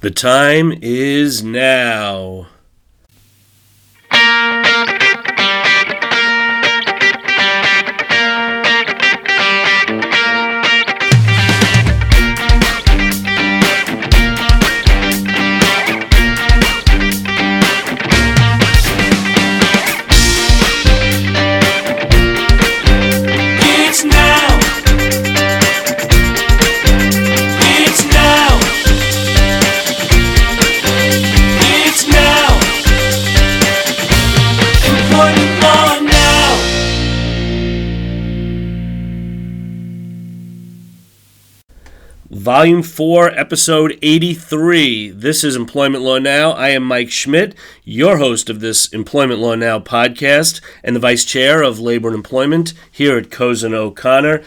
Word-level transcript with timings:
The 0.00 0.10
time 0.10 0.72
is 0.80 1.44
now. 1.44 2.46
Volume 42.40 42.82
4, 42.82 43.38
Episode 43.38 43.98
83. 44.00 45.10
This 45.10 45.44
is 45.44 45.56
Employment 45.56 46.02
Law 46.02 46.18
Now. 46.18 46.52
I 46.52 46.70
am 46.70 46.82
Mike 46.82 47.10
Schmidt, 47.10 47.54
your 47.84 48.16
host 48.16 48.48
of 48.48 48.60
this 48.60 48.86
Employment 48.94 49.40
Law 49.40 49.56
Now 49.56 49.78
podcast 49.78 50.62
and 50.82 50.96
the 50.96 51.00
Vice 51.00 51.26
Chair 51.26 51.62
of 51.62 51.78
Labor 51.78 52.08
and 52.08 52.16
Employment 52.16 52.72
here 52.90 53.18
at 53.18 53.30
Cozen 53.30 53.74
O'Connor. 53.74 54.42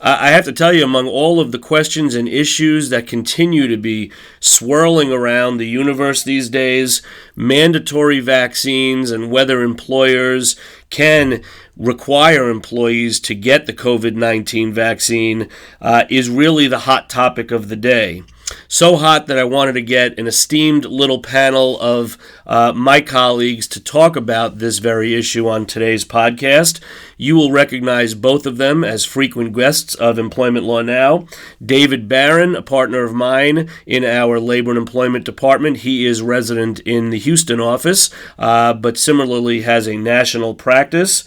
I 0.00 0.28
have 0.28 0.44
to 0.44 0.52
tell 0.52 0.72
you, 0.72 0.84
among 0.84 1.08
all 1.08 1.40
of 1.40 1.50
the 1.50 1.58
questions 1.58 2.14
and 2.14 2.28
issues 2.28 2.88
that 2.90 3.08
continue 3.08 3.66
to 3.66 3.76
be 3.76 4.12
swirling 4.38 5.10
around 5.10 5.56
the 5.56 5.66
universe 5.66 6.22
these 6.22 6.48
days, 6.48 7.02
mandatory 7.34 8.20
vaccines 8.20 9.10
and 9.10 9.28
whether 9.28 9.60
employers 9.60 10.54
can 10.88 11.42
require 11.76 12.48
employees 12.48 13.18
to 13.20 13.34
get 13.34 13.66
the 13.66 13.72
COVID 13.72 14.14
19 14.14 14.72
vaccine 14.72 15.48
uh, 15.80 16.04
is 16.08 16.30
really 16.30 16.68
the 16.68 16.80
hot 16.80 17.10
topic 17.10 17.50
of 17.50 17.68
the 17.68 17.76
day. 17.76 18.22
So 18.70 18.96
hot 18.96 19.28
that 19.28 19.38
I 19.38 19.44
wanted 19.44 19.72
to 19.72 19.80
get 19.80 20.18
an 20.18 20.26
esteemed 20.26 20.84
little 20.84 21.22
panel 21.22 21.80
of 21.80 22.18
uh, 22.46 22.74
my 22.76 23.00
colleagues 23.00 23.66
to 23.68 23.82
talk 23.82 24.14
about 24.14 24.58
this 24.58 24.76
very 24.76 25.14
issue 25.14 25.48
on 25.48 25.64
today's 25.64 26.04
podcast. 26.04 26.78
You 27.16 27.34
will 27.34 27.50
recognize 27.50 28.12
both 28.12 28.44
of 28.44 28.58
them 28.58 28.84
as 28.84 29.06
frequent 29.06 29.54
guests 29.54 29.94
of 29.94 30.18
Employment 30.18 30.66
Law 30.66 30.82
Now. 30.82 31.26
David 31.64 32.08
Barron, 32.08 32.54
a 32.54 32.60
partner 32.60 33.04
of 33.04 33.14
mine 33.14 33.70
in 33.86 34.04
our 34.04 34.38
Labor 34.38 34.72
and 34.72 34.78
Employment 34.78 35.24
Department, 35.24 35.78
he 35.78 36.04
is 36.04 36.20
resident 36.20 36.80
in 36.80 37.08
the 37.08 37.18
Houston 37.18 37.60
office, 37.60 38.10
uh, 38.38 38.74
but 38.74 38.98
similarly 38.98 39.62
has 39.62 39.88
a 39.88 39.96
national 39.96 40.54
practice 40.54 41.24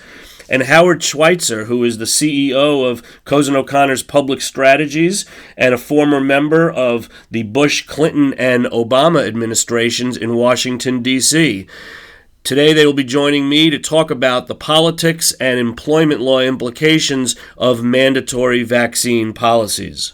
and 0.52 0.64
Howard 0.64 1.02
Schweitzer, 1.02 1.66
who 1.66 1.86
is 1.86 1.98
the 1.98 2.06
CEO 2.06 2.86
of 2.88 3.02
Cozen 3.24 3.56
O'Connor's 3.56 4.04
Public 4.04 4.42
Strategies 4.42 5.26
and 5.56 5.74
a 5.74 5.78
former 5.78 6.20
member 6.20 6.70
of 6.70 7.08
the 7.32 7.44
Bush, 7.44 7.88
Clinton, 7.88 8.34
and 8.34 8.66
Obama 8.66 9.26
administrations 9.26 10.18
in 10.18 10.36
Washington, 10.36 11.02
D.C. 11.02 11.68
Today, 12.44 12.74
they 12.74 12.86
will 12.86 12.92
be 12.92 13.06
joining 13.06 13.48
me 13.48 13.70
to 13.70 13.80
talk 13.80 14.12
about 14.12 14.48
the 14.48 14.56
politics 14.56 15.32
and 15.40 15.58
employment 15.58 16.20
law 16.20 16.42
implications 16.42 17.38
of 17.58 17.82
mandatory 17.82 18.64
vaccine 18.64 19.32
policies. 19.32 20.14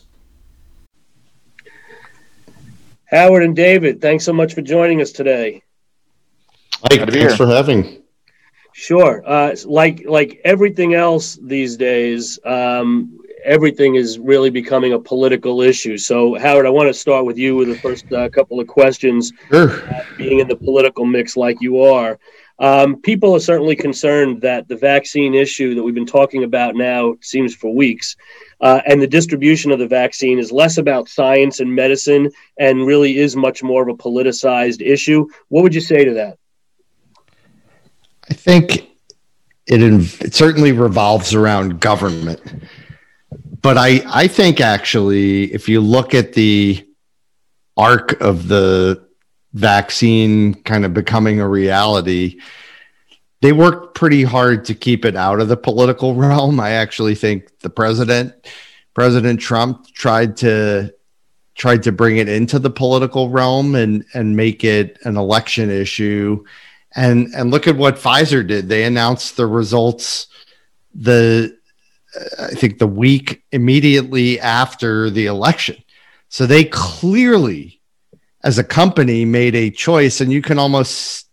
Howard 3.06 3.42
and 3.42 3.56
David, 3.56 4.02
thanks 4.02 4.24
so 4.24 4.34
much 4.34 4.54
for 4.54 4.62
joining 4.62 5.02
us 5.02 5.12
today. 5.12 5.64
Mike, 6.84 7.10
thanks 7.10 7.36
for 7.36 7.48
having. 7.48 8.04
Sure. 8.80 9.24
Uh, 9.26 9.56
like 9.66 10.04
like 10.06 10.40
everything 10.46 10.94
else 10.94 11.40
these 11.42 11.78
days, 11.78 12.38
um, 12.46 13.18
everything 13.44 13.96
is 13.96 14.20
really 14.20 14.52
becoming 14.52 14.94
a 14.94 15.00
political 15.00 15.64
issue. 15.64 15.98
So, 15.98 16.36
Howard, 16.36 16.68
I 16.68 16.70
want 16.70 16.88
to 16.88 16.94
start 16.94 17.26
with 17.26 17.40
you 17.40 17.56
with 17.56 17.70
the 17.70 17.80
first 17.80 18.14
uh, 18.14 18.30
couple 18.30 18.60
of 18.60 18.68
questions. 18.68 19.34
Sure. 19.50 19.84
Uh, 19.92 20.04
being 20.16 20.42
in 20.42 20.48
the 20.48 20.56
political 20.56 21.08
mix 21.08 21.36
like 21.36 21.58
you 21.60 21.82
are, 21.82 22.20
um, 22.60 23.02
people 23.02 23.34
are 23.34 23.40
certainly 23.40 23.76
concerned 23.76 24.42
that 24.42 24.68
the 24.68 24.78
vaccine 24.78 25.34
issue 25.34 25.74
that 25.74 25.82
we've 25.82 25.96
been 25.96 26.06
talking 26.06 26.44
about 26.44 26.76
now 26.76 27.14
it 27.14 27.26
seems 27.26 27.56
for 27.56 27.74
weeks, 27.74 28.16
uh, 28.62 28.82
and 28.86 29.02
the 29.02 29.08
distribution 29.08 29.72
of 29.72 29.80
the 29.80 29.88
vaccine 29.88 30.38
is 30.38 30.52
less 30.52 30.78
about 30.78 31.10
science 31.10 31.62
and 31.62 31.74
medicine, 31.74 32.30
and 32.60 32.86
really 32.86 33.18
is 33.18 33.36
much 33.36 33.64
more 33.64 33.82
of 33.82 33.90
a 33.90 33.98
politicized 33.98 34.86
issue. 34.86 35.28
What 35.48 35.64
would 35.64 35.74
you 35.74 35.82
say 35.82 36.06
to 36.06 36.14
that? 36.14 36.38
I 38.30 38.34
think 38.34 38.88
it, 39.68 39.82
it 39.82 40.34
certainly 40.34 40.72
revolves 40.72 41.34
around 41.34 41.80
government. 41.80 42.42
But 43.62 43.78
I, 43.78 44.02
I 44.08 44.28
think 44.28 44.62
actually, 44.62 45.54
if 45.54 45.68
you 45.68 45.82
look 45.82 46.14
at 46.14 46.34
the 46.34 46.86
arc 47.76 48.20
of 48.22 48.48
the 48.48 49.06
vaccine 49.54 50.54
kind 50.64 50.86
of 50.86 50.94
becoming 50.94 51.40
a 51.40 51.48
reality, 51.48 52.40
they 53.42 53.52
worked 53.52 53.96
pretty 53.96 54.24
hard 54.24 54.66
to 54.66 54.74
keep 54.74 55.06
it 55.06 55.16
out 55.16 55.40
of 55.40 55.48
the 55.48 55.58
political 55.58 56.16
realm. 56.24 56.60
I 56.60 56.72
actually 56.72 57.16
think 57.16 57.60
the 57.60 57.70
president, 57.70 58.34
President 58.94 59.40
Trump, 59.40 59.88
tried 59.94 60.38
to 60.38 60.94
tried 61.56 61.82
to 61.82 61.92
bring 61.92 62.18
it 62.18 62.30
into 62.30 62.60
the 62.60 62.70
political 62.70 63.30
realm 63.30 63.74
and 63.76 64.06
and 64.14 64.36
make 64.36 64.64
it 64.64 65.00
an 65.04 65.18
election 65.18 65.72
issue 65.72 66.44
and 66.98 67.34
and 67.34 67.52
look 67.52 67.68
at 67.68 67.78
what 67.78 67.96
Pfizer 67.96 68.46
did. 68.46 68.68
They 68.68 68.84
announced 68.84 69.38
the 69.38 69.46
results 69.46 70.28
the 70.94 71.56
I 72.40 72.48
think 72.48 72.80
the 72.80 72.88
week 72.88 73.44
immediately 73.52 74.40
after 74.40 75.10
the 75.12 75.28
election. 75.28 75.78
So 76.30 76.46
they 76.46 76.66
clearly 76.66 77.80
as 78.44 78.58
a 78.58 78.64
company 78.64 79.24
made 79.24 79.56
a 79.56 79.70
choice 79.70 80.20
and 80.20 80.34
you 80.34 80.42
can 80.42 80.58
almost 80.60 81.28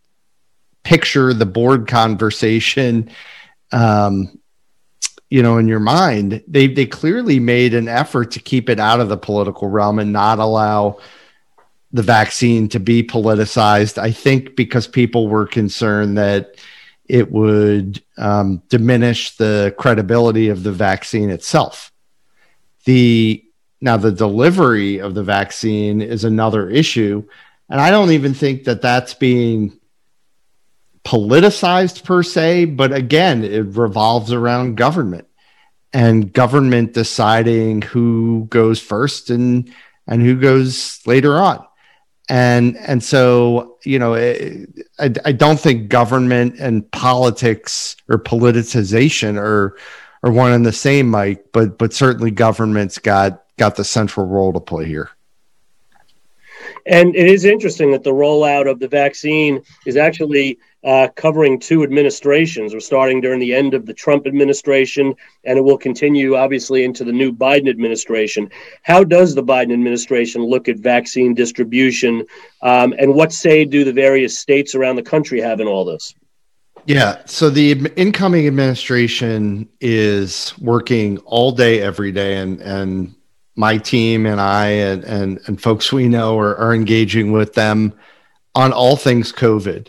picture 0.84 1.32
the 1.32 1.46
board 1.46 1.88
conversation 1.88 3.10
um 3.72 4.38
you 5.30 5.42
know 5.42 5.56
in 5.56 5.66
your 5.66 5.80
mind 5.80 6.42
they 6.46 6.66
they 6.66 6.84
clearly 6.84 7.40
made 7.40 7.72
an 7.72 7.88
effort 7.88 8.32
to 8.32 8.40
keep 8.40 8.68
it 8.68 8.78
out 8.78 9.00
of 9.00 9.08
the 9.08 9.16
political 9.16 9.68
realm 9.68 9.98
and 9.98 10.12
not 10.12 10.38
allow 10.38 10.98
the 11.94 12.02
vaccine 12.02 12.68
to 12.68 12.80
be 12.80 13.04
politicized. 13.04 13.98
I 13.98 14.10
think 14.10 14.56
because 14.56 14.88
people 14.88 15.28
were 15.28 15.46
concerned 15.46 16.18
that 16.18 16.56
it 17.06 17.30
would 17.30 18.02
um, 18.18 18.62
diminish 18.68 19.36
the 19.36 19.72
credibility 19.78 20.48
of 20.48 20.64
the 20.64 20.72
vaccine 20.72 21.30
itself. 21.30 21.92
The 22.84 23.44
now 23.80 23.96
the 23.96 24.10
delivery 24.10 24.98
of 24.98 25.14
the 25.14 25.22
vaccine 25.22 26.02
is 26.02 26.24
another 26.24 26.68
issue, 26.68 27.28
and 27.70 27.80
I 27.80 27.90
don't 27.90 28.10
even 28.10 28.34
think 28.34 28.64
that 28.64 28.82
that's 28.82 29.14
being 29.14 29.78
politicized 31.04 32.02
per 32.02 32.24
se. 32.24 32.64
But 32.64 32.92
again, 32.92 33.44
it 33.44 33.76
revolves 33.76 34.32
around 34.32 34.76
government 34.76 35.28
and 35.92 36.32
government 36.32 36.92
deciding 36.92 37.82
who 37.82 38.46
goes 38.50 38.80
first 38.80 39.30
and 39.30 39.72
and 40.08 40.20
who 40.20 40.40
goes 40.40 41.00
later 41.06 41.36
on 41.36 41.64
and 42.28 42.76
and 42.78 43.02
so 43.02 43.78
you 43.84 43.98
know 43.98 44.14
I, 44.14 45.12
I 45.24 45.32
don't 45.32 45.60
think 45.60 45.88
government 45.88 46.56
and 46.58 46.90
politics 46.90 47.96
or 48.08 48.18
politicization 48.18 49.36
are 49.36 49.76
are 50.22 50.32
one 50.32 50.52
and 50.52 50.64
the 50.64 50.72
same 50.72 51.10
mike 51.10 51.44
but 51.52 51.76
but 51.78 51.92
certainly 51.92 52.30
government's 52.30 52.98
got 52.98 53.44
got 53.58 53.76
the 53.76 53.84
central 53.84 54.26
role 54.26 54.52
to 54.52 54.60
play 54.60 54.86
here 54.86 55.10
And 56.86 57.16
it 57.16 57.26
is 57.26 57.44
interesting 57.44 57.90
that 57.92 58.02
the 58.02 58.12
rollout 58.12 58.70
of 58.70 58.78
the 58.78 58.88
vaccine 58.88 59.62
is 59.86 59.96
actually 59.96 60.58
uh, 60.84 61.08
covering 61.16 61.58
two 61.58 61.82
administrations. 61.82 62.74
We're 62.74 62.80
starting 62.80 63.22
during 63.22 63.40
the 63.40 63.54
end 63.54 63.72
of 63.72 63.86
the 63.86 63.94
Trump 63.94 64.26
administration, 64.26 65.14
and 65.44 65.58
it 65.58 65.62
will 65.62 65.78
continue, 65.78 66.36
obviously, 66.36 66.84
into 66.84 67.04
the 67.04 67.12
new 67.12 67.32
Biden 67.32 67.70
administration. 67.70 68.50
How 68.82 69.02
does 69.02 69.34
the 69.34 69.42
Biden 69.42 69.72
administration 69.72 70.42
look 70.42 70.68
at 70.68 70.76
vaccine 70.76 71.32
distribution, 71.32 72.26
um, 72.60 72.94
and 72.98 73.14
what 73.14 73.32
say 73.32 73.64
do 73.64 73.84
the 73.84 73.92
various 73.92 74.38
states 74.38 74.74
around 74.74 74.96
the 74.96 75.02
country 75.02 75.40
have 75.40 75.60
in 75.60 75.66
all 75.66 75.86
this? 75.86 76.14
Yeah. 76.86 77.22
So 77.24 77.48
the 77.48 77.90
incoming 77.96 78.46
administration 78.46 79.70
is 79.80 80.52
working 80.58 81.16
all 81.18 81.50
day, 81.50 81.80
every 81.80 82.12
day, 82.12 82.36
and 82.36 82.60
and 82.60 83.14
my 83.56 83.78
team 83.78 84.26
and 84.26 84.40
I 84.40 84.66
and 84.66 85.04
and, 85.04 85.40
and 85.46 85.62
folks 85.62 85.92
we 85.92 86.08
know 86.08 86.38
are, 86.38 86.56
are 86.56 86.74
engaging 86.74 87.32
with 87.32 87.54
them 87.54 87.92
on 88.54 88.72
all 88.72 88.96
things 88.96 89.32
COVID. 89.32 89.88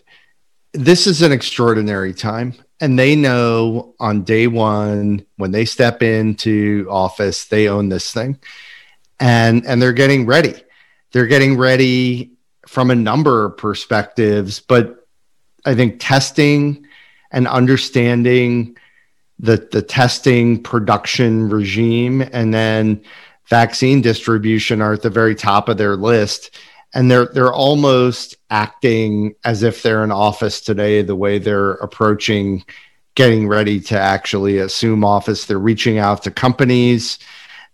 This 0.74 1.08
is 1.08 1.22
an 1.22 1.32
extraordinary 1.32 2.14
time, 2.14 2.54
and 2.82 3.00
they 3.00 3.16
know 3.16 3.96
on 4.00 4.24
day 4.24 4.48
one 4.48 5.26
when 5.38 5.52
they 5.52 5.66
step 5.66 6.04
into 6.04 6.88
office, 6.90 7.46
they 7.46 7.68
own 7.68 7.90
this 7.90 8.12
thing, 8.14 8.38
and 9.20 9.66
and 9.66 9.82
they're 9.82 9.94
getting 9.94 10.26
ready. 10.26 10.56
they're 11.12 11.28
getting 11.28 11.58
ready 11.58 12.32
from 12.68 12.92
a 12.92 12.96
number 12.96 13.46
of 13.46 13.58
perspectives, 13.58 14.60
but 14.60 15.08
I 15.66 15.74
think 15.74 15.96
testing 16.00 16.86
and 17.32 17.48
understanding 17.48 18.76
the 19.40 19.68
the 19.72 19.82
testing 19.82 20.62
production 20.62 21.48
regime 21.50 22.22
and 22.22 22.54
then 22.54 23.02
vaccine 23.50 24.02
distribution 24.02 24.82
are 24.82 24.94
at 24.94 25.02
the 25.02 25.10
very 25.10 25.36
top 25.36 25.70
of 25.70 25.78
their 25.78 25.96
list 25.96 26.58
and 26.94 27.12
they're 27.12 27.28
they're 27.28 27.54
almost 27.54 28.36
acting 28.50 29.36
as 29.44 29.62
if 29.62 29.84
they're 29.84 30.04
in 30.04 30.12
office 30.12 30.62
today 30.62 31.02
the 31.02 31.16
way 31.16 31.38
they're 31.38 31.74
approaching 31.74 32.64
getting 33.16 33.48
ready 33.48 33.80
to 33.80 34.00
actually 34.00 34.58
assume 34.58 35.04
office 35.04 35.46
they're 35.46 35.60
reaching 35.60 35.98
out 35.98 36.24
to 36.24 36.32
companies 36.32 37.20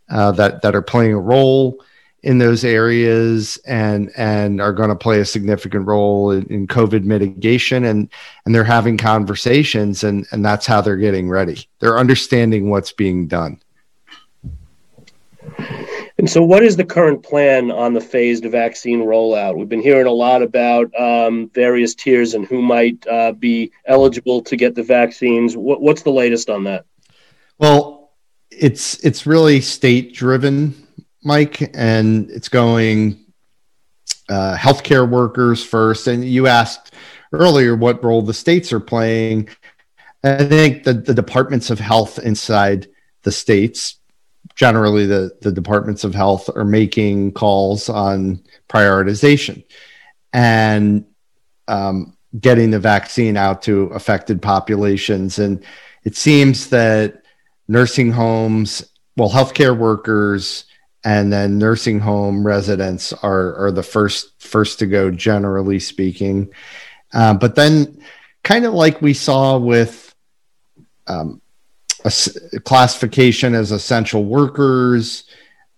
uh, 0.09 0.31
that 0.31 0.61
that 0.61 0.75
are 0.75 0.81
playing 0.81 1.13
a 1.13 1.19
role 1.19 1.81
in 2.23 2.37
those 2.37 2.63
areas 2.63 3.57
and 3.65 4.11
and 4.15 4.61
are 4.61 4.73
going 4.73 4.89
to 4.89 4.95
play 4.95 5.19
a 5.19 5.25
significant 5.25 5.87
role 5.87 6.31
in, 6.31 6.45
in, 6.47 6.67
COVID 6.67 7.03
mitigation 7.03 7.83
and 7.83 8.09
and 8.45 8.53
they're 8.53 8.63
having 8.63 8.97
conversations 8.97 10.03
and 10.03 10.27
and 10.31 10.45
that's 10.45 10.67
how 10.67 10.81
they're 10.81 10.97
getting 10.97 11.29
ready. 11.29 11.67
They're 11.79 11.97
understanding 11.97 12.69
what's 12.69 12.91
being 12.91 13.27
done. 13.27 13.59
And 16.21 16.29
so, 16.29 16.43
what 16.43 16.61
is 16.61 16.75
the 16.77 16.85
current 16.85 17.23
plan 17.23 17.71
on 17.71 17.95
the 17.95 17.99
phased 17.99 18.45
vaccine 18.45 18.99
rollout? 18.99 19.57
We've 19.57 19.67
been 19.67 19.81
hearing 19.81 20.05
a 20.05 20.11
lot 20.11 20.43
about 20.43 20.93
um, 20.93 21.49
various 21.49 21.95
tiers 21.95 22.35
and 22.35 22.45
who 22.45 22.61
might 22.61 23.03
uh, 23.07 23.31
be 23.31 23.71
eligible 23.85 24.43
to 24.43 24.55
get 24.55 24.75
the 24.75 24.83
vaccines. 24.83 25.57
What, 25.57 25.81
what's 25.81 26.03
the 26.03 26.11
latest 26.11 26.51
on 26.51 26.65
that? 26.65 26.85
Well, 27.57 28.11
it's 28.51 29.03
it's 29.03 29.25
really 29.25 29.61
state 29.61 30.13
driven 30.13 30.87
Mike, 31.23 31.71
and 31.73 32.29
it's 32.29 32.49
going 32.49 33.25
uh, 34.29 34.55
healthcare 34.55 35.09
workers 35.09 35.65
first. 35.65 36.05
And 36.05 36.23
you 36.23 36.45
asked 36.45 36.93
earlier 37.33 37.75
what 37.75 38.03
role 38.03 38.21
the 38.21 38.35
states 38.35 38.71
are 38.71 38.79
playing. 38.79 39.49
I 40.23 40.43
think 40.43 40.83
the, 40.83 40.93
the 40.93 41.15
departments 41.15 41.71
of 41.71 41.79
health 41.79 42.19
inside 42.19 42.89
the 43.23 43.31
states, 43.31 43.95
generally 44.61 45.07
the, 45.07 45.35
the 45.41 45.51
departments 45.51 46.03
of 46.03 46.13
health, 46.13 46.47
are 46.55 46.63
making 46.63 47.31
calls 47.31 47.89
on 47.89 48.39
prioritization 48.69 49.63
and 50.33 51.03
um, 51.67 52.15
getting 52.39 52.69
the 52.69 52.79
vaccine 52.79 53.37
out 53.37 53.63
to 53.63 53.85
affected 53.85 54.39
populations. 54.39 55.39
And 55.39 55.65
it 56.03 56.15
seems 56.15 56.69
that 56.69 57.23
nursing 57.67 58.11
homes, 58.11 58.87
well, 59.17 59.31
healthcare 59.31 59.75
workers, 59.75 60.65
and 61.03 61.33
then 61.33 61.57
nursing 61.57 61.99
home 61.99 62.45
residents 62.45 63.13
are 63.13 63.55
are 63.55 63.71
the 63.71 63.81
first 63.81 64.39
first 64.39 64.77
to 64.77 64.85
go 64.85 65.09
generally 65.09 65.79
speaking 65.79 66.47
uh, 67.11 67.33
but 67.33 67.55
then 67.55 67.99
kind 68.43 68.65
of 68.65 68.75
like 68.75 69.01
we 69.01 69.15
saw 69.15 69.57
with 69.57 70.13
um, 71.07 71.40
a, 72.05 72.59
classification 72.61 73.55
as 73.55 73.71
essential 73.71 74.25
workers 74.25 75.25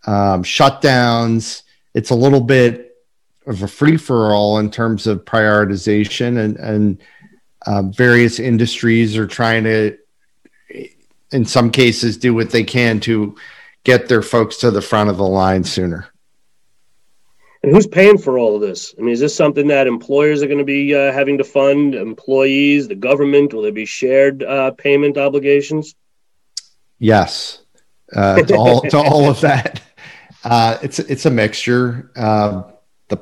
um, 0.06 0.44
shutdowns 0.44 1.64
it's 1.94 2.10
a 2.10 2.16
little 2.16 2.42
bit 2.42 2.98
of 3.46 3.62
a 3.62 3.68
free 3.68 3.98
for 3.98 4.34
all 4.34 4.60
in 4.60 4.72
terms 4.72 5.08
of 5.08 5.26
prioritization 5.26 6.38
and 6.38 6.58
and 6.58 7.02
uh, 7.66 7.82
various 7.82 8.40
industries 8.40 9.18
are 9.18 9.28
trying 9.28 9.64
to 9.64 9.98
in 11.32 11.46
some 11.46 11.72
cases 11.72 12.18
do 12.18 12.34
what 12.34 12.52
they 12.52 12.64
can 12.64 13.00
to 13.02 13.36
get 13.84 14.08
their 14.08 14.22
folks 14.22 14.58
to 14.58 14.72
the 14.72 14.82
front 14.82 15.10
of 15.10 15.18
the 15.18 15.24
line 15.24 15.64
sooner. 15.64 16.08
And 17.64 17.74
who's 17.74 17.88
paying 17.88 18.18
for 18.18 18.38
all 18.38 18.56
of 18.56 18.62
this? 18.62 18.94
I 18.98 19.02
mean, 19.02 19.14
is 19.14 19.22
this 19.22 19.36
something 19.36 19.68
that 19.68 19.88
employers 19.88 20.44
are 20.44 20.48
going 20.48 20.60
to 20.60 20.66
be 20.66 20.94
uh, 20.94 21.14
having 21.14 21.38
to 21.38 21.44
fund? 21.46 21.96
Employees, 21.96 22.88
the 22.88 22.96
government? 22.96 23.54
Will 23.54 23.62
there 23.62 23.72
be 23.72 23.86
shared 23.86 24.44
uh, 24.44 24.72
payment 24.72 25.18
obligations? 25.18 25.96
Yes, 27.04 27.62
uh, 28.16 28.42
to 28.44 28.56
all 28.56 28.82
to 28.82 28.98
all 28.98 29.30
of 29.30 29.42
that. 29.42 29.82
Uh, 30.44 30.78
it's 30.82 31.00
it's 31.00 31.26
a 31.26 31.30
mixture. 31.32 32.12
Uh, 32.16 32.64
the 33.08 33.18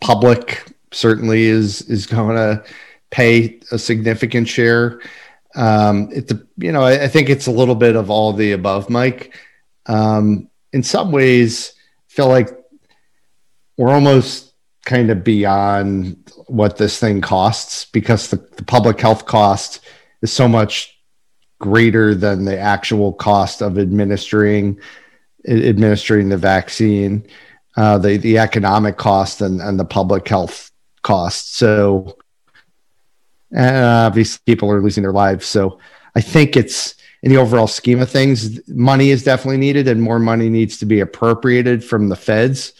public 0.00 0.70
certainly 0.92 1.44
is 1.44 1.82
is 1.82 2.06
going 2.06 2.36
to 2.36 2.64
pay 3.10 3.58
a 3.70 3.78
significant 3.78 4.48
share. 4.48 5.00
Um, 5.54 6.10
it 6.12 6.30
you 6.58 6.72
know 6.72 6.82
I, 6.82 7.04
I 7.04 7.08
think 7.08 7.30
it's 7.30 7.46
a 7.46 7.50
little 7.50 7.74
bit 7.74 7.96
of 7.96 8.10
all 8.10 8.32
the 8.32 8.52
above, 8.52 8.90
Mike 8.90 9.34
um, 9.88 10.48
in 10.72 10.82
some 10.82 11.10
ways 11.10 11.72
feel 12.06 12.28
like 12.28 12.50
we're 13.76 13.90
almost 13.90 14.52
kind 14.84 15.10
of 15.10 15.24
beyond 15.24 16.30
what 16.46 16.76
this 16.76 16.98
thing 16.98 17.20
costs 17.20 17.86
because 17.86 18.28
the, 18.28 18.36
the 18.56 18.64
public 18.64 19.00
health 19.00 19.26
cost 19.26 19.80
is 20.22 20.32
so 20.32 20.48
much 20.48 20.97
greater 21.58 22.14
than 22.14 22.44
the 22.44 22.58
actual 22.58 23.12
cost 23.12 23.62
of 23.62 23.78
administering 23.78 24.78
administering 25.46 26.28
the 26.28 26.36
vaccine, 26.36 27.26
uh, 27.76 27.98
the 27.98 28.16
the 28.16 28.38
economic 28.38 28.96
cost 28.96 29.40
and, 29.40 29.60
and 29.60 29.78
the 29.78 29.84
public 29.84 30.28
health 30.28 30.70
cost. 31.02 31.56
So, 31.56 32.18
and 33.52 33.76
obviously, 33.84 34.40
people 34.46 34.70
are 34.70 34.82
losing 34.82 35.02
their 35.02 35.12
lives. 35.12 35.46
So, 35.46 35.78
I 36.14 36.20
think 36.20 36.56
it's 36.56 36.94
in 37.22 37.30
the 37.30 37.38
overall 37.38 37.66
scheme 37.66 38.00
of 38.00 38.10
things, 38.10 38.66
money 38.68 39.10
is 39.10 39.24
definitely 39.24 39.56
needed 39.56 39.88
and 39.88 40.00
more 40.00 40.18
money 40.18 40.48
needs 40.48 40.78
to 40.78 40.86
be 40.86 41.00
appropriated 41.00 41.82
from 41.84 42.08
the 42.08 42.16
feds. 42.16 42.74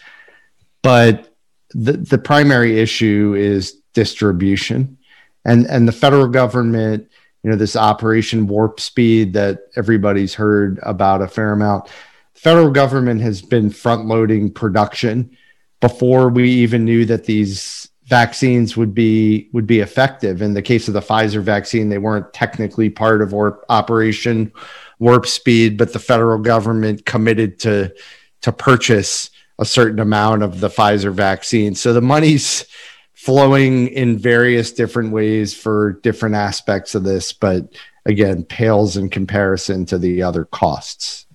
But 0.83 1.35
the, 1.71 1.93
the 1.93 2.19
primary 2.19 2.79
issue 2.79 3.35
is 3.37 3.73
distribution. 3.95 4.97
And, 5.45 5.67
and 5.67 5.89
the 5.89 5.93
federal 5.93 6.29
government, 6.29 7.11
you 7.43 7.51
know, 7.51 7.57
this 7.57 7.77
Operation 7.77 8.47
Warp 8.47 8.81
Speed 8.81 9.33
that 9.35 9.61
everybody's 9.77 10.35
heard 10.35 10.79
about 10.83 11.23
a 11.23 11.29
fair 11.29 11.53
amount, 11.53 11.87
the 12.35 12.41
federal 12.41 12.71
government 12.71 13.21
has 13.21 13.43
been 13.43 13.71
front 13.71 14.07
loading 14.07 14.53
production 14.53 15.37
before 15.81 16.29
we 16.29 16.51
even 16.51 16.85
knew 16.85 17.05
that 17.05 17.25
these 17.25 17.89
vaccines 18.05 18.77
would 18.77 18.95
be 18.95 19.49
would 19.53 19.67
be 19.67 19.81
effective. 19.81 20.43
In 20.43 20.55
the 20.55 20.63
case 20.63 20.89
of 20.89 20.95
the 20.95 21.01
Pfizer 21.01 21.43
vaccine, 21.43 21.89
they 21.89 21.99
weren't 21.99 22.33
technically 22.33 22.91
part 22.91 23.23
of 23.23 23.33
warp, 23.33 23.65
Operation 23.69 24.53
Warp 24.99 25.27
Speed, 25.27 25.77
but 25.77 25.93
the 25.93 25.99
federal 25.99 26.39
government 26.39 27.05
committed 27.05 27.59
to 27.61 27.95
to 28.43 28.53
purchase 28.53 29.31
a 29.59 29.65
certain 29.65 29.99
amount 29.99 30.43
of 30.43 30.61
the 30.61 30.69
Pfizer 30.69 31.13
vaccine. 31.13 31.75
So 31.75 31.93
the 31.93 32.01
money's 32.01 32.65
flowing 33.19 33.89
in 33.89 34.17
various 34.17 34.71
different 34.71 35.11
ways 35.11 35.53
for 35.53 35.95
different 36.05 36.37
aspects 36.37 36.95
of 36.95 37.03
this, 37.03 37.33
but 37.33 37.65
again, 38.07 38.45
pales 38.45 38.97
in 38.97 39.11
comparison 39.11 39.85
to 39.85 39.99
the 39.99 40.23
other 40.23 40.45
costs. 40.45 41.27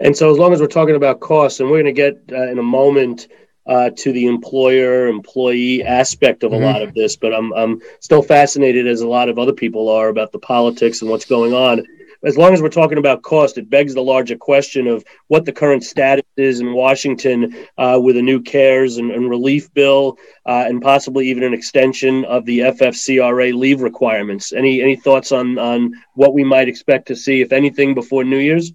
And 0.00 0.16
so, 0.16 0.30
as 0.30 0.38
long 0.38 0.54
as 0.54 0.60
we're 0.60 0.68
talking 0.68 0.96
about 0.96 1.20
costs, 1.20 1.60
and 1.60 1.68
we're 1.68 1.82
going 1.82 1.94
to 1.94 2.00
get 2.00 2.18
uh, 2.32 2.50
in 2.50 2.58
a 2.58 2.62
moment 2.62 3.28
uh, 3.66 3.90
to 3.98 4.10
the 4.10 4.26
employer 4.26 5.06
employee 5.06 5.84
aspect 5.84 6.42
of 6.42 6.52
a 6.52 6.56
mm-hmm. 6.56 6.64
lot 6.64 6.80
of 6.80 6.94
this, 6.94 7.14
but 7.14 7.34
I'm, 7.34 7.52
I'm 7.52 7.82
still 8.00 8.22
fascinated, 8.22 8.86
as 8.86 9.02
a 9.02 9.08
lot 9.08 9.28
of 9.28 9.38
other 9.38 9.52
people 9.52 9.90
are, 9.90 10.08
about 10.08 10.32
the 10.32 10.38
politics 10.38 11.02
and 11.02 11.10
what's 11.10 11.26
going 11.26 11.52
on. 11.52 11.84
As 12.24 12.36
long 12.36 12.52
as 12.52 12.62
we're 12.62 12.68
talking 12.68 12.98
about 12.98 13.22
cost, 13.22 13.58
it 13.58 13.68
begs 13.68 13.94
the 13.94 14.02
larger 14.02 14.36
question 14.36 14.86
of 14.86 15.04
what 15.28 15.44
the 15.44 15.52
current 15.52 15.84
status 15.84 16.24
is 16.36 16.60
in 16.60 16.72
Washington 16.72 17.54
uh, 17.78 17.98
with 18.02 18.16
a 18.16 18.22
new 18.22 18.42
CARES 18.42 18.96
and, 18.96 19.10
and 19.10 19.28
relief 19.28 19.72
bill, 19.74 20.18
uh, 20.46 20.64
and 20.66 20.80
possibly 20.80 21.28
even 21.28 21.42
an 21.42 21.54
extension 21.54 22.24
of 22.24 22.44
the 22.44 22.60
FFCRA 22.60 23.54
leave 23.54 23.80
requirements. 23.80 24.52
Any 24.52 24.80
any 24.80 24.96
thoughts 24.96 25.32
on 25.32 25.58
on 25.58 25.92
what 26.14 26.34
we 26.34 26.44
might 26.44 26.68
expect 26.68 27.08
to 27.08 27.16
see, 27.16 27.40
if 27.40 27.52
anything, 27.52 27.94
before 27.94 28.24
New 28.24 28.38
Year's? 28.38 28.72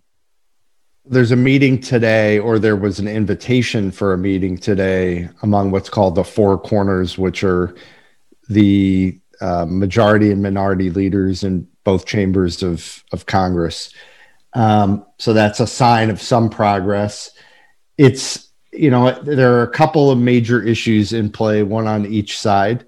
there's 1.06 1.32
a 1.32 1.36
meeting 1.36 1.80
today, 1.80 2.40
or 2.40 2.60
there 2.60 2.76
was 2.76 3.00
an 3.00 3.08
invitation 3.08 3.92
for 3.92 4.14
a 4.14 4.18
meeting 4.18 4.58
today 4.58 5.28
among 5.42 5.72
what's 5.72 5.90
called 5.90 6.16
the 6.16 6.24
Four 6.24 6.60
Corners, 6.60 7.18
which 7.18 7.44
are 7.44 7.76
the 8.50 9.20
uh, 9.42 9.66
majority 9.68 10.32
and 10.32 10.42
minority 10.42 10.90
leaders 10.90 11.44
in 11.44 11.68
both 11.84 12.06
chambers 12.06 12.64
of, 12.64 13.04
of 13.12 13.26
Congress. 13.26 13.94
Um, 14.54 15.06
so 15.18 15.34
that's 15.34 15.60
a 15.60 15.68
sign 15.68 16.10
of 16.10 16.22
some 16.22 16.50
progress. 16.50 17.32
It's, 17.98 18.50
you 18.72 18.90
know, 18.90 19.12
there 19.24 19.56
are 19.56 19.64
a 19.64 19.72
couple 19.72 20.12
of 20.12 20.18
major 20.18 20.62
issues 20.62 21.14
in 21.14 21.32
play, 21.32 21.64
one 21.64 21.88
on 21.88 22.06
each 22.06 22.40
side. 22.40 22.86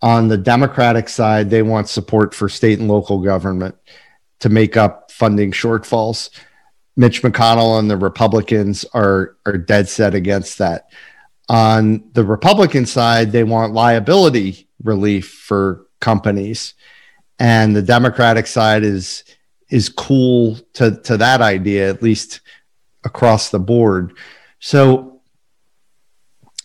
On 0.00 0.28
the 0.28 0.38
Democratic 0.38 1.08
side, 1.08 1.50
they 1.50 1.62
want 1.62 1.88
support 1.88 2.34
for 2.34 2.48
state 2.48 2.78
and 2.78 2.88
local 2.88 3.20
government 3.20 3.74
to 4.40 4.48
make 4.48 4.76
up 4.76 5.10
funding 5.10 5.50
shortfalls 5.50 6.30
Mitch 6.98 7.22
McConnell 7.22 7.78
and 7.78 7.88
the 7.88 7.96
Republicans 7.96 8.84
are 8.92 9.36
are 9.46 9.56
dead 9.56 9.88
set 9.88 10.16
against 10.16 10.58
that. 10.58 10.90
On 11.48 12.02
the 12.12 12.24
Republican 12.24 12.86
side, 12.86 13.30
they 13.30 13.44
want 13.44 13.72
liability 13.72 14.68
relief 14.82 15.30
for 15.30 15.86
companies, 16.00 16.74
and 17.38 17.74
the 17.74 17.82
Democratic 17.82 18.46
side 18.46 18.82
is 18.82 19.24
is 19.70 19.88
cool 19.88 20.56
to 20.74 21.00
to 21.02 21.16
that 21.16 21.40
idea, 21.40 21.88
at 21.88 22.02
least 22.02 22.40
across 23.04 23.50
the 23.50 23.58
board. 23.58 24.16
So 24.60 25.20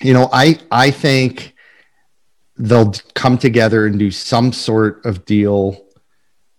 you 0.01 0.13
know, 0.13 0.30
I 0.32 0.60
I 0.72 0.92
think 0.92 1.56
they'll 2.58 2.94
come 3.13 3.38
together 3.38 3.86
and 3.86 3.98
do 3.98 4.12
some 4.12 4.53
sort 4.53 5.06
of 5.06 5.25
deal 5.25 5.86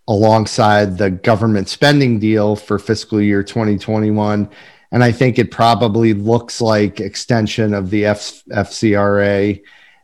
alongside 0.07 0.99
the 0.99 1.11
government 1.11 1.69
spending 1.69 2.19
deal 2.19 2.57
for 2.57 2.79
fiscal 2.79 3.23
year 3.23 3.43
2021 3.43 4.51
and 4.95 5.03
I 5.03 5.11
think 5.11 5.41
it 5.41 5.51
probably 5.51 6.15
looks 6.15 6.61
like 6.61 7.01
extension 7.01 7.75
of 7.75 7.91
the 7.91 8.07
F- 8.07 8.45
FCRA, 8.53 9.61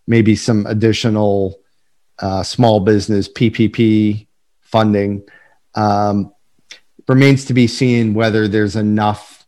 maybe 0.08 0.34
some 0.34 0.66
additional 0.66 1.59
uh, 2.20 2.42
small 2.42 2.80
business 2.80 3.28
PPP 3.28 4.26
funding. 4.60 5.22
Um, 5.74 6.32
remains 7.08 7.44
to 7.46 7.54
be 7.54 7.66
seen 7.66 8.14
whether 8.14 8.46
there's 8.46 8.76
enough 8.76 9.46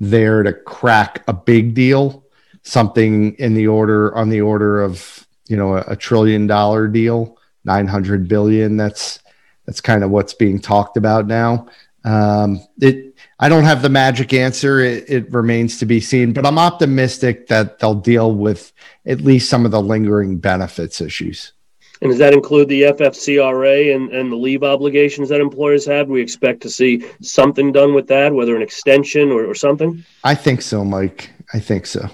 there 0.00 0.42
to 0.42 0.52
crack 0.52 1.22
a 1.28 1.32
big 1.32 1.74
deal, 1.74 2.24
something 2.62 3.34
in 3.34 3.54
the 3.54 3.66
order 3.66 4.14
on 4.14 4.28
the 4.28 4.40
order 4.40 4.80
of 4.80 5.26
you 5.48 5.56
know 5.56 5.76
a, 5.76 5.84
a 5.88 5.96
trillion 5.96 6.46
dollar 6.46 6.88
deal, 6.88 7.38
nine 7.64 7.86
hundred 7.86 8.28
billion. 8.28 8.76
That's 8.76 9.20
that's 9.66 9.80
kind 9.80 10.04
of 10.04 10.10
what's 10.10 10.34
being 10.34 10.60
talked 10.60 10.96
about 10.96 11.26
now. 11.26 11.66
Um, 12.04 12.60
it 12.80 13.14
I 13.38 13.48
don't 13.48 13.64
have 13.64 13.82
the 13.82 13.88
magic 13.88 14.32
answer. 14.32 14.80
It, 14.80 15.04
it, 15.08 15.32
remains 15.32 15.78
to 15.78 15.86
be 15.86 16.00
seen, 16.00 16.32
but 16.32 16.46
I'm 16.46 16.58
optimistic 16.58 17.48
that 17.48 17.78
they'll 17.78 17.94
deal 17.94 18.34
with 18.34 18.72
at 19.06 19.20
least 19.20 19.50
some 19.50 19.64
of 19.64 19.70
the 19.70 19.82
lingering 19.82 20.38
benefits 20.38 21.00
issues. 21.00 21.52
And 22.00 22.10
does 22.10 22.18
that 22.18 22.32
include 22.32 22.68
the 22.68 22.82
FFCRA 22.82 23.94
and, 23.94 24.12
and 24.12 24.30
the 24.30 24.36
leave 24.36 24.62
obligations 24.62 25.28
that 25.28 25.40
employers 25.40 25.84
have? 25.86 26.08
we 26.08 26.20
expect 26.20 26.60
to 26.62 26.70
see 26.70 27.04
something 27.20 27.72
done 27.72 27.94
with 27.94 28.06
that, 28.08 28.32
whether 28.32 28.56
an 28.56 28.62
extension 28.62 29.30
or, 29.30 29.44
or 29.44 29.54
something? 29.54 30.04
I 30.24 30.34
think 30.34 30.62
so, 30.62 30.84
Mike. 30.84 31.30
I 31.52 31.60
think 31.60 31.86
so. 31.86 32.08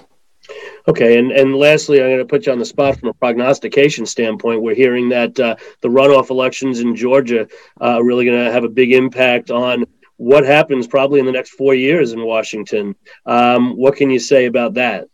Okay, 0.87 1.17
and, 1.17 1.31
and 1.31 1.55
lastly, 1.55 1.99
I'm 1.99 2.09
going 2.09 2.19
to 2.19 2.25
put 2.25 2.45
you 2.45 2.51
on 2.51 2.59
the 2.59 2.65
spot 2.65 2.99
from 2.99 3.09
a 3.09 3.13
prognostication 3.13 4.05
standpoint. 4.05 4.61
We're 4.61 4.75
hearing 4.75 5.09
that 5.09 5.39
uh, 5.39 5.55
the 5.81 5.87
runoff 5.87 6.29
elections 6.29 6.79
in 6.79 6.95
Georgia 6.95 7.47
uh, 7.81 7.97
are 7.97 8.03
really 8.03 8.25
going 8.25 8.45
to 8.45 8.51
have 8.51 8.63
a 8.63 8.69
big 8.69 8.91
impact 8.91 9.49
on 9.49 9.85
what 10.17 10.45
happens 10.45 10.87
probably 10.87 11.19
in 11.19 11.25
the 11.25 11.31
next 11.31 11.51
four 11.51 11.73
years 11.73 12.13
in 12.13 12.23
Washington. 12.23 12.95
Um, 13.25 13.75
what 13.75 13.95
can 13.95 14.09
you 14.09 14.19
say 14.19 14.45
about 14.45 14.75
that? 14.75 15.07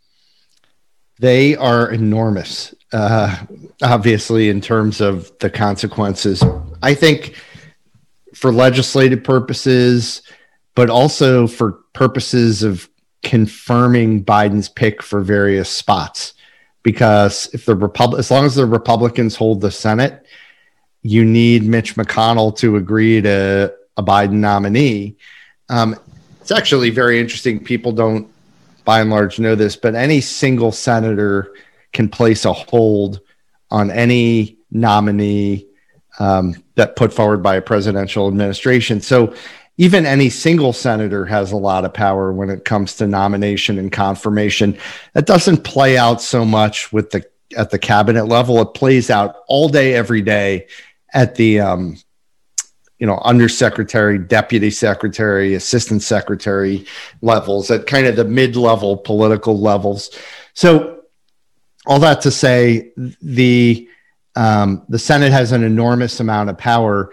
They 1.20 1.56
are 1.56 1.92
enormous, 1.92 2.76
uh, 2.94 3.36
obviously, 3.82 4.50
in 4.50 4.62
terms 4.62 5.02
of 5.02 5.32
the 5.40 5.50
consequences. 5.50 6.44
I 6.82 6.94
think 6.94 7.36
for 8.34 8.52
legislative 8.52 9.24
purposes, 9.24 10.22
but 10.76 10.90
also 10.90 11.48
for 11.48 11.74
purposes 11.94 12.64
of 12.64 12.90
confirming 13.24 14.24
Biden's 14.24 14.70
pick 14.70 15.04
for 15.04 15.22
various 15.22 15.70
spots. 15.70 16.34
Because 16.84 17.50
if 17.54 17.66
the 17.66 17.76
Republic, 17.76 18.20
as 18.20 18.32
long 18.32 18.46
as 18.46 18.56
the 18.56 18.66
Republicans 18.66 19.36
hold 19.36 19.62
the 19.62 19.70
Senate, 19.70 20.26
you 21.04 21.24
need 21.24 21.64
Mitch 21.64 21.96
McConnell 21.96 22.56
to 22.58 22.76
agree 22.76 23.22
to 23.22 23.74
a 23.98 24.04
Biden 24.04 24.34
nominee. 24.34 25.16
Um, 25.70 25.96
it's 26.42 26.52
actually 26.52 26.90
very 26.90 27.20
interesting. 27.20 27.64
People 27.64 27.92
don't, 27.92 28.28
by 28.84 29.02
and 29.02 29.12
large, 29.12 29.40
know 29.40 29.54
this, 29.54 29.76
but 29.76 29.94
any 29.94 30.22
single 30.22 30.72
senator 30.72 31.54
can 31.94 32.10
place 32.10 32.46
a 32.46 32.54
hold 32.54 33.22
on 33.70 33.92
any 33.92 34.58
nominee 34.72 35.68
um, 36.20 36.56
that 36.76 36.96
put 36.96 37.14
forward 37.14 37.42
by 37.42 37.56
a 37.56 37.62
presidential 37.62 38.28
administration. 38.28 39.02
So 39.02 39.34
even 39.78 40.06
any 40.06 40.30
single 40.30 40.74
senator 40.74 41.26
has 41.26 41.52
a 41.52 41.58
lot 41.58 41.86
of 41.86 41.94
power 41.94 42.32
when 42.32 42.50
it 42.50 42.66
comes 42.66 42.96
to 42.98 43.08
nomination 43.08 43.80
and 43.80 43.92
confirmation. 43.92 44.78
That 45.14 45.26
doesn't 45.26 45.64
play 45.64 45.98
out 45.98 46.22
so 46.22 46.46
much 46.46 46.92
with 46.92 47.12
the 47.12 47.26
at 47.58 47.70
the 47.70 47.80
cabinet 47.80 48.26
level. 48.26 48.62
It 48.62 48.74
plays 48.74 49.10
out 49.10 49.38
all 49.48 49.70
day, 49.70 49.94
every 49.94 50.22
day 50.22 50.68
at 51.14 51.36
the 51.36 51.60
um, 51.60 51.98
you 53.02 53.08
know 53.08 53.20
undersecretary 53.24 54.18
deputy 54.18 54.70
secretary 54.70 55.56
assistant 55.56 56.04
secretary 56.04 56.86
levels 57.22 57.70
at 57.72 57.88
kind 57.88 58.06
of 58.08 58.16
the 58.16 58.24
mid-level 58.24 58.96
political 58.98 59.60
levels 59.60 60.16
so 60.54 61.01
all 61.86 62.00
that 62.00 62.22
to 62.22 62.32
say 62.32 62.92
the 63.22 63.88
um, 64.36 64.84
the 64.90 65.00
senate 65.00 65.32
has 65.32 65.52
an 65.52 65.64
enormous 65.64 66.20
amount 66.20 66.50
of 66.50 66.58
power 66.58 67.12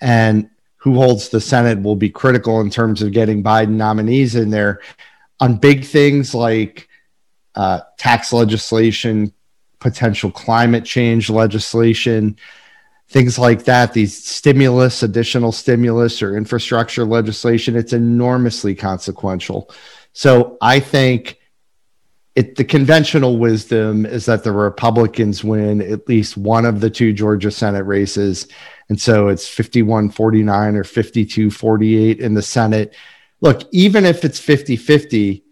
and 0.00 0.48
who 0.76 0.94
holds 0.94 1.28
the 1.28 1.40
senate 1.40 1.80
will 1.82 1.96
be 1.96 2.10
critical 2.10 2.60
in 2.60 2.70
terms 2.70 3.02
of 3.02 3.12
getting 3.12 3.42
biden 3.42 3.70
nominees 3.70 4.34
in 4.34 4.50
there 4.50 4.80
on 5.40 5.56
big 5.56 5.84
things 5.84 6.34
like 6.34 6.88
uh, 7.54 7.80
tax 7.98 8.32
legislation 8.32 9.32
potential 9.78 10.30
climate 10.30 10.84
change 10.84 11.30
legislation 11.30 12.36
things 13.10 13.40
like 13.40 13.64
that, 13.64 13.92
these 13.92 14.24
stimulus, 14.24 15.02
additional 15.02 15.50
stimulus 15.50 16.22
or 16.22 16.36
infrastructure 16.36 17.04
legislation, 17.04 17.74
it's 17.76 17.92
enormously 17.92 18.72
consequential. 18.72 19.68
So 20.12 20.56
I 20.62 20.78
think 20.78 21.39
it, 22.40 22.56
the 22.56 22.64
conventional 22.64 23.36
wisdom 23.36 24.06
is 24.06 24.24
that 24.24 24.44
the 24.44 24.52
Republicans 24.52 25.44
win 25.44 25.82
at 25.82 26.08
least 26.08 26.38
one 26.38 26.64
of 26.64 26.80
the 26.80 26.88
two 26.88 27.12
Georgia 27.12 27.50
Senate 27.50 27.84
races. 27.84 28.48
And 28.88 28.98
so 28.98 29.28
it's 29.28 29.46
51 29.46 30.08
49 30.08 30.76
or 30.76 30.84
52 30.84 31.50
48 31.50 32.18
in 32.18 32.32
the 32.32 32.40
Senate. 32.40 32.94
Look, 33.42 33.64
even 33.72 34.06
if 34.06 34.24
it's 34.24 34.40
50 34.40 34.76
50, 34.76 35.44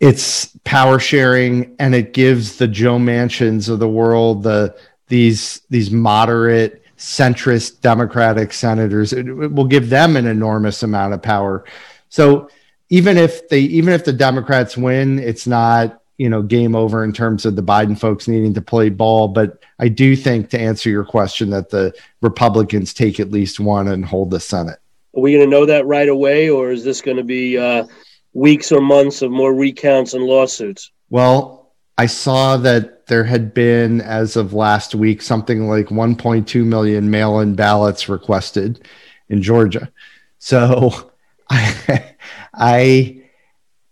it's 0.00 0.56
power 0.64 0.98
sharing 0.98 1.76
and 1.78 1.94
it 1.94 2.14
gives 2.14 2.56
the 2.56 2.66
Joe 2.66 2.98
Manchins 2.98 3.68
of 3.68 3.80
the 3.80 3.88
world 3.88 4.42
the 4.42 4.74
these 5.08 5.60
these 5.68 5.90
moderate 5.90 6.82
centrist 6.96 7.82
democratic 7.82 8.54
senators 8.54 9.12
it, 9.12 9.26
it 9.26 9.52
will 9.52 9.66
give 9.66 9.90
them 9.90 10.16
an 10.16 10.26
enormous 10.26 10.82
amount 10.82 11.14
of 11.14 11.22
power 11.22 11.64
so 12.10 12.48
even 12.90 13.16
if 13.16 13.48
they 13.48 13.60
even 13.60 13.94
if 13.94 14.04
the 14.04 14.12
democrats 14.12 14.76
win 14.76 15.18
it's 15.18 15.46
not 15.46 16.02
you 16.18 16.28
know 16.28 16.42
game 16.42 16.76
over 16.76 17.02
in 17.02 17.12
terms 17.12 17.46
of 17.46 17.56
the 17.56 17.62
biden 17.62 17.98
folks 17.98 18.28
needing 18.28 18.52
to 18.52 18.60
play 18.60 18.90
ball. 18.90 19.28
But 19.28 19.62
i 19.78 19.88
do 19.88 20.14
think 20.14 20.50
to 20.50 20.60
answer 20.60 20.90
your 20.90 21.04
question 21.04 21.50
that 21.50 21.70
the 21.70 21.94
republicans 22.20 22.92
take 22.92 23.18
at 23.18 23.30
least 23.30 23.58
one 23.58 23.88
and 23.88 24.04
hold 24.04 24.30
the 24.30 24.40
senate. 24.40 24.78
Are 25.16 25.22
we 25.22 25.32
going 25.32 25.44
to 25.44 25.50
know 25.50 25.66
that 25.66 25.86
right 25.86 26.08
away 26.08 26.50
or 26.50 26.70
is 26.70 26.84
this 26.84 27.00
going 27.00 27.16
to 27.16 27.24
be 27.24 27.58
uh, 27.58 27.84
weeks 28.32 28.70
or 28.70 28.80
months 28.80 29.22
of 29.22 29.30
more 29.30 29.54
recounts 29.54 30.12
and 30.12 30.24
lawsuits? 30.24 30.90
Well 31.08 31.60
I 31.96 32.06
saw 32.06 32.56
that 32.56 33.06
there 33.08 33.24
had 33.24 33.52
been, 33.52 34.00
as 34.00 34.34
of 34.34 34.54
last 34.54 34.94
week, 34.94 35.20
something 35.20 35.68
like 35.68 35.88
1.2 35.88 36.64
million 36.64 37.10
mail 37.10 37.40
in 37.40 37.54
ballots 37.54 38.08
requested 38.08 38.88
in 39.28 39.42
Georgia. 39.42 39.92
So 40.38 41.10
I, 41.50 42.14
I, 42.54 43.22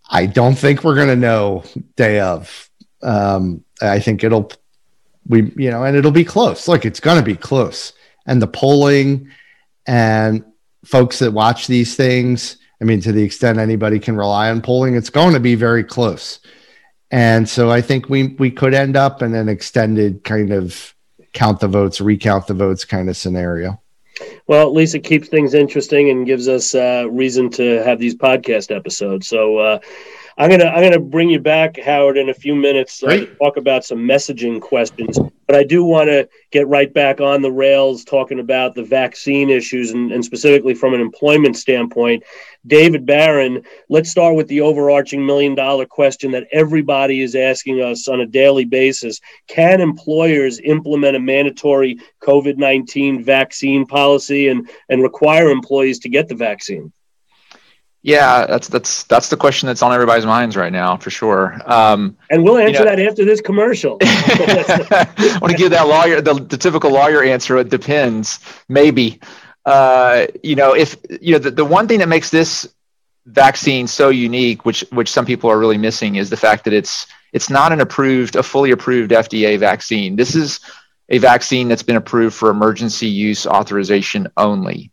I 0.08 0.26
don't 0.26 0.54
think 0.54 0.84
we're 0.84 0.94
going 0.94 1.08
to 1.08 1.16
know 1.16 1.64
day 1.96 2.20
of. 2.20 2.70
Um, 3.02 3.64
I 3.80 4.00
think 4.00 4.24
it'll, 4.24 4.50
we, 5.26 5.52
you 5.56 5.70
know, 5.70 5.84
and 5.84 5.96
it'll 5.96 6.10
be 6.10 6.24
close. 6.24 6.66
Look, 6.68 6.84
it's 6.84 7.00
going 7.00 7.18
to 7.18 7.24
be 7.24 7.36
close. 7.36 7.92
And 8.26 8.42
the 8.42 8.46
polling 8.46 9.30
and 9.86 10.44
folks 10.84 11.18
that 11.20 11.32
watch 11.32 11.66
these 11.66 11.96
things, 11.96 12.58
I 12.80 12.84
mean, 12.84 13.00
to 13.02 13.12
the 13.12 13.22
extent 13.22 13.58
anybody 13.58 13.98
can 13.98 14.16
rely 14.16 14.50
on 14.50 14.62
polling, 14.62 14.96
it's 14.96 15.10
going 15.10 15.34
to 15.34 15.40
be 15.40 15.54
very 15.54 15.84
close. 15.84 16.40
And 17.10 17.48
so 17.48 17.70
I 17.70 17.80
think 17.80 18.08
we 18.08 18.28
we 18.38 18.50
could 18.50 18.74
end 18.74 18.96
up 18.96 19.22
in 19.22 19.34
an 19.34 19.48
extended 19.48 20.24
kind 20.24 20.52
of 20.52 20.94
count 21.32 21.60
the 21.60 21.68
votes, 21.68 22.00
recount 22.00 22.46
the 22.46 22.54
votes 22.54 22.84
kind 22.84 23.08
of 23.08 23.16
scenario. 23.16 23.80
Well, 24.46 24.66
at 24.66 24.72
least 24.72 24.94
it 24.94 25.04
keeps 25.04 25.28
things 25.28 25.54
interesting 25.54 26.10
and 26.10 26.26
gives 26.26 26.48
us 26.48 26.74
uh, 26.74 27.06
reason 27.10 27.50
to 27.50 27.82
have 27.82 27.98
these 27.98 28.14
podcast 28.14 28.74
episodes. 28.74 29.26
So 29.28 29.58
uh, 29.58 29.78
I'm 30.40 30.50
gonna 30.50 30.66
I'm 30.66 30.84
gonna 30.84 31.00
bring 31.00 31.30
you 31.30 31.40
back, 31.40 31.80
Howard, 31.80 32.16
in 32.16 32.28
a 32.28 32.34
few 32.34 32.54
minutes 32.54 33.02
uh, 33.02 33.08
to 33.08 33.26
talk 33.42 33.56
about 33.56 33.84
some 33.84 33.98
messaging 33.98 34.60
questions. 34.60 35.18
But 35.48 35.56
I 35.56 35.64
do 35.64 35.82
want 35.82 36.08
to 36.10 36.28
get 36.52 36.68
right 36.68 36.94
back 36.94 37.20
on 37.20 37.42
the 37.42 37.50
rails, 37.50 38.04
talking 38.04 38.38
about 38.38 38.76
the 38.76 38.84
vaccine 38.84 39.50
issues 39.50 39.90
and, 39.90 40.12
and 40.12 40.24
specifically 40.24 40.74
from 40.74 40.94
an 40.94 41.00
employment 41.00 41.56
standpoint. 41.56 42.22
David 42.68 43.04
Barron, 43.04 43.64
let's 43.88 44.10
start 44.10 44.36
with 44.36 44.46
the 44.46 44.60
overarching 44.60 45.26
million 45.26 45.56
dollar 45.56 45.86
question 45.86 46.30
that 46.30 46.46
everybody 46.52 47.20
is 47.20 47.34
asking 47.34 47.80
us 47.80 48.06
on 48.06 48.20
a 48.20 48.26
daily 48.26 48.64
basis: 48.64 49.20
Can 49.48 49.80
employers 49.80 50.60
implement 50.60 51.16
a 51.16 51.20
mandatory 51.20 51.98
COVID 52.22 52.58
nineteen 52.58 53.24
vaccine 53.24 53.86
policy 53.86 54.46
and 54.46 54.70
and 54.88 55.02
require 55.02 55.50
employees 55.50 55.98
to 56.00 56.08
get 56.08 56.28
the 56.28 56.36
vaccine? 56.36 56.92
Yeah, 58.02 58.46
that's 58.46 58.68
that's 58.68 59.02
that's 59.04 59.28
the 59.28 59.36
question 59.36 59.66
that's 59.66 59.82
on 59.82 59.92
everybody's 59.92 60.24
minds 60.24 60.56
right 60.56 60.72
now, 60.72 60.96
for 60.96 61.10
sure. 61.10 61.60
Um, 61.66 62.16
and 62.30 62.44
we'll 62.44 62.56
answer 62.56 62.78
you 62.80 62.84
know, 62.84 62.96
that 62.96 63.00
after 63.00 63.24
this 63.24 63.40
commercial. 63.40 63.98
I 64.00 65.38
want 65.42 65.50
to 65.50 65.58
give 65.58 65.70
that 65.72 65.88
lawyer 65.88 66.20
the, 66.20 66.34
the 66.34 66.56
typical 66.56 66.92
lawyer 66.92 67.24
answer. 67.24 67.58
It 67.58 67.70
depends, 67.70 68.38
maybe. 68.68 69.20
Uh, 69.66 70.26
you 70.44 70.54
know, 70.54 70.74
if 70.74 70.96
you 71.20 71.32
know 71.32 71.38
the, 71.38 71.50
the 71.50 71.64
one 71.64 71.88
thing 71.88 71.98
that 71.98 72.08
makes 72.08 72.30
this 72.30 72.72
vaccine 73.26 73.88
so 73.88 74.10
unique, 74.10 74.64
which 74.64 74.84
which 74.92 75.10
some 75.10 75.26
people 75.26 75.50
are 75.50 75.58
really 75.58 75.78
missing, 75.78 76.16
is 76.16 76.30
the 76.30 76.36
fact 76.36 76.64
that 76.64 76.72
it's 76.72 77.06
it's 77.32 77.50
not 77.50 77.72
an 77.72 77.80
approved, 77.80 78.36
a 78.36 78.44
fully 78.44 78.70
approved 78.70 79.10
FDA 79.10 79.58
vaccine. 79.58 80.14
This 80.16 80.36
is 80.36 80.60
a 81.08 81.18
vaccine 81.18 81.68
that's 81.68 81.82
been 81.82 81.96
approved 81.96 82.36
for 82.36 82.48
emergency 82.48 83.08
use 83.08 83.46
authorization 83.46 84.28
only. 84.36 84.92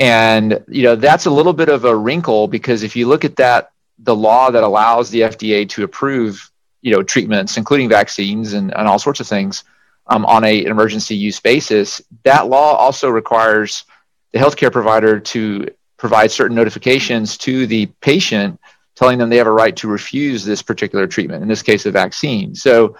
And 0.00 0.64
you 0.66 0.82
know 0.82 0.96
that's 0.96 1.26
a 1.26 1.30
little 1.30 1.52
bit 1.52 1.68
of 1.68 1.84
a 1.84 1.94
wrinkle 1.94 2.48
because 2.48 2.82
if 2.82 2.96
you 2.96 3.06
look 3.06 3.24
at 3.24 3.36
that, 3.36 3.70
the 3.98 4.16
law 4.16 4.50
that 4.50 4.64
allows 4.64 5.10
the 5.10 5.20
FDA 5.20 5.68
to 5.68 5.84
approve 5.84 6.50
you 6.80 6.90
know 6.90 7.02
treatments, 7.02 7.56
including 7.56 7.88
vaccines 7.88 8.54
and, 8.54 8.74
and 8.74 8.88
all 8.88 8.98
sorts 8.98 9.20
of 9.20 9.28
things, 9.28 9.62
um, 10.06 10.24
on 10.24 10.42
a, 10.42 10.64
an 10.64 10.70
emergency 10.70 11.14
use 11.14 11.38
basis, 11.38 12.00
that 12.24 12.48
law 12.48 12.74
also 12.74 13.10
requires 13.10 13.84
the 14.32 14.38
healthcare 14.38 14.72
provider 14.72 15.20
to 15.20 15.68
provide 15.98 16.30
certain 16.30 16.56
notifications 16.56 17.36
to 17.36 17.66
the 17.66 17.86
patient 18.00 18.58
telling 19.00 19.18
them 19.18 19.30
they 19.30 19.36
have 19.36 19.46
a 19.46 19.52
right 19.52 19.76
to 19.76 19.88
refuse 19.88 20.44
this 20.44 20.62
particular 20.62 21.06
treatment, 21.06 21.42
in 21.42 21.48
this 21.48 21.62
case, 21.62 21.86
a 21.86 21.90
vaccine. 21.90 22.54
So 22.54 22.96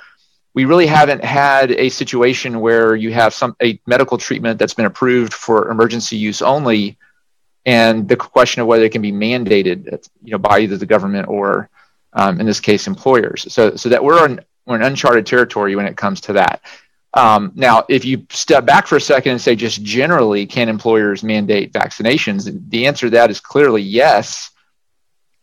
we 0.54 0.64
really 0.64 0.87
haven't 0.87 1.25
had 1.25 1.71
a 1.73 1.88
situation 1.88 2.61
where 2.61 2.97
you 2.97 3.12
have 3.12 3.33
some 3.33 3.54
a 3.62 3.80
medical 3.87 4.19
treatment 4.19 4.59
that's 4.59 4.75
been 4.75 4.87
approved 4.87 5.33
for 5.33 5.71
emergency 5.71 6.16
use 6.16 6.42
only, 6.42 6.99
and 7.64 8.09
the 8.09 8.16
question 8.16 8.61
of 8.61 8.66
whether 8.66 8.85
it 8.85 8.92
can 8.92 9.02
be 9.02 9.12
mandated, 9.12 10.09
you 10.23 10.33
know, 10.33 10.38
by 10.38 10.61
either 10.61 10.76
the 10.76 10.87
government 10.87 11.28
or, 11.28 11.69
um, 12.14 12.40
in 12.40 12.47
this 12.47 12.61
case, 12.61 12.87
employers. 12.87 13.47
So, 13.52 13.76
so 13.76 13.88
that 13.88 14.02
we're 14.02 14.23
on 14.23 14.40
we're 14.66 14.76
in 14.76 14.83
uncharted 14.83 15.26
territory 15.26 15.76
when 15.76 15.87
it 15.87 15.97
comes 15.97 16.21
to 16.23 16.33
that. 16.35 16.61
Um, 17.14 17.52
now, 17.54 17.85
if 17.88 18.04
you 18.04 18.26
step 18.30 18.64
back 18.64 18.87
for 18.87 18.97
a 18.97 19.00
second 19.00 19.33
and 19.33 19.40
say 19.40 19.57
just 19.57 19.83
generally, 19.83 20.47
can 20.47 20.69
employers 20.69 21.23
mandate 21.23 21.73
vaccinations? 21.73 22.71
The 22.71 22.87
answer 22.87 23.07
to 23.07 23.11
that 23.11 23.30
is 23.30 23.40
clearly 23.40 23.83
yes. 23.83 24.50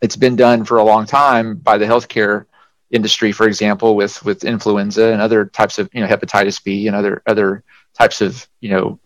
It's 0.02 0.16
been 0.16 0.36
done 0.36 0.64
for 0.64 0.78
a 0.78 0.84
long 0.84 1.06
time 1.06 1.56
by 1.56 1.78
the 1.78 1.86
healthcare 1.86 2.46
industry, 2.92 3.32
for 3.32 3.48
example, 3.48 3.96
with 3.96 4.24
with 4.24 4.44
influenza 4.44 5.12
and 5.12 5.22
other 5.22 5.46
types 5.46 5.78
of 5.80 5.90
you 5.94 6.02
know 6.02 6.08
hepatitis 6.08 6.64
B 6.64 6.88
and 6.88 6.96
other 6.96 7.22
other 7.28 7.64
types 7.98 8.22
of 8.22 8.48
you 8.62 8.70
know 8.70 9.00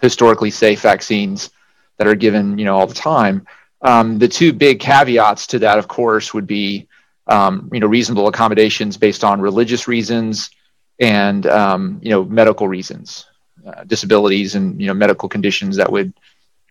historically 0.00 0.50
safe 0.50 0.80
vaccines 0.80 1.50
that 1.98 2.06
are 2.06 2.14
given 2.14 2.58
you 2.58 2.64
know 2.64 2.76
all 2.76 2.86
the 2.86 2.94
time. 2.94 3.46
Um, 3.82 4.18
the 4.18 4.28
two 4.28 4.52
big 4.52 4.80
caveats 4.80 5.46
to 5.48 5.58
that, 5.60 5.78
of 5.78 5.88
course, 5.88 6.34
would 6.34 6.46
be 6.46 6.88
um, 7.26 7.70
you 7.72 7.80
know 7.80 7.86
reasonable 7.86 8.28
accommodations 8.28 8.96
based 8.96 9.24
on 9.24 9.40
religious 9.40 9.86
reasons 9.86 10.50
and 10.98 11.46
um, 11.46 12.00
you 12.02 12.10
know 12.10 12.24
medical 12.24 12.68
reasons, 12.68 13.26
uh, 13.66 13.84
disabilities 13.84 14.54
and 14.54 14.80
you 14.80 14.86
know 14.86 14.94
medical 14.94 15.28
conditions 15.28 15.76
that 15.76 15.90
would 15.90 16.12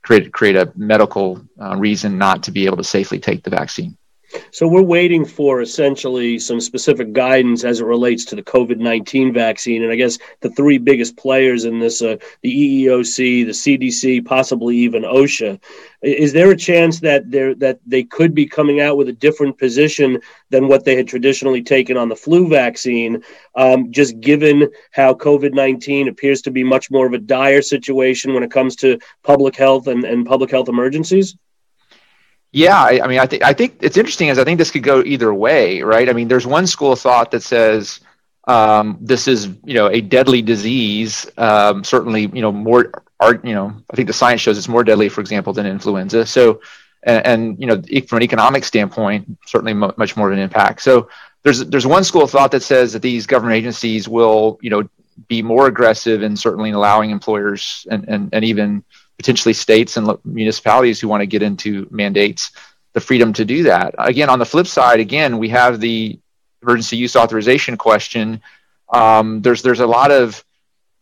create 0.02 0.32
create 0.32 0.56
a 0.56 0.72
medical 0.76 1.42
uh, 1.62 1.76
reason 1.78 2.18
not 2.18 2.44
to 2.44 2.52
be 2.52 2.66
able 2.66 2.78
to 2.78 2.84
safely 2.84 3.20
take 3.20 3.44
the 3.44 3.50
vaccine. 3.50 3.98
So 4.52 4.68
we're 4.68 4.82
waiting 4.82 5.26
for 5.26 5.62
essentially 5.62 6.38
some 6.40 6.62
specific 6.62 7.14
guidance 7.14 7.64
as 7.64 7.80
it 7.80 7.86
relates 7.86 8.26
to 8.26 8.36
the 8.36 8.44
COVID 8.44 8.78
nineteen 8.78 9.34
vaccine, 9.34 9.84
and 9.84 9.92
I 9.92 9.96
guess 9.96 10.18
the 10.42 10.52
three 10.52 10.78
biggest 10.78 11.18
players 11.18 11.66
in 11.66 11.80
this: 11.80 12.02
uh, 12.02 12.18
the 12.42 12.86
EEOC, 12.86 13.46
the 13.46 13.52
CDC, 13.52 14.26
possibly 14.26 14.78
even 14.78 15.04
OSHA. 15.04 15.60
Is 16.02 16.32
there 16.32 16.52
a 16.52 16.58
chance 16.58 17.00
that 17.02 17.30
they 17.32 17.54
that 17.56 17.80
they 17.86 18.04
could 18.04 18.34
be 18.36 18.46
coming 18.46 18.80
out 18.80 18.98
with 18.98 19.10
a 19.10 19.14
different 19.14 19.58
position 19.58 20.20
than 20.50 20.68
what 20.68 20.86
they 20.86 20.96
had 20.96 21.08
traditionally 21.08 21.64
taken 21.64 21.98
on 21.98 22.10
the 22.10 22.16
flu 22.16 22.48
vaccine? 22.48 23.24
Um, 23.56 23.92
just 23.92 24.20
given 24.20 24.70
how 24.92 25.14
COVID 25.14 25.54
nineteen 25.54 26.08
appears 26.08 26.42
to 26.44 26.52
be 26.52 26.64
much 26.64 26.92
more 26.92 27.08
of 27.08 27.14
a 27.14 27.20
dire 27.20 27.62
situation 27.62 28.34
when 28.34 28.44
it 28.44 28.52
comes 28.52 28.76
to 28.78 29.00
public 29.24 29.56
health 29.56 29.88
and, 29.88 30.04
and 30.04 30.26
public 30.26 30.52
health 30.52 30.70
emergencies. 30.70 31.36
Yeah, 32.52 32.82
I, 32.82 33.02
I, 33.04 33.08
mean, 33.08 33.20
I 33.20 33.28
think 33.28 33.44
I 33.44 33.54
think 33.54 33.78
it's 33.82 33.98
interesting 33.98 34.30
as 34.30 34.40
I 34.40 34.44
think 34.44 34.58
this 34.58 34.72
could 34.72 34.84
go 34.84 35.04
either 35.04 35.34
way, 35.34 35.82
right? 35.82 36.10
I 36.10 36.14
mean, 36.14 36.28
there's 36.28 36.48
one 36.48 36.66
school 36.66 36.94
of 36.94 37.00
thought 37.00 37.30
that 37.32 37.44
says 37.44 38.00
um, 38.48 38.98
this 39.00 39.28
is 39.28 39.50
you 39.64 39.76
know 39.76 39.88
a 39.88 40.02
deadly 40.02 40.42
disease. 40.42 41.30
Um, 41.38 41.84
certainly, 41.84 42.24
you 42.34 42.42
know 42.42 42.52
more. 42.52 42.92
Art, 43.22 43.44
you 43.44 43.54
know, 43.54 43.76
I 43.92 43.98
think 43.98 44.08
the 44.08 44.14
science 44.14 44.40
shows 44.40 44.58
it's 44.58 44.70
more 44.70 44.84
deadly, 44.84 45.10
for 45.10 45.20
example, 45.20 45.52
than 45.52 45.66
influenza. 45.66 46.26
So, 46.26 46.62
and, 47.04 47.28
and 47.28 47.60
you 47.60 47.68
know, 47.68 47.82
from 48.08 48.16
an 48.18 48.24
economic 48.24 48.64
standpoint, 48.64 49.38
certainly 49.46 49.74
much 49.74 50.16
more 50.16 50.32
of 50.32 50.38
an 50.38 50.40
impact. 50.40 50.82
So, 50.82 51.10
there's 51.44 51.66
there's 51.66 51.86
one 51.86 52.06
school 52.06 52.24
of 52.24 52.32
thought 52.32 52.52
that 52.52 52.64
says 52.64 52.94
that 52.94 53.02
these 53.02 53.28
government 53.28 53.58
agencies 53.58 54.08
will 54.08 54.58
you 54.62 54.70
know 54.70 54.90
be 55.28 55.42
more 55.42 55.68
aggressive 55.68 56.24
and 56.24 56.40
certainly 56.40 56.70
in 56.70 56.76
allowing 56.76 57.10
employers 57.12 57.86
and 57.92 58.08
and, 58.08 58.30
and 58.34 58.46
even 58.46 58.84
potentially 59.20 59.54
states 59.54 59.98
and 59.98 60.18
municipalities 60.24 61.00
who 61.00 61.10
want 61.10 61.22
to 61.22 61.28
get 61.28 61.44
into 61.44 61.86
mandates 61.92 62.52
the 62.94 63.02
freedom 63.02 63.34
to 63.34 63.44
do 63.44 63.64
that. 63.64 63.94
Again, 64.00 64.30
on 64.30 64.40
the 64.40 64.46
flip 64.46 64.66
side, 64.66 65.02
again, 65.02 65.38
we 65.38 65.50
have 65.50 65.82
the 65.82 66.18
emergency 66.64 66.96
use 66.96 67.18
authorization 67.18 67.78
question. 67.78 68.42
Um, 68.92 69.42
there's 69.42 69.62
there's 69.62 69.82
a 69.82 69.88
lot 69.88 70.12
of 70.12 70.44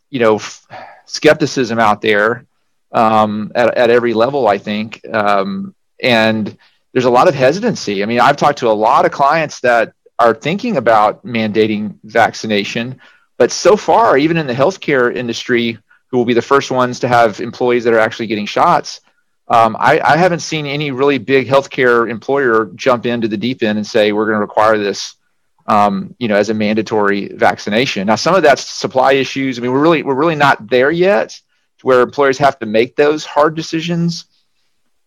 you 0.09 0.19
know 0.19 0.35
f- 0.35 0.65
skepticism 1.05 1.79
out 1.79 2.01
there 2.01 2.45
um, 2.91 3.51
at, 3.53 3.77
at 3.77 3.89
every 3.91 4.15
level, 4.15 4.47
I 4.47 4.57
think, 4.57 4.99
um, 5.13 5.75
and 6.01 6.57
there's 6.93 7.05
a 7.05 7.11
lot 7.11 7.27
of 7.27 7.35
hesitancy. 7.35 8.01
I 8.01 8.07
mean, 8.07 8.19
I've 8.19 8.37
talked 8.37 8.57
to 8.59 8.67
a 8.67 8.73
lot 8.87 9.05
of 9.05 9.11
clients 9.11 9.59
that 9.59 9.93
are 10.17 10.33
thinking 10.33 10.77
about 10.77 11.23
mandating 11.23 11.99
vaccination, 12.03 12.99
but 13.37 13.51
so 13.51 13.77
far, 13.77 14.17
even 14.17 14.37
in 14.37 14.47
the 14.47 14.53
healthcare 14.53 15.15
industry, 15.15 15.77
who 16.09 16.17
will 16.17 16.25
be 16.25 16.33
the 16.33 16.41
first 16.41 16.71
ones 16.71 16.99
to 16.99 17.07
have 17.07 17.39
employees 17.39 17.83
that 17.83 17.93
are 17.93 17.99
actually 17.99 18.27
getting 18.27 18.45
shots. 18.45 19.01
Um, 19.49 19.77
I, 19.79 19.99
I, 19.99 20.17
haven't 20.17 20.41
seen 20.41 20.65
any 20.65 20.91
really 20.91 21.19
big 21.19 21.47
healthcare 21.47 22.09
employer 22.09 22.69
jump 22.75 23.05
into 23.05 23.29
the 23.29 23.37
deep 23.37 23.63
end 23.63 23.77
and 23.77 23.87
say 23.87 24.11
we're 24.11 24.25
going 24.25 24.35
to 24.35 24.41
require 24.41 24.77
this, 24.77 25.15
um, 25.67 26.13
you 26.19 26.27
know, 26.27 26.35
as 26.35 26.49
a 26.49 26.53
mandatory 26.53 27.29
vaccination. 27.29 28.07
Now, 28.07 28.15
some 28.15 28.35
of 28.35 28.43
that's 28.43 28.65
supply 28.65 29.13
issues. 29.13 29.57
I 29.57 29.61
mean, 29.61 29.71
we're 29.71 29.81
really 29.81 30.03
we're 30.03 30.15
really 30.15 30.35
not 30.35 30.69
there 30.69 30.91
yet, 30.91 31.39
where 31.81 32.01
employers 32.01 32.37
have 32.39 32.59
to 32.59 32.65
make 32.65 32.97
those 32.97 33.23
hard 33.23 33.55
decisions. 33.55 34.25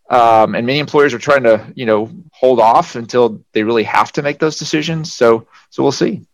Um, 0.08 0.54
and 0.54 0.66
many 0.66 0.78
employers 0.80 1.12
are 1.12 1.18
trying 1.18 1.44
to, 1.44 1.72
you 1.76 1.86
know, 1.86 2.10
hold 2.32 2.60
off 2.60 2.96
until 2.96 3.44
they 3.52 3.62
really 3.62 3.84
have 3.84 4.10
to 4.12 4.22
make 4.22 4.38
those 4.38 4.58
decisions. 4.58 5.12
So, 5.12 5.46
so 5.68 5.82
we'll 5.82 5.92
see. 5.92 6.26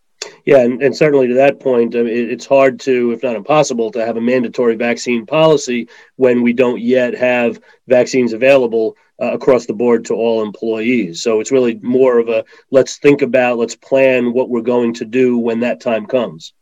Yeah, 0.47 0.59
and, 0.59 0.81
and 0.81 0.95
certainly 0.95 1.27
to 1.27 1.33
that 1.33 1.59
point, 1.59 1.93
I 1.93 2.03
mean, 2.03 2.29
it's 2.29 2.45
hard 2.45 2.79
to, 2.79 3.11
if 3.11 3.21
not 3.21 3.35
impossible, 3.35 3.91
to 3.91 4.05
have 4.05 4.15
a 4.15 4.21
mandatory 4.21 4.77
vaccine 4.77 5.25
policy 5.25 5.89
when 6.15 6.41
we 6.41 6.53
don't 6.53 6.79
yet 6.79 7.13
have 7.15 7.59
vaccines 7.87 8.31
available 8.31 8.95
uh, 9.21 9.33
across 9.33 9.65
the 9.65 9.73
board 9.73 10.05
to 10.05 10.13
all 10.13 10.41
employees. 10.41 11.21
So 11.21 11.41
it's 11.41 11.51
really 11.51 11.75
more 11.83 12.17
of 12.17 12.29
a 12.29 12.45
let's 12.71 12.95
think 12.95 13.21
about, 13.21 13.57
let's 13.57 13.75
plan 13.75 14.31
what 14.31 14.49
we're 14.49 14.61
going 14.61 14.93
to 14.93 15.03
do 15.03 15.37
when 15.37 15.59
that 15.59 15.81
time 15.81 16.05
comes. 16.05 16.53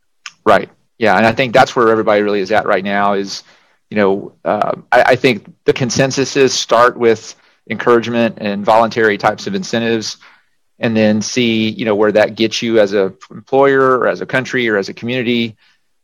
Right. 0.44 0.72
Yeah, 0.98 1.16
and 1.16 1.26
I 1.28 1.32
think 1.32 1.54
that's 1.54 1.76
where 1.76 1.90
everybody 1.90 2.24
really 2.24 2.40
is 2.40 2.52
at 2.52 2.66
right 2.66 2.84
now. 2.84 3.14
Is 3.14 3.44
you 3.92 3.98
know, 3.98 4.34
uh, 4.44 4.82
I, 4.92 5.02
I 5.04 5.16
think 5.16 5.54
the 5.66 5.74
consensus 5.74 6.36
is 6.36 6.56
start 6.56 6.98
with 6.98 7.36
encouragement 7.70 8.40
and 8.42 8.66
voluntary 8.66 9.20
types 9.20 9.46
of 9.46 9.54
incentives 9.54 10.18
and 10.80 10.96
then 10.96 11.22
see 11.22 11.70
you 11.70 11.86
know 11.86 11.96
where 11.96 12.12
that 12.12 12.36
gets 12.36 12.62
you 12.62 12.80
as 12.80 12.94
a 12.94 13.14
employer 13.32 13.98
or 13.98 14.08
as 14.08 14.22
a 14.22 14.26
country 14.26 14.68
or 14.70 14.78
as 14.78 14.90
a 14.90 14.94
community. 14.94 15.56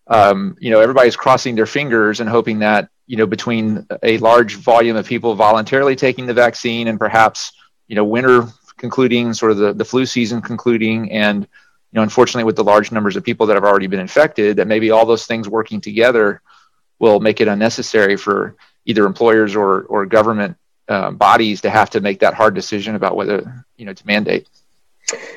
Um, 0.07 0.57
you 0.59 0.71
know 0.71 0.81
everybody's 0.81 1.15
crossing 1.15 1.55
their 1.55 1.65
fingers 1.65 2.19
and 2.19 2.29
hoping 2.29 2.59
that 2.59 2.89
you 3.07 3.17
know 3.17 3.25
between 3.25 3.85
a 4.03 4.17
large 4.19 4.55
volume 4.55 4.95
of 4.95 5.05
people 5.05 5.35
voluntarily 5.35 5.95
taking 5.95 6.25
the 6.25 6.33
vaccine 6.33 6.87
and 6.87 6.99
perhaps 6.99 7.53
you 7.87 7.95
know 7.95 8.05
winter 8.05 8.47
concluding 8.77 9.33
sort 9.33 9.51
of 9.51 9.57
the, 9.57 9.73
the 9.73 9.85
flu 9.85 10.05
season 10.05 10.41
concluding 10.41 11.11
and 11.11 11.43
you 11.43 11.47
know 11.93 12.01
unfortunately 12.01 12.43
with 12.43 12.55
the 12.55 12.63
large 12.63 12.91
numbers 12.91 13.15
of 13.15 13.23
people 13.23 13.45
that 13.45 13.55
have 13.55 13.63
already 13.63 13.87
been 13.87 13.99
infected 13.99 14.57
that 14.57 14.67
maybe 14.67 14.91
all 14.91 15.05
those 15.05 15.25
things 15.25 15.47
working 15.47 15.79
together 15.79 16.41
will 16.99 17.19
make 17.19 17.41
it 17.41 17.47
unnecessary 17.47 18.17
for 18.17 18.55
either 18.85 19.05
employers 19.05 19.55
or 19.55 19.83
or 19.83 20.05
government 20.05 20.57
uh, 20.87 21.11
bodies 21.11 21.61
to 21.61 21.69
have 21.69 21.89
to 21.89 22.01
make 22.01 22.19
that 22.19 22.33
hard 22.33 22.55
decision 22.55 22.95
about 22.95 23.15
whether 23.15 23.65
you 23.77 23.85
know 23.85 23.93
to 23.93 24.07
mandate 24.07 24.47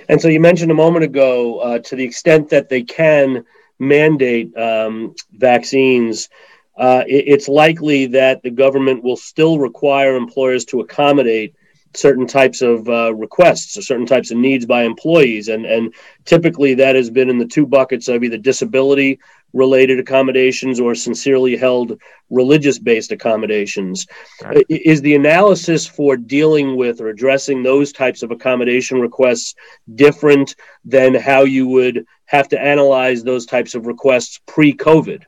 and 0.08 0.20
so 0.20 0.28
you 0.28 0.40
mentioned 0.40 0.70
a 0.70 0.74
moment 0.74 1.04
ago, 1.04 1.58
uh, 1.58 1.78
to 1.80 1.96
the 1.96 2.04
extent 2.04 2.50
that 2.50 2.68
they 2.68 2.82
can 2.82 3.44
mandate 3.78 4.56
um, 4.56 5.14
vaccines, 5.32 6.28
uh, 6.76 7.04
it, 7.06 7.24
it's 7.28 7.48
likely 7.48 8.06
that 8.06 8.42
the 8.42 8.50
government 8.50 9.02
will 9.02 9.16
still 9.16 9.58
require 9.58 10.16
employers 10.16 10.64
to 10.66 10.80
accommodate 10.80 11.54
certain 11.94 12.26
types 12.26 12.60
of 12.62 12.88
uh, 12.88 13.14
requests 13.14 13.76
or 13.76 13.82
certain 13.82 14.06
types 14.06 14.30
of 14.30 14.38
needs 14.38 14.66
by 14.66 14.82
employees. 14.82 15.48
And, 15.48 15.64
and 15.64 15.94
typically 16.24 16.74
that 16.74 16.96
has 16.96 17.10
been 17.10 17.30
in 17.30 17.38
the 17.38 17.46
two 17.46 17.66
buckets 17.66 18.08
of 18.08 18.22
either 18.24 18.38
disability 18.38 19.18
related 19.52 20.00
accommodations 20.00 20.80
or 20.80 20.94
sincerely 20.94 21.56
held 21.56 21.98
religious 22.28 22.78
based 22.78 23.12
accommodations. 23.12 24.06
Right. 24.42 24.66
Is 24.68 25.00
the 25.00 25.14
analysis 25.14 25.86
for 25.86 26.16
dealing 26.16 26.76
with 26.76 27.00
or 27.00 27.08
addressing 27.08 27.62
those 27.62 27.92
types 27.92 28.22
of 28.22 28.32
accommodation 28.32 29.00
requests 29.00 29.54
different 29.94 30.56
than 30.84 31.14
how 31.14 31.44
you 31.44 31.68
would 31.68 32.04
have 32.26 32.48
to 32.48 32.60
analyze 32.60 33.22
those 33.22 33.46
types 33.46 33.74
of 33.74 33.86
requests 33.86 34.40
pre 34.46 34.74
COVID? 34.74 35.22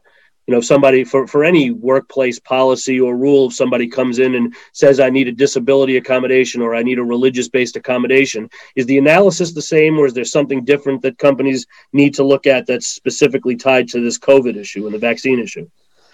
You 0.47 0.55
know, 0.55 0.61
somebody 0.61 1.03
for, 1.03 1.27
for 1.27 1.45
any 1.45 1.71
workplace 1.71 2.39
policy 2.39 3.01
or 3.01 3.17
rule, 3.17 3.49
if 3.49 3.55
somebody 3.55 3.89
comes 3.89 4.19
in 4.21 4.37
and 4.37 4.55
says, 4.73 5.01
I 5.01 5.11
need 5.11 5.29
a 5.29 5.33
disability 5.33 5.97
accommodation 5.97 6.63
or 6.63 6.75
I 6.75 6.83
need 6.83 6.99
a 6.99 7.05
religious 7.05 7.49
based 7.49 7.77
accommodation, 7.77 8.49
is 8.77 8.87
the 8.87 8.99
analysis 8.99 9.53
the 9.53 9.63
same 9.63 9.99
or 9.99 10.07
is 10.07 10.15
there 10.15 10.25
something 10.25 10.65
different 10.65 11.03
that 11.03 11.19
companies 11.19 11.67
need 11.93 12.15
to 12.15 12.25
look 12.25 12.47
at 12.47 12.67
that's 12.67 12.87
specifically 12.87 13.57
tied 13.57 13.89
to 13.89 14.01
this 14.01 14.19
COVID 14.19 14.57
issue 14.57 14.87
and 14.87 14.95
the 14.95 14.99
vaccine 14.99 15.41
issue? 15.41 15.69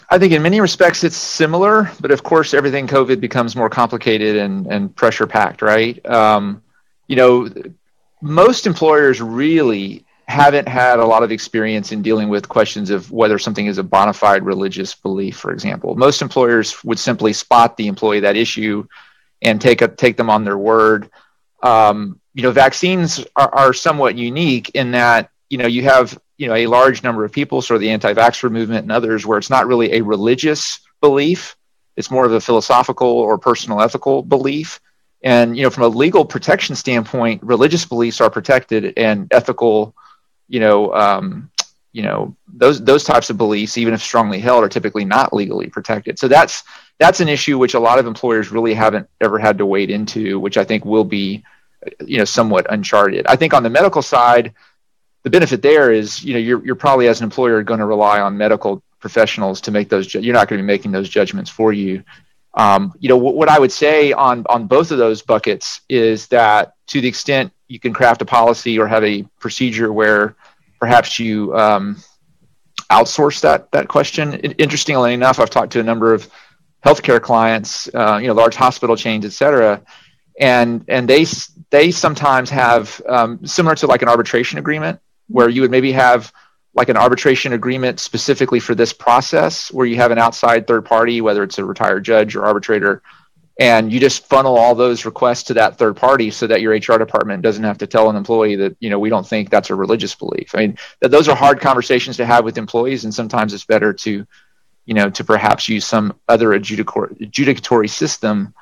I 0.08 0.18
think 0.18 0.32
in 0.32 0.42
many 0.42 0.60
respects 0.60 1.04
it's 1.04 1.16
similar, 1.16 1.90
but 2.00 2.10
of 2.10 2.22
course, 2.22 2.54
everything 2.54 2.86
COVID 2.86 3.20
becomes 3.20 3.54
more 3.54 3.70
complicated 3.70 4.36
and, 4.36 4.66
and 4.66 4.94
pressure 4.94 5.26
packed, 5.26 5.62
right? 5.62 6.04
Um, 6.06 6.62
you 7.06 7.16
know, 7.16 7.48
most 8.20 8.66
employers 8.66 9.20
really 9.20 10.04
haven't 10.28 10.68
had 10.68 10.98
a 10.98 11.04
lot 11.04 11.22
of 11.22 11.32
experience 11.32 11.92
in 11.92 12.02
dealing 12.02 12.28
with 12.28 12.48
questions 12.48 12.90
of 12.90 13.10
whether 13.10 13.38
something 13.38 13.66
is 13.66 13.78
a 13.78 13.82
bona 13.82 14.12
fide 14.12 14.44
religious 14.44 14.94
belief, 14.94 15.36
for 15.36 15.52
example. 15.52 15.94
Most 15.94 16.22
employers 16.22 16.82
would 16.84 16.98
simply 16.98 17.32
spot 17.32 17.76
the 17.76 17.86
employee 17.86 18.20
that 18.20 18.36
issue 18.36 18.86
and 19.42 19.60
take 19.60 19.82
a, 19.82 19.88
take 19.88 20.16
them 20.16 20.30
on 20.30 20.44
their 20.44 20.56
word. 20.56 21.10
Um, 21.62 22.20
you 22.34 22.42
know, 22.42 22.50
vaccines 22.50 23.24
are, 23.36 23.54
are 23.54 23.72
somewhat 23.72 24.16
unique 24.16 24.70
in 24.70 24.92
that 24.92 25.30
you 25.50 25.58
know 25.58 25.66
you 25.66 25.82
have 25.82 26.18
you 26.38 26.48
know 26.48 26.54
a 26.54 26.66
large 26.66 27.02
number 27.02 27.24
of 27.24 27.32
people, 27.32 27.60
sort 27.60 27.76
of 27.76 27.82
the 27.82 27.90
anti-vaxxer 27.90 28.50
movement 28.50 28.82
and 28.82 28.92
others, 28.92 29.26
where 29.26 29.38
it's 29.38 29.50
not 29.50 29.66
really 29.66 29.92
a 29.92 30.00
religious 30.00 30.80
belief; 31.00 31.56
it's 31.96 32.10
more 32.10 32.24
of 32.24 32.32
a 32.32 32.40
philosophical 32.40 33.08
or 33.08 33.36
personal 33.38 33.80
ethical 33.80 34.22
belief. 34.22 34.80
And 35.22 35.56
you 35.56 35.62
know, 35.62 35.70
from 35.70 35.84
a 35.84 35.88
legal 35.88 36.24
protection 36.24 36.74
standpoint, 36.74 37.42
religious 37.42 37.84
beliefs 37.84 38.20
are 38.20 38.30
protected, 38.30 38.94
and 38.96 39.28
ethical 39.32 39.94
you 40.48 40.60
know, 40.60 40.92
um, 40.94 41.50
you 41.92 42.02
know, 42.02 42.34
those 42.48 42.82
those 42.82 43.04
types 43.04 43.30
of 43.30 43.36
beliefs, 43.36 43.76
even 43.76 43.94
if 43.94 44.02
strongly 44.02 44.38
held, 44.38 44.64
are 44.64 44.68
typically 44.68 45.04
not 45.04 45.32
legally 45.32 45.68
protected. 45.68 46.18
So 46.18 46.28
that's 46.28 46.64
that's 46.98 47.20
an 47.20 47.28
issue 47.28 47.58
which 47.58 47.74
a 47.74 47.80
lot 47.80 47.98
of 47.98 48.06
employers 48.06 48.50
really 48.50 48.74
haven't 48.74 49.08
ever 49.20 49.38
had 49.38 49.58
to 49.58 49.66
wade 49.66 49.90
into, 49.90 50.40
which 50.40 50.56
I 50.56 50.64
think 50.64 50.84
will 50.84 51.04
be, 51.04 51.44
you 52.06 52.18
know, 52.18 52.24
somewhat 52.24 52.66
uncharted. 52.70 53.26
I 53.26 53.36
think 53.36 53.52
on 53.52 53.62
the 53.62 53.70
medical 53.70 54.02
side, 54.02 54.54
the 55.22 55.30
benefit 55.30 55.62
there 55.62 55.92
is, 55.92 56.24
you 56.24 56.32
know, 56.32 56.38
you're 56.38 56.64
you're 56.64 56.74
probably 56.74 57.08
as 57.08 57.20
an 57.20 57.24
employer 57.24 57.62
going 57.62 57.80
to 57.80 57.86
rely 57.86 58.20
on 58.20 58.38
medical 58.38 58.82
professionals 58.98 59.60
to 59.62 59.70
make 59.70 59.88
those. 59.88 60.14
You're 60.14 60.34
not 60.34 60.48
going 60.48 60.58
to 60.58 60.62
be 60.62 60.66
making 60.66 60.92
those 60.92 61.08
judgments 61.08 61.50
for 61.50 61.72
you. 61.72 62.02
Um, 62.54 62.92
you 62.98 63.08
know, 63.08 63.16
w- 63.16 63.36
what 63.36 63.48
I 63.48 63.58
would 63.58 63.72
say 63.72 64.12
on 64.12 64.44
on 64.48 64.66
both 64.66 64.90
of 64.90 64.98
those 64.98 65.22
buckets 65.22 65.80
is 65.88 66.26
that 66.28 66.74
to 66.88 67.00
the 67.00 67.08
extent 67.08 67.52
you 67.68 67.80
can 67.80 67.92
craft 67.92 68.20
a 68.22 68.26
policy 68.26 68.78
or 68.78 68.86
have 68.86 69.04
a 69.04 69.22
procedure 69.40 69.92
where 69.92 70.36
perhaps 70.78 71.18
you 71.18 71.56
um, 71.56 71.96
outsource 72.90 73.40
that 73.40 73.70
that 73.72 73.88
question. 73.88 74.34
Interestingly 74.34 75.14
enough, 75.14 75.40
I've 75.40 75.50
talked 75.50 75.72
to 75.72 75.80
a 75.80 75.82
number 75.82 76.12
of 76.12 76.28
healthcare 76.84 77.22
clients, 77.22 77.88
uh, 77.94 78.18
you 78.20 78.26
know, 78.26 78.34
large 78.34 78.56
hospital 78.56 78.96
chains, 78.96 79.24
et 79.24 79.32
cetera, 79.32 79.80
and 80.38 80.84
and 80.88 81.08
they 81.08 81.24
they 81.70 81.90
sometimes 81.90 82.50
have 82.50 83.00
um, 83.08 83.46
similar 83.46 83.74
to 83.76 83.86
like 83.86 84.02
an 84.02 84.08
arbitration 84.08 84.58
agreement 84.58 85.00
where 85.28 85.48
you 85.48 85.62
would 85.62 85.70
maybe 85.70 85.92
have 85.92 86.32
like 86.74 86.88
an 86.88 86.96
arbitration 86.96 87.52
agreement 87.52 88.00
specifically 88.00 88.60
for 88.60 88.74
this 88.74 88.92
process 88.92 89.70
where 89.72 89.86
you 89.86 89.96
have 89.96 90.10
an 90.10 90.18
outside 90.18 90.66
third 90.66 90.84
party 90.84 91.20
whether 91.20 91.42
it's 91.42 91.58
a 91.58 91.64
retired 91.64 92.04
judge 92.04 92.34
or 92.34 92.44
arbitrator 92.44 93.02
and 93.60 93.92
you 93.92 94.00
just 94.00 94.26
funnel 94.26 94.56
all 94.56 94.74
those 94.74 95.04
requests 95.04 95.44
to 95.44 95.54
that 95.54 95.76
third 95.76 95.96
party 95.96 96.30
so 96.30 96.46
that 96.46 96.60
your 96.62 96.72
HR 96.72 96.98
department 96.98 97.42
doesn't 97.42 97.64
have 97.64 97.78
to 97.78 97.86
tell 97.86 98.08
an 98.08 98.16
employee 98.16 98.56
that 98.56 98.76
you 98.80 98.90
know 98.90 98.98
we 98.98 99.10
don't 99.10 99.26
think 99.26 99.50
that's 99.50 99.70
a 99.70 99.74
religious 99.74 100.14
belief. 100.14 100.54
I 100.54 100.58
mean, 100.58 100.78
th- 101.00 101.10
those 101.10 101.28
are 101.28 101.36
hard 101.36 101.60
conversations 101.60 102.16
to 102.16 102.26
have 102.26 102.44
with 102.44 102.56
employees, 102.56 103.04
and 103.04 103.14
sometimes 103.14 103.52
it's 103.52 103.64
better 103.64 103.92
to 103.92 104.26
you 104.86 104.94
know 104.94 105.10
to 105.10 105.24
perhaps 105.24 105.68
use 105.68 105.84
some 105.84 106.14
other 106.28 106.48
adjudicatory 106.48 107.90
system 107.90 108.54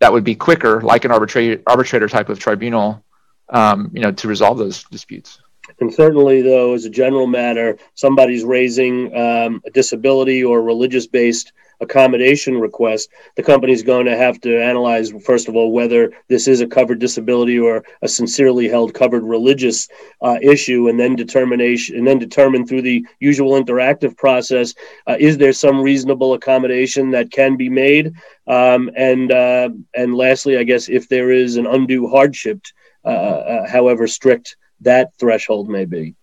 that 0.00 0.12
would 0.12 0.24
be 0.24 0.34
quicker, 0.34 0.82
like 0.82 1.04
an 1.04 1.10
arbitrator 1.10 1.62
arbitrator 1.66 2.08
type 2.08 2.28
of 2.28 2.38
tribunal, 2.38 3.02
um, 3.48 3.90
you 3.94 4.02
know, 4.02 4.12
to 4.12 4.28
resolve 4.28 4.58
those 4.58 4.84
disputes. 4.84 5.40
And 5.80 5.92
certainly, 5.92 6.42
though, 6.42 6.74
as 6.74 6.84
a 6.84 6.90
general 6.90 7.26
matter, 7.26 7.78
somebody's 7.94 8.44
raising 8.44 9.14
um, 9.16 9.62
a 9.66 9.70
disability 9.70 10.44
or 10.44 10.62
religious 10.62 11.06
based 11.06 11.52
accommodation 11.80 12.58
request, 12.58 13.10
the 13.36 13.42
company 13.42 13.72
is 13.72 13.82
going 13.82 14.06
to 14.06 14.16
have 14.16 14.40
to 14.40 14.62
analyze, 14.62 15.10
first 15.24 15.48
of 15.48 15.56
all, 15.56 15.72
whether 15.72 16.12
this 16.28 16.46
is 16.46 16.60
a 16.60 16.66
covered 16.66 17.00
disability 17.00 17.58
or 17.58 17.84
a 18.02 18.08
sincerely 18.08 18.68
held 18.68 18.94
covered 18.94 19.24
religious 19.24 19.88
uh, 20.22 20.38
issue, 20.40 20.88
and 20.88 20.98
then 20.98 21.16
determination, 21.16 21.96
and 21.96 22.06
then 22.06 22.18
determine 22.18 22.66
through 22.66 22.82
the 22.82 23.04
usual 23.18 23.60
interactive 23.60 24.16
process, 24.16 24.74
uh, 25.08 25.16
is 25.18 25.36
there 25.36 25.52
some 25.52 25.80
reasonable 25.80 26.34
accommodation 26.34 27.10
that 27.10 27.32
can 27.32 27.56
be 27.56 27.68
made? 27.68 28.12
Um, 28.46 28.90
and 28.96 29.32
uh, 29.32 29.70
and 29.94 30.14
lastly, 30.14 30.58
I 30.58 30.62
guess 30.62 30.88
if 30.88 31.08
there 31.08 31.30
is 31.30 31.56
an 31.56 31.66
undue 31.66 32.08
hardship, 32.08 32.60
uh, 33.04 33.08
uh, 33.08 33.68
however 33.68 34.06
strict 34.06 34.56
that 34.80 35.14
threshold 35.18 35.68
may 35.68 35.84
be. 35.84 36.14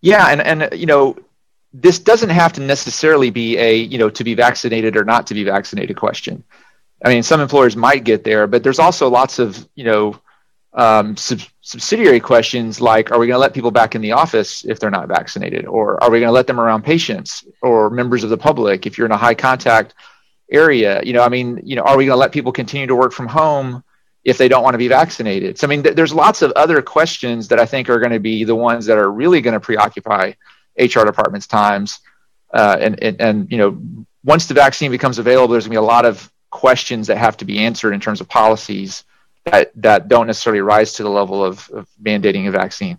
Yeah, 0.00 0.26
and 0.28 0.40
and 0.40 0.78
you 0.78 0.86
know 0.86 1.16
this 1.72 1.98
doesn't 1.98 2.30
have 2.30 2.52
to 2.54 2.60
necessarily 2.60 3.30
be 3.30 3.56
a 3.58 3.76
you 3.76 3.98
know 3.98 4.10
to 4.10 4.24
be 4.24 4.34
vaccinated 4.34 4.96
or 4.96 5.04
not 5.04 5.26
to 5.28 5.34
be 5.34 5.44
vaccinated 5.44 5.96
question. 5.96 6.44
I 7.04 7.08
mean, 7.08 7.22
some 7.22 7.40
employers 7.40 7.76
might 7.76 8.04
get 8.04 8.24
there, 8.24 8.46
but 8.46 8.62
there's 8.62 8.78
also 8.78 9.08
lots 9.08 9.38
of 9.38 9.68
you 9.74 9.84
know 9.84 10.20
um, 10.74 11.16
sub- 11.16 11.40
subsidiary 11.60 12.20
questions 12.20 12.80
like 12.80 13.10
are 13.10 13.18
we 13.18 13.26
going 13.26 13.36
to 13.36 13.40
let 13.40 13.54
people 13.54 13.70
back 13.70 13.94
in 13.94 14.02
the 14.02 14.12
office 14.12 14.64
if 14.64 14.80
they're 14.80 14.90
not 14.90 15.08
vaccinated 15.08 15.66
or 15.66 16.02
are 16.02 16.10
we 16.10 16.18
going 16.18 16.28
to 16.28 16.32
let 16.32 16.46
them 16.46 16.60
around 16.60 16.82
patients 16.82 17.44
or 17.62 17.90
members 17.90 18.24
of 18.24 18.30
the 18.30 18.36
public 18.36 18.84
if 18.84 18.98
you're 18.98 19.06
in 19.06 19.12
a 19.12 19.16
high 19.16 19.34
contact 19.34 19.94
area 20.50 21.00
you 21.04 21.12
know 21.12 21.22
i 21.22 21.28
mean 21.28 21.60
you 21.64 21.76
know 21.76 21.82
are 21.82 21.96
we 21.96 22.04
going 22.04 22.14
to 22.16 22.20
let 22.20 22.32
people 22.32 22.52
continue 22.52 22.86
to 22.86 22.96
work 22.96 23.12
from 23.12 23.28
home 23.28 23.84
if 24.24 24.38
they 24.38 24.48
don't 24.48 24.62
want 24.62 24.74
to 24.74 24.78
be 24.78 24.88
vaccinated 24.88 25.58
so 25.58 25.66
i 25.66 25.70
mean 25.70 25.82
th- 25.82 25.94
there's 25.94 26.14
lots 26.14 26.42
of 26.42 26.50
other 26.52 26.80
questions 26.80 27.48
that 27.48 27.58
i 27.58 27.66
think 27.66 27.88
are 27.88 27.98
going 27.98 28.12
to 28.12 28.20
be 28.20 28.44
the 28.44 28.54
ones 28.54 28.86
that 28.86 28.98
are 28.98 29.10
really 29.10 29.40
going 29.40 29.54
to 29.54 29.60
preoccupy 29.60 30.32
HR 30.78 31.04
departments' 31.04 31.46
times. 31.46 32.00
Uh, 32.52 32.76
and, 32.80 33.02
and, 33.02 33.20
and, 33.20 33.50
you 33.50 33.58
know, 33.58 33.80
once 34.24 34.46
the 34.46 34.54
vaccine 34.54 34.90
becomes 34.90 35.18
available, 35.18 35.52
there's 35.52 35.64
going 35.64 35.74
to 35.74 35.80
be 35.80 35.84
a 35.84 35.86
lot 35.86 36.04
of 36.04 36.30
questions 36.50 37.06
that 37.08 37.18
have 37.18 37.36
to 37.36 37.44
be 37.44 37.58
answered 37.58 37.92
in 37.92 38.00
terms 38.00 38.20
of 38.20 38.28
policies 38.28 39.04
that, 39.44 39.72
that 39.74 40.08
don't 40.08 40.26
necessarily 40.26 40.60
rise 40.60 40.94
to 40.94 41.02
the 41.02 41.08
level 41.08 41.44
of, 41.44 41.68
of 41.70 41.88
mandating 42.02 42.46
a 42.48 42.50
vaccine. 42.50 42.98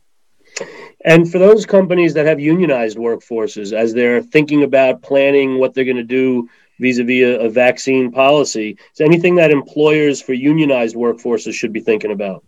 And 1.04 1.30
for 1.32 1.40
those 1.40 1.66
companies 1.66 2.14
that 2.16 2.26
have 2.26 2.40
unionized 2.40 2.98
workforces, 2.98 3.74
as 3.74 3.94
they're 3.94 4.22
thinking 4.22 4.64
about 4.64 5.02
planning 5.02 5.60
what 5.60 5.74
they're 5.74 5.86
going 5.86 5.98
to 5.98 6.04
do 6.04 6.50
vis-a-vis 6.80 7.24
a, 7.24 7.46
a, 7.46 7.50
vaccine 7.50 8.12
policy, 8.12 8.78
is 8.94 9.02
anything 9.02 9.36
that 9.36 9.52
employers 9.52 10.22
for 10.22 10.34
unionized 10.34 10.96
workforces 10.96 11.54
should 11.54 11.74
be 11.74 11.82
thinking 11.82 12.12
about? 12.12 12.44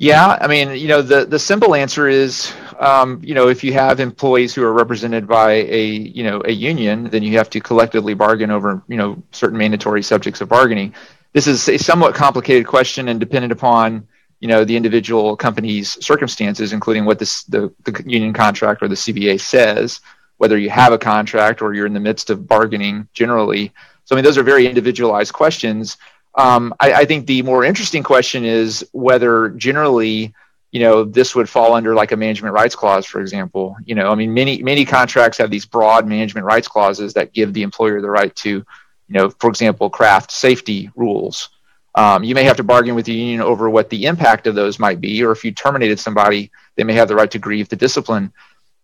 Yeah, 0.00 0.38
I 0.40 0.46
mean, 0.46 0.76
you 0.76 0.86
know, 0.86 1.02
the 1.02 1.24
the 1.24 1.40
simple 1.40 1.74
answer 1.74 2.06
is, 2.06 2.52
um, 2.78 3.20
you 3.20 3.34
know, 3.34 3.48
if 3.48 3.64
you 3.64 3.72
have 3.72 3.98
employees 3.98 4.54
who 4.54 4.62
are 4.62 4.72
represented 4.72 5.26
by 5.26 5.54
a 5.54 5.86
you 5.86 6.22
know 6.22 6.40
a 6.44 6.52
union, 6.52 7.10
then 7.10 7.24
you 7.24 7.36
have 7.36 7.50
to 7.50 7.60
collectively 7.60 8.14
bargain 8.14 8.52
over 8.52 8.80
you 8.86 8.96
know 8.96 9.20
certain 9.32 9.58
mandatory 9.58 10.04
subjects 10.04 10.40
of 10.40 10.48
bargaining. 10.48 10.94
This 11.32 11.48
is 11.48 11.68
a 11.68 11.78
somewhat 11.78 12.14
complicated 12.14 12.64
question 12.64 13.08
and 13.08 13.18
dependent 13.18 13.50
upon 13.50 14.06
you 14.38 14.46
know 14.46 14.64
the 14.64 14.76
individual 14.76 15.36
company's 15.36 15.98
circumstances, 16.04 16.72
including 16.72 17.04
what 17.04 17.18
this 17.18 17.42
the, 17.44 17.74
the 17.82 18.02
union 18.06 18.32
contract 18.32 18.84
or 18.84 18.88
the 18.88 18.94
CBA 18.94 19.40
says, 19.40 20.00
whether 20.38 20.56
you 20.56 20.70
have 20.70 20.92
a 20.92 20.98
contract 20.98 21.60
or 21.60 21.74
you're 21.74 21.86
in 21.86 21.92
the 21.92 22.00
midst 22.00 22.30
of 22.30 22.48
bargaining 22.48 23.06
generally. 23.12 23.72
So 24.04 24.14
I 24.14 24.16
mean, 24.16 24.24
those 24.24 24.38
are 24.38 24.42
very 24.42 24.66
individualized 24.66 25.34
questions. 25.34 25.98
Um, 26.34 26.74
I, 26.80 26.92
I, 26.92 27.04
think 27.04 27.26
the 27.26 27.42
more 27.42 27.64
interesting 27.64 28.02
question 28.02 28.44
is 28.44 28.86
whether 28.92 29.50
generally, 29.50 30.32
you 30.70 30.80
know, 30.80 31.02
this 31.02 31.34
would 31.34 31.48
fall 31.48 31.74
under 31.74 31.94
like 31.94 32.12
a 32.12 32.16
management 32.16 32.54
rights 32.54 32.76
clause, 32.76 33.06
for 33.06 33.20
example. 33.20 33.76
You 33.84 33.96
know, 33.96 34.10
I 34.10 34.14
mean, 34.14 34.32
many 34.32 34.62
many 34.62 34.84
contracts 34.84 35.38
have 35.38 35.50
these 35.50 35.66
broad 35.66 36.06
management 36.06 36.46
rights 36.46 36.68
clauses 36.68 37.14
that 37.14 37.32
give 37.32 37.52
the 37.54 37.62
employer 37.62 38.00
the 38.00 38.10
right 38.10 38.34
to, 38.36 38.50
you 38.50 38.64
know, 39.08 39.30
for 39.30 39.50
example, 39.50 39.90
craft 39.90 40.30
safety 40.30 40.90
rules. 40.94 41.48
Um, 41.94 42.22
you 42.22 42.36
may 42.36 42.44
have 42.44 42.56
to 42.58 42.62
bargain 42.62 42.94
with 42.94 43.06
the 43.06 43.14
union 43.14 43.40
over 43.40 43.68
what 43.68 43.90
the 43.90 44.06
impact 44.06 44.46
of 44.46 44.54
those 44.54 44.78
might 44.78 45.00
be, 45.00 45.24
or 45.24 45.32
if 45.32 45.44
you 45.44 45.50
terminated 45.50 45.98
somebody, 45.98 46.52
they 46.76 46.84
may 46.84 46.92
have 46.92 47.08
the 47.08 47.16
right 47.16 47.30
to 47.32 47.40
grieve 47.40 47.68
the 47.68 47.74
discipline. 47.74 48.32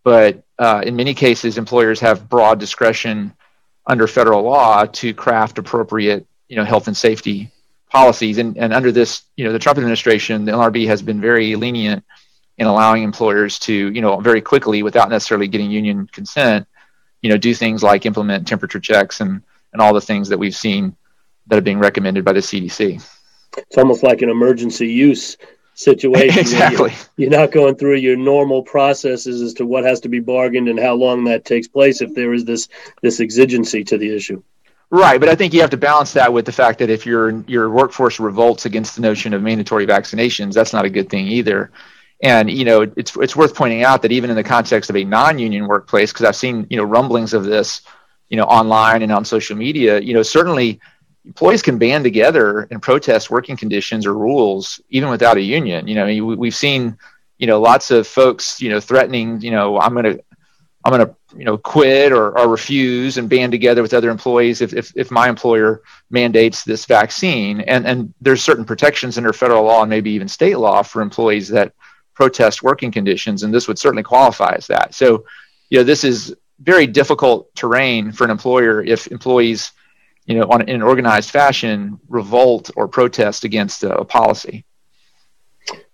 But 0.05 0.45
uh, 0.59 0.83
in 0.85 0.95
many 0.95 1.15
cases, 1.15 1.59
employers 1.59 1.99
have 2.01 2.29
broad 2.29 2.61
discretion 2.61 3.33
under 3.87 4.07
federal 4.07 4.43
law 4.43 4.85
to 4.85 5.13
craft 5.13 5.59
appropriate 5.59 6.27
you 6.49 6.57
know 6.57 6.65
health 6.65 6.87
and 6.87 6.97
safety 6.97 7.51
policies. 7.91 8.39
And, 8.39 8.57
and 8.57 8.73
under 8.73 8.93
this 8.93 9.23
you 9.37 9.45
know 9.45 9.53
the 9.53 9.59
trump 9.59 9.79
administration 9.79 10.45
the 10.45 10.53
nlrb 10.53 10.87
has 10.87 11.03
been 11.03 11.21
very 11.21 11.57
lenient 11.57 12.05
in 12.59 12.67
allowing 12.67 13.03
employers 13.03 13.59
to 13.61 13.73
you 13.73 14.01
know 14.01 14.21
very 14.21 14.41
quickly 14.41 14.83
without 14.83 15.11
necessarily 15.11 15.49
getting 15.49 15.71
union 15.71 16.09
consent 16.13 16.67
you 17.23 17.31
know 17.31 17.37
do 17.37 17.55
things 17.55 17.83
like 17.83 18.07
implement 18.07 18.47
temperature 18.47 18.81
checks 18.81 19.21
and 19.21 19.43
and 19.73 19.83
all 19.83 19.93
the 19.93 20.01
things 20.01 20.29
that 20.29 20.39
we've 20.39 20.57
seen 20.57 20.97
that 21.47 21.59
are 21.59 21.63
being 21.63 21.79
recommended 21.79 22.25
by 22.25 22.33
the 22.33 22.41
cdc 22.41 23.05
it's 23.57 23.79
almost 23.79 24.03
like 24.03 24.23
an 24.23 24.29
emergency 24.29 24.89
use 24.89 25.37
situation. 25.75 26.39
exactly. 26.39 26.91
You're, 26.91 27.31
you're 27.31 27.41
not 27.41 27.53
going 27.53 27.77
through 27.77 27.97
your 27.97 28.17
normal 28.17 28.63
processes 28.63 29.43
as 29.43 29.55
to 29.55 29.67
what 29.67 29.85
has 29.85 30.01
to 30.01 30.09
be 30.09 30.21
bargained 30.21 30.69
and 30.69 30.79
how 30.79 30.95
long 30.95 31.25
that 31.25 31.45
takes 31.45 31.69
place 31.69 32.01
if 32.01 32.15
there 32.15 32.33
is 32.33 32.45
this 32.45 32.69
this 33.03 33.21
exigency 33.21 33.85
to 33.85 33.99
the 33.99 34.15
issue. 34.15 34.43
Right, 34.91 35.19
but 35.19 35.29
I 35.29 35.35
think 35.35 35.53
you 35.53 35.61
have 35.61 35.71
to 35.71 35.77
balance 35.77 36.13
that 36.13 36.33
with 36.33 36.47
the 36.47 36.53
fact 36.53 36.79
that 36.79 36.91
if 36.91 37.05
your 37.05 37.43
your 37.49 37.71
workforce 37.71 38.21
revolts 38.21 38.67
against 38.67 38.95
the 38.95 39.03
notion 39.03 39.35
of 39.35 39.43
mandatory 39.43 39.87
vaccinations, 39.87 40.53
that's 40.53 40.73
not 40.73 40.85
a 40.85 40.91
good 40.91 41.11
thing 41.11 41.27
either. 41.27 41.73
And 42.23 42.51
you 42.51 42.65
know, 42.65 42.83
it's 42.83 43.17
it's 43.17 43.35
worth 43.35 43.55
pointing 43.55 43.83
out 43.83 44.03
that 44.03 44.13
even 44.13 44.31
in 44.31 44.37
the 44.37 44.45
context 44.45 44.91
of 44.91 44.97
a 44.97 45.05
non-union 45.05 45.67
workplace, 45.67 46.13
because 46.13 46.27
I've 46.27 46.37
seen 46.37 46.67
you 46.71 46.77
know 46.77 46.85
rumblings 46.85 47.35
of 47.35 47.45
this, 47.45 47.83
you 48.29 48.37
know, 48.37 48.45
online 48.45 49.03
and 49.03 49.11
on 49.11 49.25
social 49.25 49.57
media, 49.57 50.01
you 50.01 50.15
know, 50.15 50.23
certainly 50.23 50.81
employees 51.25 51.63
can 51.63 51.79
band 51.79 52.05
together 52.05 52.69
and 52.71 52.83
protest 52.83 53.31
working 53.31 53.57
conditions 53.57 54.07
or 54.07 54.15
rules 54.15 54.81
even 54.91 55.09
without 55.09 55.37
a 55.37 55.43
union. 55.43 55.89
You 55.89 55.95
know, 55.95 56.37
we've 56.37 56.55
seen 56.55 56.99
you 57.39 57.47
know 57.47 57.61
lots 57.61 57.91
of 57.91 58.07
folks 58.07 58.61
you 58.63 58.71
know 58.71 58.81
threatening 58.81 59.41
you 59.41 59.51
know 59.51 59.79
I'm 59.81 59.93
going 59.93 60.05
to 60.05 60.25
I'm 60.85 60.93
going 60.93 61.07
to 61.07 61.15
you 61.37 61.45
know 61.45 61.57
quit 61.59 62.13
or, 62.13 62.39
or 62.39 62.49
refuse 62.49 63.17
and 63.19 63.29
band 63.29 63.53
together 63.53 63.83
with 63.83 63.95
other 63.95 64.11
employees 64.11 64.61
if, 64.61 64.73
if, 64.73 64.93
if 64.95 65.11
my 65.11 65.29
employer 65.29 65.83
mandates 66.11 66.63
this 66.63 66.85
vaccine 66.85 67.61
and 67.63 67.87
and 67.87 68.15
there's 68.21 68.43
certain 68.43 68.65
protections 68.65 69.19
under 69.19 69.33
federal 69.33 69.65
law 69.65 69.83
and 69.83 69.91
maybe 69.91 70.11
even 70.11 70.29
state 70.29 70.59
law 70.59 70.83
for 70.83 71.03
employees 71.03 71.49
that 71.49 71.73
protest 72.15 72.63
working 72.63 72.93
conditions 72.93 73.43
and 73.43 73.53
this 73.53 73.67
would 73.67 73.79
certainly 73.79 74.03
qualify 74.03 74.55
as 74.55 74.67
that 74.67 74.95
so 74.95 75.25
you 75.71 75.79
know 75.79 75.85
this 75.85 76.05
is 76.05 76.35
very 76.61 76.87
difficult 76.87 77.53
terrain 77.57 78.13
for 78.13 78.25
an 78.25 78.31
employer 78.31 78.81
if 78.83 79.09
employees 79.09 79.73
you 80.27 80.37
know 80.37 80.47
on 80.51 80.63
in 80.63 80.77
an 80.77 80.83
organized 80.83 81.31
fashion 81.31 81.99
revolt 82.09 82.71
or 82.77 82.89
protest 82.89 83.45
against 83.45 83.85
a, 83.85 83.97
a 83.97 84.05
policy 84.05 84.65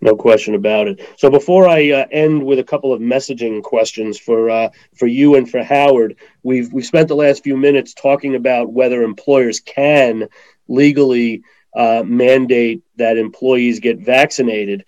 no 0.00 0.16
question 0.16 0.54
about 0.54 0.88
it. 0.88 1.00
So 1.16 1.30
before 1.30 1.68
I 1.68 1.90
uh, 1.90 2.06
end 2.10 2.44
with 2.44 2.58
a 2.58 2.64
couple 2.64 2.92
of 2.92 3.00
messaging 3.00 3.62
questions 3.62 4.18
for 4.18 4.50
uh, 4.50 4.70
for 4.96 5.06
you 5.06 5.36
and 5.36 5.48
for 5.48 5.62
Howard, 5.62 6.16
we've 6.42 6.72
we've 6.72 6.86
spent 6.86 7.08
the 7.08 7.14
last 7.14 7.44
few 7.44 7.56
minutes 7.56 7.94
talking 7.94 8.34
about 8.34 8.72
whether 8.72 9.02
employers 9.02 9.60
can 9.60 10.28
legally 10.68 11.42
uh, 11.76 12.02
mandate 12.04 12.82
that 12.96 13.16
employees 13.16 13.80
get 13.80 14.00
vaccinated. 14.00 14.84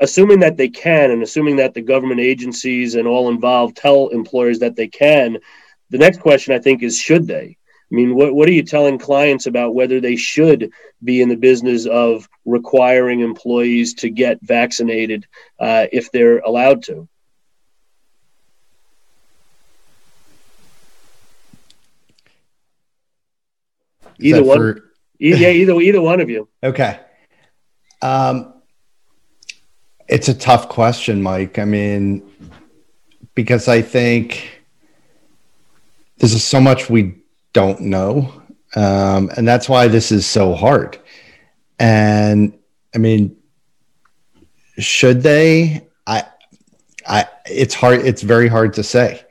Assuming 0.00 0.40
that 0.40 0.56
they 0.56 0.68
can, 0.68 1.12
and 1.12 1.22
assuming 1.22 1.56
that 1.56 1.72
the 1.72 1.80
government 1.80 2.20
agencies 2.20 2.96
and 2.96 3.06
all 3.06 3.28
involved 3.28 3.76
tell 3.76 4.08
employers 4.08 4.58
that 4.58 4.74
they 4.74 4.88
can, 4.88 5.38
the 5.90 5.98
next 5.98 6.20
question 6.20 6.52
I 6.52 6.58
think 6.58 6.82
is 6.82 6.98
should 6.98 7.26
they? 7.26 7.56
I 7.90 7.94
mean, 7.94 8.14
what, 8.14 8.34
what 8.34 8.48
are 8.48 8.52
you 8.52 8.62
telling 8.62 8.98
clients 8.98 9.46
about 9.46 9.74
whether 9.74 10.00
they 10.00 10.16
should 10.16 10.72
be 11.02 11.20
in 11.20 11.28
the 11.28 11.36
business 11.36 11.86
of 11.86 12.28
requiring 12.44 13.20
employees 13.20 13.94
to 13.94 14.10
get 14.10 14.38
vaccinated 14.42 15.26
uh, 15.60 15.86
if 15.92 16.10
they're 16.10 16.38
allowed 16.38 16.82
to? 16.84 17.08
Either 24.18 24.42
one. 24.42 24.58
For... 24.58 24.90
yeah, 25.18 25.50
either 25.50 25.80
either 25.80 26.00
one 26.00 26.20
of 26.20 26.30
you. 26.30 26.48
Okay. 26.62 26.98
Um, 28.00 28.54
it's 30.08 30.28
a 30.28 30.34
tough 30.34 30.68
question, 30.68 31.22
Mike. 31.22 31.58
I 31.58 31.64
mean, 31.64 32.22
because 33.34 33.68
I 33.68 33.82
think 33.82 34.62
there's 36.18 36.42
so 36.42 36.60
much 36.60 36.88
we 36.88 37.14
don't 37.54 37.80
know. 37.80 38.42
Um, 38.76 39.30
and 39.36 39.48
that's 39.48 39.68
why 39.68 39.88
this 39.88 40.12
is 40.12 40.26
so 40.26 40.54
hard. 40.54 40.98
And 41.78 42.52
I 42.94 42.98
mean, 42.98 43.36
should 44.76 45.22
they? 45.22 45.86
I, 46.06 46.24
I, 47.06 47.26
it's 47.46 47.74
hard. 47.74 48.00
It's 48.00 48.22
very 48.22 48.48
hard 48.48 48.74
to 48.74 48.82
say. 48.82 49.24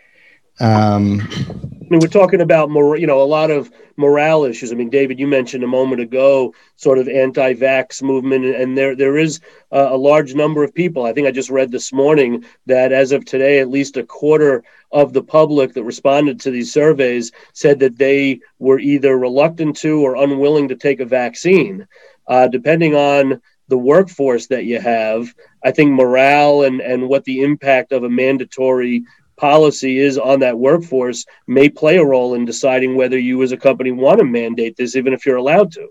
Um, 0.60 1.22
I 1.32 1.88
mean, 1.90 2.00
we're 2.00 2.08
talking 2.08 2.42
about 2.42 2.70
more, 2.70 2.96
you 2.96 3.08
know, 3.08 3.22
a 3.22 3.24
lot 3.24 3.52
of 3.52 3.72
morale 3.98 4.44
issues. 4.44 4.72
I 4.72 4.76
mean, 4.76 4.90
David, 4.90 5.20
you 5.20 5.28
mentioned 5.28 5.64
a 5.64 5.68
moment 5.68 6.02
ago, 6.02 6.54
sort 6.76 6.98
of 6.98 7.08
anti-vax 7.08 8.02
movement, 8.02 8.46
and 8.46 8.78
there 8.78 8.96
there 8.96 9.18
is 9.18 9.40
a, 9.72 9.80
a 9.80 9.98
large 9.98 10.36
number 10.36 10.64
of 10.64 10.74
people. 10.74 11.06
I 11.06 11.14
think 11.14 11.28
I 11.28 11.32
just 11.32 11.50
read 11.50 11.72
this 11.72 11.92
morning 11.92 12.46
that 12.68 12.92
as 12.92 13.12
of 13.12 13.26
today, 13.26 13.60
at 13.60 13.70
least 13.70 13.98
a 13.98 14.04
quarter 14.04 14.64
of 14.92 15.12
the 15.14 15.24
public 15.24 15.74
that 15.74 15.84
responded 15.84 16.40
to 16.42 16.52
these 16.52 16.72
surveys 16.72 17.32
said 17.54 17.80
that 17.80 17.98
they 17.98 18.40
were 18.60 18.80
either 18.80 19.18
reluctant 19.18 19.76
to 19.78 20.02
or 20.02 20.16
unwilling 20.16 20.68
to 20.70 20.76
take 20.76 21.00
a 21.00 21.06
vaccine. 21.06 21.88
Uh, 22.28 22.48
depending 22.48 22.96
on 22.96 23.42
the 23.68 23.78
workforce 23.78 24.48
that 24.48 24.66
you 24.66 24.80
have, 24.80 25.34
I 25.64 25.72
think 25.72 25.92
morale 25.92 26.64
and, 26.64 26.80
and 26.80 27.10
what 27.10 27.24
the 27.26 27.42
impact 27.42 27.92
of 27.92 28.04
a 28.04 28.10
mandatory 28.10 29.04
policy 29.36 30.00
is 30.00 30.18
on 30.18 30.40
that 30.40 30.58
workforce 30.58 31.26
may 31.48 31.70
play 31.70 31.98
a 31.98 32.06
role 32.06 32.34
in 32.34 32.46
deciding 32.46 32.96
whether 32.96 33.18
you 33.18 33.42
as 33.44 33.52
a 33.52 33.58
company 33.58 33.92
want 33.92 34.20
to 34.20 34.26
mandate 34.26 34.78
this, 34.78 34.96
even 34.96 35.14
if 35.14 35.26
you're 35.26 35.38
allowed 35.38 35.72
to. 35.74 35.90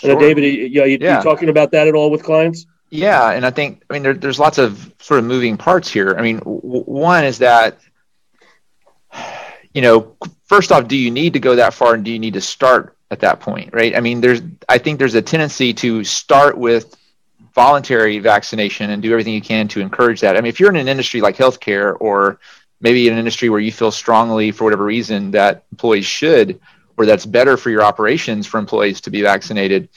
Sure. 0.00 0.18
David, 0.18 0.42
you, 0.42 0.50
you, 0.50 0.98
yeah. 1.00 1.18
you 1.18 1.22
talking 1.22 1.48
about 1.48 1.70
that 1.72 1.86
at 1.86 1.94
all 1.94 2.10
with 2.10 2.24
clients? 2.24 2.66
Yeah, 2.90 3.30
and 3.30 3.46
I 3.46 3.50
think 3.50 3.82
I 3.88 3.94
mean 3.94 4.02
there, 4.02 4.14
there's 4.14 4.38
lots 4.38 4.58
of 4.58 4.92
sort 4.98 5.18
of 5.18 5.24
moving 5.24 5.56
parts 5.56 5.90
here. 5.90 6.14
I 6.18 6.22
mean, 6.22 6.38
w- 6.38 6.84
one 6.84 7.24
is 7.24 7.38
that 7.38 7.78
you 9.74 9.80
know, 9.80 10.16
first 10.44 10.72
off, 10.72 10.88
do 10.88 10.96
you 10.96 11.10
need 11.10 11.32
to 11.32 11.40
go 11.40 11.56
that 11.56 11.74
far, 11.74 11.94
and 11.94 12.04
do 12.04 12.10
you 12.10 12.18
need 12.18 12.34
to 12.34 12.40
start 12.40 12.96
at 13.10 13.20
that 13.20 13.40
point, 13.40 13.72
right? 13.72 13.96
I 13.96 14.00
mean, 14.00 14.20
there's 14.20 14.42
I 14.68 14.78
think 14.78 14.98
there's 14.98 15.14
a 15.14 15.22
tendency 15.22 15.72
to 15.74 16.04
start 16.04 16.58
with 16.58 16.96
voluntary 17.54 18.18
vaccination 18.18 18.90
and 18.90 19.02
do 19.02 19.12
everything 19.12 19.34
you 19.34 19.42
can 19.42 19.68
to 19.68 19.80
encourage 19.80 20.20
that. 20.20 20.36
I 20.36 20.40
mean, 20.40 20.48
if 20.48 20.58
you're 20.58 20.70
in 20.70 20.76
an 20.76 20.88
industry 20.88 21.20
like 21.20 21.36
healthcare 21.36 21.96
or 22.00 22.38
maybe 22.80 23.06
in 23.06 23.12
an 23.12 23.18
industry 23.18 23.48
where 23.48 23.60
you 23.60 23.72
feel 23.72 23.90
strongly 23.90 24.50
for 24.50 24.64
whatever 24.64 24.84
reason 24.84 25.30
that 25.32 25.64
employees 25.70 26.06
should 26.06 26.60
or 26.96 27.06
that's 27.06 27.26
better 27.26 27.56
for 27.56 27.70
your 27.70 27.82
operations 27.82 28.46
for 28.46 28.58
employees 28.58 29.00
to 29.02 29.10
be 29.10 29.22
vaccinated 29.22 29.88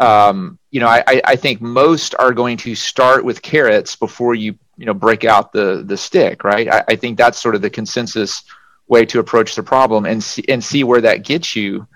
um, 0.00 0.58
you 0.70 0.80
know, 0.80 0.86
I, 0.86 1.04
I 1.06 1.36
think 1.36 1.60
most 1.60 2.14
are 2.18 2.32
going 2.32 2.56
to 2.58 2.74
start 2.74 3.22
with 3.22 3.42
carrots 3.42 3.96
before 3.96 4.34
you, 4.34 4.58
you 4.78 4.86
know, 4.86 4.94
break 4.94 5.24
out 5.24 5.52
the 5.52 5.82
the 5.84 5.96
stick, 5.96 6.42
right? 6.42 6.68
I, 6.68 6.84
I 6.88 6.96
think 6.96 7.18
that's 7.18 7.38
sort 7.38 7.54
of 7.54 7.60
the 7.60 7.68
consensus 7.68 8.44
way 8.88 9.04
to 9.06 9.20
approach 9.20 9.54
the 9.54 9.62
problem 9.62 10.06
and 10.06 10.22
see, 10.24 10.44
and 10.48 10.64
see 10.64 10.84
where 10.84 11.02
that 11.02 11.22
gets 11.24 11.54
you 11.54 11.86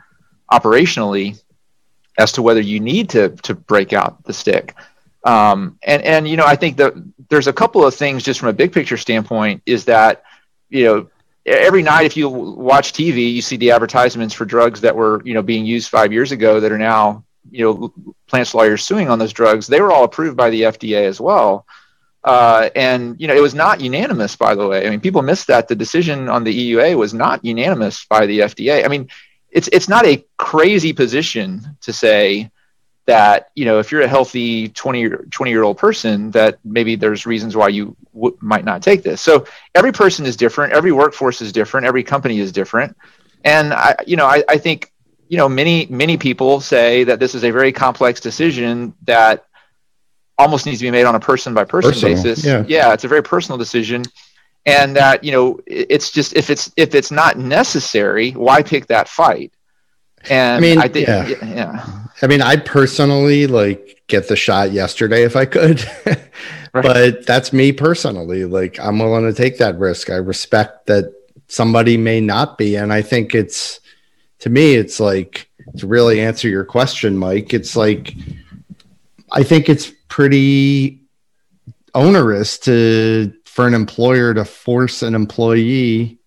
operationally 0.52 1.42
as 2.18 2.32
to 2.32 2.42
whether 2.42 2.60
you 2.60 2.80
need 2.80 3.10
to 3.10 3.30
to 3.42 3.54
break 3.54 3.92
out 3.92 4.22
the 4.24 4.32
stick. 4.32 4.74
Um, 5.24 5.78
and 5.82 6.02
and 6.02 6.28
you 6.28 6.36
know, 6.36 6.44
I 6.44 6.56
think 6.56 6.76
that 6.76 6.94
there's 7.28 7.46
a 7.46 7.52
couple 7.52 7.84
of 7.84 7.94
things 7.94 8.22
just 8.22 8.40
from 8.40 8.50
a 8.50 8.52
big 8.52 8.72
picture 8.72 8.96
standpoint 8.96 9.62
is 9.66 9.86
that 9.86 10.22
you 10.68 10.84
know 10.84 11.10
every 11.46 11.82
night 11.82 12.06
if 12.06 12.16
you 12.16 12.28
watch 12.28 12.92
TV, 12.92 13.32
you 13.32 13.42
see 13.42 13.56
the 13.56 13.70
advertisements 13.70 14.34
for 14.34 14.44
drugs 14.44 14.80
that 14.82 14.94
were 14.94 15.22
you 15.24 15.34
know 15.34 15.42
being 15.42 15.64
used 15.64 15.88
five 15.88 16.12
years 16.12 16.32
ago 16.32 16.60
that 16.60 16.72
are 16.72 16.78
now 16.78 17.24
you 17.50 17.64
know 17.64 17.92
plants 18.26 18.54
lawyers 18.54 18.84
suing 18.84 19.08
on 19.08 19.18
those 19.18 19.32
drugs. 19.32 19.66
They 19.66 19.80
were 19.80 19.92
all 19.92 20.04
approved 20.04 20.36
by 20.36 20.50
the 20.50 20.62
fda 20.62 21.06
as 21.06 21.20
well. 21.20 21.66
Uh, 22.22 22.70
and 22.74 23.20
you 23.20 23.28
know 23.28 23.34
it 23.34 23.42
was 23.42 23.54
not 23.54 23.80
unanimous 23.80 24.36
by 24.36 24.54
the 24.54 24.66
way. 24.66 24.86
I 24.86 24.90
mean 24.90 25.00
people 25.00 25.22
missed 25.22 25.46
that. 25.46 25.68
The 25.68 25.74
decision 25.74 26.28
on 26.28 26.44
the 26.44 26.72
eua 26.74 26.96
was 26.96 27.14
not 27.14 27.44
unanimous 27.44 28.04
by 28.04 28.26
the 28.26 28.40
fda 28.40 28.84
i 28.84 28.88
mean 28.88 29.08
it's 29.54 29.68
it's 29.72 29.88
not 29.88 30.04
a 30.06 30.22
crazy 30.36 30.92
position 30.92 31.76
to 31.80 31.92
say 31.92 32.50
that 33.06 33.50
you 33.54 33.64
know 33.64 33.78
if 33.78 33.90
you're 33.90 34.02
a 34.02 34.08
healthy 34.08 34.68
20 34.68 35.08
20 35.08 35.50
year 35.50 35.62
old 35.62 35.78
person 35.78 36.30
that 36.32 36.58
maybe 36.64 36.96
there's 36.96 37.24
reasons 37.24 37.56
why 37.56 37.68
you 37.68 37.96
w- 38.14 38.36
might 38.40 38.64
not 38.64 38.82
take 38.82 39.02
this 39.02 39.20
so 39.20 39.46
every 39.74 39.92
person 39.92 40.26
is 40.26 40.36
different 40.36 40.72
every 40.72 40.92
workforce 40.92 41.40
is 41.40 41.52
different 41.52 41.86
every 41.86 42.02
company 42.02 42.38
is 42.38 42.52
different 42.52 42.96
and 43.44 43.72
i 43.72 43.94
you 44.06 44.16
know 44.16 44.26
i, 44.26 44.42
I 44.48 44.58
think 44.58 44.90
you 45.28 45.38
know, 45.38 45.48
many 45.48 45.86
many 45.86 46.16
people 46.16 46.60
say 46.60 47.04
that 47.04 47.18
this 47.18 47.34
is 47.34 47.44
a 47.44 47.50
very 47.50 47.72
complex 47.72 48.20
decision 48.20 48.94
that 49.02 49.46
almost 50.36 50.66
needs 50.66 50.78
to 50.78 50.84
be 50.84 50.90
made 50.90 51.04
on 51.04 51.14
a 51.14 51.20
person 51.20 51.54
by 51.54 51.64
person 51.64 52.00
basis. 52.00 52.44
Yeah. 52.44 52.64
yeah, 52.68 52.92
it's 52.92 53.04
a 53.04 53.08
very 53.08 53.22
personal 53.22 53.56
decision, 53.58 54.04
and 54.66 54.96
that 54.96 55.24
you 55.24 55.32
know, 55.32 55.60
it's 55.66 56.10
just 56.10 56.34
if 56.34 56.50
it's 56.50 56.72
if 56.76 56.94
it's 56.94 57.10
not 57.10 57.38
necessary, 57.38 58.32
why 58.32 58.62
pick 58.62 58.86
that 58.86 59.08
fight? 59.08 59.52
And 60.30 60.56
I 60.56 60.60
mean, 60.60 60.78
I 60.78 60.88
think, 60.88 61.08
yeah. 61.08 61.26
yeah. 61.42 61.98
I 62.22 62.26
mean, 62.26 62.40
I 62.40 62.56
personally 62.56 63.46
like 63.46 64.02
get 64.06 64.28
the 64.28 64.36
shot 64.36 64.72
yesterday 64.72 65.24
if 65.24 65.36
I 65.36 65.44
could. 65.44 65.84
right. 66.06 66.20
But 66.72 67.26
that's 67.26 67.52
me 67.52 67.72
personally. 67.72 68.44
Like 68.44 68.78
I'm 68.80 68.98
willing 68.98 69.24
to 69.24 69.34
take 69.34 69.58
that 69.58 69.78
risk. 69.78 70.10
I 70.10 70.16
respect 70.16 70.86
that 70.86 71.12
somebody 71.48 71.96
may 71.96 72.20
not 72.20 72.56
be 72.56 72.76
and 72.76 72.92
I 72.92 73.02
think 73.02 73.34
it's 73.34 73.80
to 74.40 74.50
me, 74.50 74.74
it's 74.74 75.00
like 75.00 75.48
to 75.78 75.86
really 75.86 76.20
answer 76.20 76.48
your 76.48 76.64
question, 76.64 77.16
Mike. 77.16 77.54
It's 77.54 77.76
like 77.76 78.14
I 79.30 79.42
think 79.42 79.68
it's 79.68 79.92
pretty 80.08 81.00
onerous 81.94 82.58
to 82.58 83.32
for 83.54 83.68
an 83.68 83.74
employer 83.74 84.34
to 84.34 84.44
force 84.44 85.04
an 85.04 85.14
employee 85.14 86.18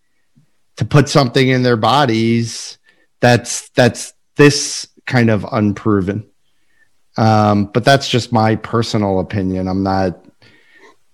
to 0.78 0.86
put 0.86 1.10
something 1.10 1.50
in 1.50 1.62
their 1.62 1.76
bodies 1.76 2.78
that's 3.20 3.68
that's 3.72 4.14
this 4.38 4.88
kind 5.06 5.30
of 5.30 5.46
unproven. 5.52 6.26
Um, 7.18 7.66
but 7.66 7.84
that's 7.84 8.08
just 8.08 8.32
my 8.32 8.56
personal 8.56 9.20
opinion. 9.20 9.68
I'm 9.68 9.84
not, 9.84 10.24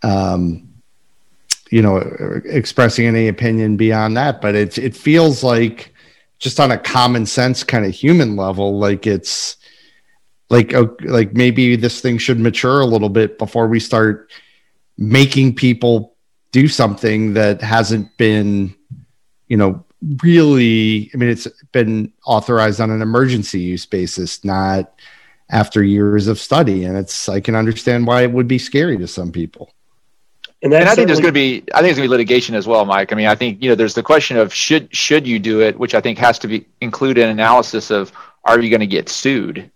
um, 0.03 0.69
you 1.71 1.81
know, 1.81 1.97
expressing 2.45 3.07
any 3.07 3.27
opinion 3.27 3.75
beyond 3.75 4.15
that. 4.15 4.39
But 4.39 4.53
it 4.53 4.77
it 4.77 4.95
feels 4.95 5.43
like 5.43 5.95
just 6.37 6.59
on 6.59 6.69
a 6.69 6.77
common 6.77 7.25
sense 7.25 7.63
kind 7.63 7.85
of 7.85 7.91
human 7.91 8.35
level, 8.35 8.77
like 8.77 9.07
it's 9.07 9.57
like 10.51 10.75
like 11.01 11.33
maybe 11.33 11.75
this 11.75 12.01
thing 12.01 12.19
should 12.19 12.39
mature 12.39 12.81
a 12.81 12.85
little 12.85 13.09
bit 13.09 13.39
before 13.39 13.67
we 13.67 13.79
start 13.79 14.29
making 14.97 15.55
people 15.55 16.15
do 16.51 16.67
something 16.67 17.33
that 17.33 17.61
hasn't 17.61 18.15
been, 18.17 18.75
you 19.47 19.57
know, 19.57 19.83
really. 20.21 21.09
I 21.13 21.17
mean, 21.17 21.29
it's 21.29 21.47
been 21.71 22.13
authorized 22.25 22.79
on 22.79 22.91
an 22.91 23.01
emergency 23.01 23.59
use 23.59 23.85
basis, 23.85 24.43
not 24.45 24.93
after 25.49 25.83
years 25.83 26.27
of 26.27 26.39
study. 26.39 26.85
And 26.85 26.97
it's 26.97 27.29
I 27.29 27.39
can 27.39 27.55
understand 27.55 28.07
why 28.07 28.23
it 28.23 28.31
would 28.31 28.47
be 28.47 28.57
scary 28.57 28.97
to 28.97 29.07
some 29.07 29.31
people. 29.31 29.73
And, 30.61 30.73
and 30.73 30.87
I 30.87 30.95
think 30.95 31.07
there's 31.07 31.19
going 31.19 31.33
to 31.33 31.39
be 31.39 31.63
I 31.73 31.81
think 31.81 31.87
there's 31.87 31.97
going 31.97 32.07
to 32.07 32.09
be 32.09 32.17
litigation 32.17 32.55
as 32.55 32.67
well, 32.67 32.85
Mike. 32.85 33.11
I 33.11 33.15
mean, 33.15 33.27
I 33.27 33.35
think 33.35 33.61
you 33.61 33.69
know 33.69 33.75
there's 33.75 33.95
the 33.95 34.03
question 34.03 34.37
of 34.37 34.53
should 34.53 34.95
should 34.95 35.27
you 35.27 35.37
do 35.37 35.61
it, 35.61 35.77
which 35.77 35.93
I 35.93 35.99
think 35.99 36.17
has 36.19 36.39
to 36.39 36.47
be 36.47 36.65
include 36.79 37.17
an 37.17 37.29
analysis 37.29 37.91
of 37.91 38.13
are 38.45 38.59
you 38.59 38.69
going 38.69 38.79
to 38.79 38.87
get 38.87 39.09
sued? 39.09 39.69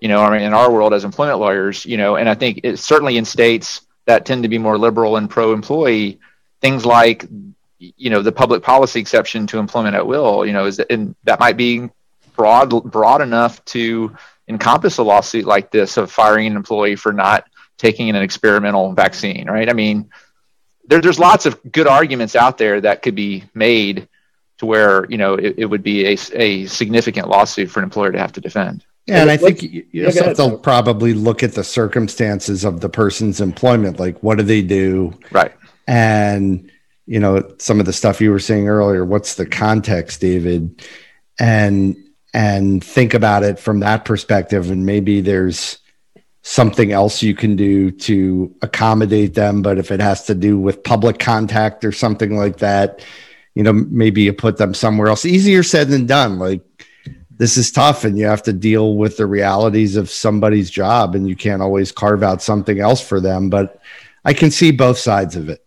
You 0.00 0.08
know, 0.08 0.22
I 0.22 0.30
mean, 0.30 0.40
in 0.40 0.54
our 0.54 0.72
world 0.72 0.94
as 0.94 1.04
employment 1.04 1.40
lawyers, 1.40 1.84
you 1.84 1.98
know, 1.98 2.16
and 2.16 2.26
I 2.26 2.34
think 2.34 2.60
it's 2.64 2.82
certainly 2.82 3.18
in 3.18 3.26
states 3.26 3.82
that 4.06 4.26
tend 4.26 4.42
to 4.42 4.48
be 4.48 4.58
more 4.58 4.78
liberal 4.78 5.16
and 5.16 5.30
pro-employee, 5.30 6.18
things 6.60 6.84
like 6.84 7.26
you 7.78 8.10
know 8.10 8.22
the 8.22 8.32
public 8.32 8.62
policy 8.62 9.00
exception 9.00 9.46
to 9.48 9.58
employment 9.58 9.96
at 9.96 10.06
will, 10.06 10.44
you 10.44 10.52
know, 10.52 10.66
is 10.66 10.76
that, 10.76 10.90
and 10.90 11.14
that 11.24 11.40
might 11.40 11.56
be 11.56 11.88
broad 12.36 12.70
broad 12.90 13.22
enough 13.22 13.64
to 13.66 14.14
encompass 14.48 14.98
a 14.98 15.02
lawsuit 15.02 15.44
like 15.44 15.70
this 15.70 15.96
of 15.96 16.10
firing 16.10 16.46
an 16.46 16.56
employee 16.56 16.96
for 16.96 17.12
not 17.12 17.44
taking 17.78 18.10
an 18.10 18.16
experimental 18.16 18.92
vaccine, 18.92 19.48
right? 19.48 19.70
I 19.70 19.72
mean, 19.72 20.10
there, 20.86 21.00
there's 21.00 21.18
lots 21.18 21.46
of 21.46 21.58
good 21.72 21.86
arguments 21.86 22.36
out 22.36 22.58
there 22.58 22.80
that 22.80 23.00
could 23.00 23.14
be 23.14 23.44
made 23.54 24.08
to 24.58 24.66
where 24.66 25.06
you 25.10 25.16
know 25.16 25.34
it, 25.34 25.54
it 25.58 25.66
would 25.66 25.82
be 25.82 26.06
a, 26.06 26.18
a 26.34 26.66
significant 26.66 27.28
lawsuit 27.28 27.70
for 27.70 27.80
an 27.80 27.84
employer 27.84 28.12
to 28.12 28.18
have 28.18 28.32
to 28.32 28.40
defend. 28.40 28.84
Yeah, 29.06 29.22
and 29.22 29.30
I 29.30 29.36
think 29.36 29.62
you, 29.62 30.06
also 30.06 30.24
have 30.24 30.36
to 30.36 30.58
probably 30.58 31.14
look 31.14 31.42
at 31.42 31.54
the 31.54 31.64
circumstances 31.64 32.64
of 32.64 32.80
the 32.80 32.88
person's 32.88 33.40
employment. 33.40 33.98
Like, 33.98 34.22
what 34.22 34.38
do 34.38 34.44
they 34.44 34.62
do? 34.62 35.18
Right. 35.32 35.52
And, 35.88 36.70
you 37.06 37.18
know, 37.18 37.50
some 37.58 37.80
of 37.80 37.86
the 37.86 37.92
stuff 37.92 38.20
you 38.20 38.30
were 38.30 38.38
saying 38.38 38.68
earlier, 38.68 39.04
what's 39.04 39.34
the 39.34 39.46
context, 39.46 40.20
David? 40.20 40.86
And, 41.40 41.96
and 42.32 42.84
think 42.84 43.14
about 43.14 43.42
it 43.42 43.58
from 43.58 43.80
that 43.80 44.04
perspective. 44.04 44.70
And 44.70 44.86
maybe 44.86 45.20
there's 45.20 45.78
something 46.42 46.92
else 46.92 47.22
you 47.22 47.34
can 47.34 47.56
do 47.56 47.90
to 47.90 48.54
accommodate 48.62 49.34
them. 49.34 49.62
But 49.62 49.78
if 49.78 49.90
it 49.90 50.00
has 50.00 50.24
to 50.26 50.34
do 50.34 50.58
with 50.58 50.84
public 50.84 51.18
contact 51.18 51.84
or 51.84 51.90
something 51.90 52.36
like 52.36 52.58
that, 52.58 53.04
you 53.56 53.64
know, 53.64 53.72
maybe 53.72 54.22
you 54.22 54.32
put 54.32 54.58
them 54.58 54.74
somewhere 54.74 55.08
else. 55.08 55.24
Easier 55.24 55.64
said 55.64 55.88
than 55.88 56.06
done. 56.06 56.38
Like, 56.38 56.62
this 57.40 57.56
is 57.56 57.72
tough 57.72 58.04
and 58.04 58.18
you 58.18 58.26
have 58.26 58.42
to 58.42 58.52
deal 58.52 58.96
with 58.96 59.16
the 59.16 59.24
realities 59.24 59.96
of 59.96 60.10
somebody's 60.10 60.70
job 60.70 61.14
and 61.14 61.26
you 61.26 61.34
can't 61.34 61.62
always 61.62 61.90
carve 61.90 62.22
out 62.22 62.42
something 62.42 62.80
else 62.80 63.00
for 63.00 63.18
them 63.18 63.48
but 63.48 63.80
i 64.26 64.34
can 64.34 64.50
see 64.50 64.70
both 64.70 64.98
sides 64.98 65.36
of 65.36 65.48
it. 65.48 65.64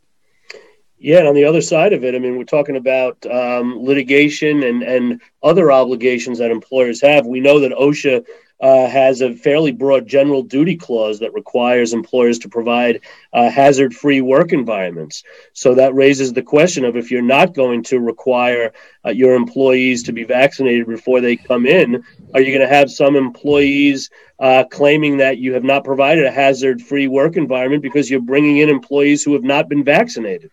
Yeah 1.00 1.18
and 1.18 1.28
on 1.28 1.34
the 1.34 1.46
other 1.46 1.62
side 1.62 1.92
of 1.92 2.04
it 2.04 2.14
i 2.14 2.20
mean 2.20 2.38
we're 2.38 2.44
talking 2.44 2.76
about 2.76 3.26
um, 3.26 3.84
litigation 3.84 4.62
and, 4.62 4.84
and 4.84 5.20
other 5.42 5.72
obligations 5.72 6.38
that 6.38 6.52
employers 6.52 7.02
have. 7.02 7.26
We 7.26 7.40
know 7.40 7.60
that 7.60 7.72
osha 7.72 8.24
uh, 8.63 8.88
has 8.88 9.19
a 9.19 9.36
fairly 9.36 9.73
broad 9.73 10.08
general 10.08 10.41
duty 10.41 10.78
clause 10.78 11.19
that 11.19 11.34
requires 11.34 11.91
employers 11.91 12.39
to 12.39 12.47
provide 12.47 13.02
uh, 13.34 13.49
hazard 13.49 13.93
free 13.93 14.21
work 14.21 14.54
environments. 14.54 15.21
So 15.52 15.76
that 15.76 15.93
raises 15.93 16.32
the 16.32 16.41
question 16.41 16.86
of 16.86 16.95
if 16.95 17.12
you're 17.12 17.21
not 17.21 17.54
going 17.54 17.84
to 17.84 17.99
require 17.99 18.71
uh, 19.06 19.10
your 19.10 19.36
employees 19.36 20.04
to 20.04 20.13
be 20.13 20.23
vaccinated 20.23 20.88
before 20.88 21.19
they 21.19 21.36
come 21.36 21.65
in, 21.65 22.06
are 22.34 22.39
you 22.39 22.58
going 22.58 22.67
to 22.67 22.73
have 22.73 22.89
some 22.89 23.17
employees 23.17 24.10
uh, 24.39 24.63
claiming 24.71 25.17
that 25.17 25.39
you 25.39 25.54
have 25.54 25.65
not 25.65 25.84
provided 25.84 26.26
a 26.26 26.32
hazard 26.32 26.82
free 26.82 27.08
work 27.08 27.36
environment 27.36 27.84
because 27.84 28.10
you're 28.10 28.21
bringing 28.21 28.60
in 28.60 28.69
employees 28.69 29.23
who 29.23 29.34
have 29.34 29.43
not 29.43 29.67
been 29.67 29.84
vaccinated? 29.84 30.52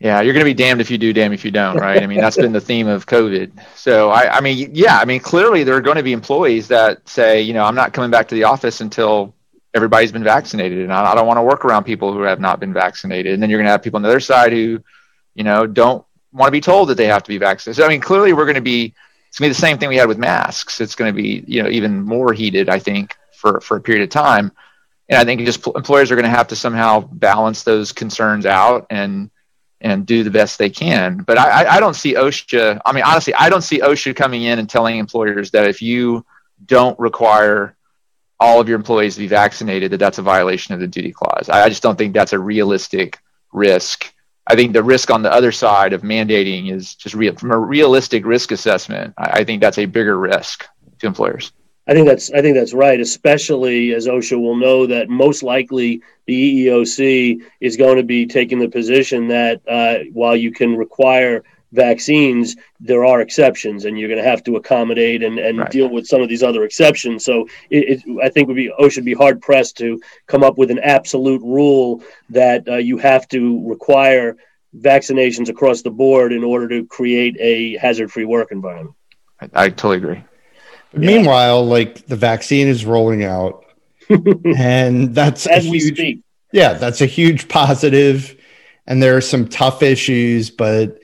Yeah, 0.00 0.22
you're 0.22 0.32
going 0.32 0.46
to 0.46 0.50
be 0.50 0.54
damned 0.54 0.80
if 0.80 0.90
you 0.90 0.96
do, 0.96 1.12
damned 1.12 1.34
if 1.34 1.44
you 1.44 1.50
don't, 1.50 1.76
right? 1.76 2.02
I 2.02 2.06
mean, 2.06 2.18
that's 2.18 2.36
been 2.36 2.52
the 2.52 2.60
theme 2.60 2.88
of 2.88 3.04
COVID. 3.04 3.52
So, 3.74 4.08
I, 4.08 4.38
I 4.38 4.40
mean, 4.40 4.70
yeah, 4.72 4.98
I 4.98 5.04
mean, 5.04 5.20
clearly 5.20 5.62
there 5.62 5.76
are 5.76 5.82
going 5.82 5.98
to 5.98 6.02
be 6.02 6.14
employees 6.14 6.68
that 6.68 7.06
say, 7.06 7.42
you 7.42 7.52
know, 7.52 7.64
I'm 7.64 7.74
not 7.74 7.92
coming 7.92 8.10
back 8.10 8.26
to 8.28 8.34
the 8.34 8.44
office 8.44 8.80
until 8.80 9.34
everybody's 9.74 10.10
been 10.10 10.24
vaccinated, 10.24 10.78
and 10.78 10.90
I, 10.90 11.12
I 11.12 11.14
don't 11.14 11.26
want 11.26 11.36
to 11.36 11.42
work 11.42 11.66
around 11.66 11.84
people 11.84 12.14
who 12.14 12.22
have 12.22 12.40
not 12.40 12.60
been 12.60 12.72
vaccinated. 12.72 13.34
And 13.34 13.42
then 13.42 13.50
you're 13.50 13.58
going 13.58 13.66
to 13.66 13.72
have 13.72 13.82
people 13.82 13.98
on 13.98 14.02
the 14.02 14.08
other 14.08 14.20
side 14.20 14.52
who, 14.52 14.82
you 15.34 15.44
know, 15.44 15.66
don't 15.66 16.02
want 16.32 16.48
to 16.48 16.52
be 16.52 16.62
told 16.62 16.88
that 16.88 16.96
they 16.96 17.06
have 17.06 17.22
to 17.24 17.28
be 17.28 17.36
vaccinated. 17.36 17.76
So, 17.76 17.84
I 17.84 17.88
mean, 17.88 18.00
clearly 18.00 18.32
we're 18.32 18.46
going 18.46 18.54
to 18.54 18.62
be 18.62 18.94
it's 19.28 19.38
going 19.38 19.50
to 19.50 19.54
be 19.54 19.60
the 19.60 19.66
same 19.66 19.76
thing 19.76 19.90
we 19.90 19.96
had 19.96 20.08
with 20.08 20.18
masks. 20.18 20.80
It's 20.80 20.94
going 20.94 21.14
to 21.14 21.22
be, 21.22 21.44
you 21.46 21.62
know, 21.62 21.68
even 21.68 22.02
more 22.02 22.32
heated, 22.32 22.70
I 22.70 22.78
think, 22.78 23.16
for 23.34 23.60
for 23.60 23.76
a 23.76 23.80
period 23.82 24.02
of 24.02 24.08
time. 24.08 24.50
And 25.10 25.18
I 25.18 25.24
think 25.24 25.42
just 25.42 25.66
employers 25.66 26.10
are 26.10 26.16
going 26.16 26.24
to 26.24 26.30
have 26.30 26.48
to 26.48 26.56
somehow 26.56 27.00
balance 27.00 27.64
those 27.64 27.92
concerns 27.92 28.46
out 28.46 28.86
and 28.88 29.30
and 29.80 30.06
do 30.06 30.22
the 30.22 30.30
best 30.30 30.58
they 30.58 30.70
can. 30.70 31.18
But 31.18 31.38
I, 31.38 31.76
I 31.76 31.80
don't 31.80 31.94
see 31.94 32.14
OSHA. 32.14 32.80
I 32.84 32.92
mean, 32.92 33.04
honestly, 33.04 33.34
I 33.34 33.48
don't 33.48 33.62
see 33.62 33.80
OSHA 33.80 34.14
coming 34.16 34.42
in 34.42 34.58
and 34.58 34.68
telling 34.68 34.98
employers 34.98 35.50
that 35.52 35.66
if 35.68 35.80
you 35.80 36.24
don't 36.66 36.98
require 36.98 37.76
all 38.38 38.60
of 38.60 38.68
your 38.68 38.76
employees 38.76 39.14
to 39.14 39.20
be 39.20 39.26
vaccinated, 39.26 39.92
that 39.92 39.98
that's 39.98 40.18
a 40.18 40.22
violation 40.22 40.74
of 40.74 40.80
the 40.80 40.86
duty 40.86 41.12
clause. 41.12 41.48
I, 41.48 41.64
I 41.64 41.68
just 41.68 41.82
don't 41.82 41.96
think 41.96 42.14
that's 42.14 42.32
a 42.32 42.38
realistic 42.38 43.18
risk. 43.52 44.12
I 44.46 44.54
think 44.54 44.72
the 44.72 44.82
risk 44.82 45.10
on 45.10 45.22
the 45.22 45.32
other 45.32 45.52
side 45.52 45.92
of 45.92 46.02
mandating 46.02 46.72
is 46.72 46.94
just 46.94 47.14
real, 47.14 47.34
from 47.36 47.52
a 47.52 47.58
realistic 47.58 48.26
risk 48.26 48.52
assessment. 48.52 49.14
I, 49.16 49.40
I 49.40 49.44
think 49.44 49.60
that's 49.60 49.78
a 49.78 49.86
bigger 49.86 50.18
risk 50.18 50.66
to 50.98 51.06
employers. 51.06 51.52
I 51.86 51.94
think 51.94 52.06
that's 52.06 52.30
I 52.30 52.42
think 52.42 52.56
that's 52.56 52.74
right, 52.74 53.00
especially 53.00 53.94
as 53.94 54.06
OSHA 54.06 54.40
will 54.40 54.56
know 54.56 54.86
that 54.86 55.08
most 55.08 55.42
likely 55.42 56.02
the 56.26 56.66
EEOC 56.66 57.42
is 57.60 57.76
going 57.76 57.96
to 57.96 58.02
be 58.02 58.26
taking 58.26 58.58
the 58.58 58.68
position 58.68 59.28
that 59.28 59.60
uh, 59.66 60.04
while 60.12 60.36
you 60.36 60.52
can 60.52 60.76
require 60.76 61.42
vaccines, 61.72 62.56
there 62.80 63.04
are 63.04 63.20
exceptions, 63.20 63.84
and 63.84 63.98
you're 63.98 64.08
going 64.08 64.22
to 64.22 64.28
have 64.28 64.44
to 64.44 64.56
accommodate 64.56 65.22
and, 65.22 65.38
and 65.38 65.58
right. 65.58 65.70
deal 65.70 65.88
with 65.88 66.06
some 66.06 66.20
of 66.20 66.28
these 66.28 66.42
other 66.42 66.64
exceptions. 66.64 67.24
So 67.24 67.48
it, 67.70 68.04
it, 68.04 68.22
I 68.22 68.28
think 68.28 68.48
would 68.48 68.56
be 68.56 68.72
OSHA 68.78 68.96
would 68.96 69.04
be 69.04 69.14
hard 69.14 69.40
pressed 69.40 69.76
to 69.78 70.00
come 70.26 70.42
up 70.42 70.58
with 70.58 70.70
an 70.70 70.80
absolute 70.80 71.42
rule 71.42 72.02
that 72.28 72.68
uh, 72.68 72.76
you 72.76 72.98
have 72.98 73.28
to 73.28 73.68
require 73.68 74.36
vaccinations 74.76 75.48
across 75.48 75.82
the 75.82 75.90
board 75.90 76.32
in 76.32 76.44
order 76.44 76.68
to 76.68 76.86
create 76.86 77.36
a 77.40 77.76
hazard-free 77.78 78.24
work 78.24 78.52
environment. 78.52 78.94
I, 79.40 79.48
I 79.54 79.68
totally 79.70 79.96
agree. 79.96 80.24
Yeah. 80.92 80.98
meanwhile, 81.00 81.64
like 81.64 82.06
the 82.06 82.16
vaccine 82.16 82.68
is 82.68 82.84
rolling 82.84 83.24
out, 83.24 83.64
and 84.56 85.14
that's 85.14 85.46
as 85.46 85.64
huge, 85.64 85.72
we 85.72 85.80
speak. 85.80 86.20
Yeah, 86.52 86.72
that's 86.74 87.00
a 87.00 87.06
huge 87.06 87.48
positive, 87.48 88.36
and 88.86 89.02
there 89.02 89.16
are 89.16 89.20
some 89.20 89.46
tough 89.48 89.82
issues, 89.82 90.50
but 90.50 90.98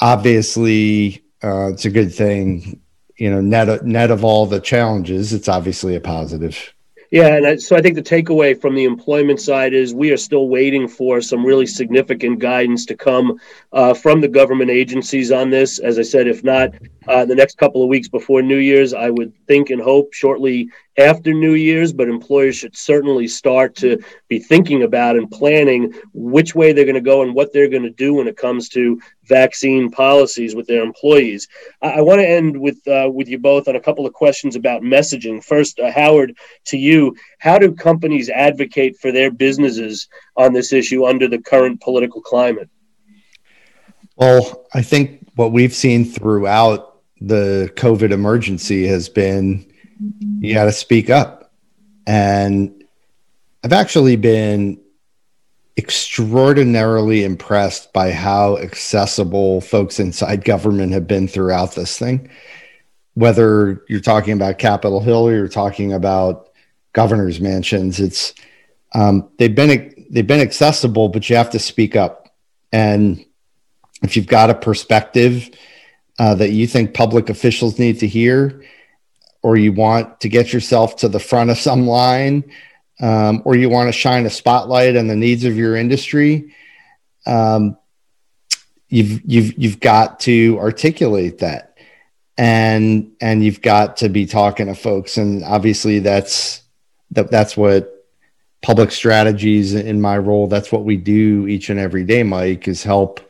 obviously, 0.00 1.24
uh, 1.42 1.68
it's 1.72 1.84
a 1.84 1.90
good 1.90 2.14
thing. 2.14 2.80
You 3.16 3.30
know, 3.30 3.40
net 3.40 3.84
net 3.86 4.10
of 4.10 4.24
all 4.24 4.46
the 4.46 4.60
challenges, 4.60 5.32
it's 5.32 5.48
obviously 5.48 5.94
a 5.94 6.00
positive. 6.00 6.73
Yeah, 7.14 7.36
and 7.36 7.62
so 7.62 7.76
I 7.76 7.80
think 7.80 7.94
the 7.94 8.02
takeaway 8.02 8.60
from 8.60 8.74
the 8.74 8.82
employment 8.82 9.40
side 9.40 9.72
is 9.72 9.94
we 9.94 10.10
are 10.10 10.16
still 10.16 10.48
waiting 10.48 10.88
for 10.88 11.20
some 11.20 11.46
really 11.46 11.64
significant 11.64 12.40
guidance 12.40 12.84
to 12.86 12.96
come 12.96 13.38
uh, 13.72 13.94
from 13.94 14.20
the 14.20 14.26
government 14.26 14.72
agencies 14.72 15.30
on 15.30 15.48
this. 15.48 15.78
As 15.78 15.96
I 15.96 16.02
said, 16.02 16.26
if 16.26 16.42
not 16.42 16.70
uh, 17.06 17.24
the 17.24 17.36
next 17.36 17.56
couple 17.56 17.84
of 17.84 17.88
weeks 17.88 18.08
before 18.08 18.42
New 18.42 18.56
Year's, 18.56 18.94
I 18.94 19.10
would 19.10 19.32
think 19.46 19.70
and 19.70 19.80
hope 19.80 20.12
shortly 20.12 20.68
after 20.98 21.32
New 21.32 21.54
Year's, 21.54 21.92
but 21.92 22.08
employers 22.08 22.56
should 22.56 22.76
certainly 22.76 23.28
start 23.28 23.76
to 23.76 23.96
be 24.26 24.40
thinking 24.40 24.82
about 24.82 25.14
and 25.14 25.30
planning 25.30 25.94
which 26.14 26.56
way 26.56 26.72
they're 26.72 26.84
going 26.84 26.94
to 26.96 27.00
go 27.00 27.22
and 27.22 27.32
what 27.32 27.52
they're 27.52 27.68
going 27.68 27.84
to 27.84 27.90
do 27.90 28.14
when 28.14 28.26
it 28.26 28.36
comes 28.36 28.68
to 28.70 29.00
vaccine 29.26 29.90
policies 29.90 30.54
with 30.54 30.66
their 30.66 30.82
employees. 30.82 31.48
I, 31.82 31.92
I 31.92 32.00
want 32.00 32.20
to 32.20 32.28
end 32.28 32.56
with 32.56 32.86
uh, 32.86 33.10
with 33.12 33.28
you 33.28 33.38
both 33.38 33.68
on 33.68 33.76
a 33.76 33.80
couple 33.80 34.06
of 34.06 34.12
questions 34.12 34.56
about 34.56 34.82
messaging. 34.82 35.42
First, 35.44 35.78
uh, 35.78 35.90
Howard, 35.90 36.36
to 36.66 36.76
you, 36.76 37.16
how 37.38 37.58
do 37.58 37.72
companies 37.72 38.28
advocate 38.28 38.98
for 38.98 39.12
their 39.12 39.30
businesses 39.30 40.08
on 40.36 40.52
this 40.52 40.72
issue 40.72 41.04
under 41.04 41.28
the 41.28 41.38
current 41.38 41.80
political 41.80 42.20
climate? 42.20 42.68
Well, 44.16 44.66
I 44.72 44.82
think 44.82 45.26
what 45.34 45.52
we've 45.52 45.74
seen 45.74 46.04
throughout 46.04 47.00
the 47.20 47.72
COVID 47.76 48.10
emergency 48.12 48.86
has 48.86 49.08
been 49.08 49.66
you 50.40 50.54
got 50.54 50.64
to 50.64 50.72
speak 50.72 51.10
up. 51.10 51.52
And 52.06 52.84
I've 53.62 53.72
actually 53.72 54.16
been 54.16 54.80
extraordinarily 55.76 57.24
impressed 57.24 57.92
by 57.92 58.12
how 58.12 58.56
accessible 58.58 59.60
folks 59.60 59.98
inside 59.98 60.44
government 60.44 60.92
have 60.92 61.06
been 61.06 61.26
throughout 61.26 61.74
this 61.74 61.98
thing. 61.98 62.30
Whether 63.14 63.82
you're 63.88 64.00
talking 64.00 64.32
about 64.32 64.58
Capitol 64.58 65.00
Hill 65.00 65.28
or 65.28 65.32
you're 65.32 65.48
talking 65.48 65.92
about 65.92 66.48
governor's 66.94 67.40
mansions. 67.40 68.00
It's 68.00 68.32
um, 68.94 69.28
they've 69.36 69.54
been 69.54 70.06
they've 70.08 70.26
been 70.26 70.40
accessible, 70.40 71.10
but 71.10 71.28
you 71.28 71.36
have 71.36 71.50
to 71.50 71.58
speak 71.58 71.94
up. 71.94 72.34
And 72.72 73.22
if 74.02 74.16
you've 74.16 74.26
got 74.26 74.48
a 74.48 74.54
perspective 74.54 75.50
uh, 76.18 76.34
that 76.36 76.52
you 76.52 76.66
think 76.66 76.94
public 76.94 77.28
officials 77.28 77.78
need 77.78 78.00
to 78.00 78.06
hear, 78.06 78.64
or 79.42 79.56
you 79.56 79.72
want 79.72 80.20
to 80.20 80.28
get 80.28 80.52
yourself 80.52 80.96
to 80.96 81.08
the 81.08 81.18
front 81.18 81.50
of 81.50 81.58
some 81.58 81.86
line, 81.86 82.44
um, 83.00 83.42
or 83.44 83.56
you 83.56 83.68
want 83.68 83.88
to 83.88 83.92
shine 83.92 84.26
a 84.26 84.30
spotlight 84.30 84.96
on 84.96 85.06
the 85.06 85.16
needs 85.16 85.44
of 85.44 85.56
your 85.56 85.76
industry, 85.76 86.54
um, 87.26 87.76
you've 88.88 89.20
you've 89.24 89.58
you've 89.58 89.80
got 89.80 90.20
to 90.20 90.58
articulate 90.58 91.38
that, 91.38 91.78
and 92.36 93.12
and 93.20 93.44
you've 93.44 93.62
got 93.62 93.98
to 93.98 94.08
be 94.08 94.26
talking 94.26 94.66
to 94.66 94.74
folks, 94.74 95.16
and 95.16 95.44
obviously 95.44 95.98
that's 95.98 96.62
that 97.12 97.30
that's 97.30 97.56
what 97.56 97.90
public 98.62 98.90
strategies 98.90 99.74
in 99.74 100.00
my 100.00 100.16
role 100.16 100.46
that's 100.46 100.72
what 100.72 100.84
we 100.84 100.96
do 100.96 101.46
each 101.46 101.68
and 101.68 101.78
every 101.78 102.02
day 102.02 102.22
mike 102.22 102.66
is 102.66 102.82
help 102.82 103.20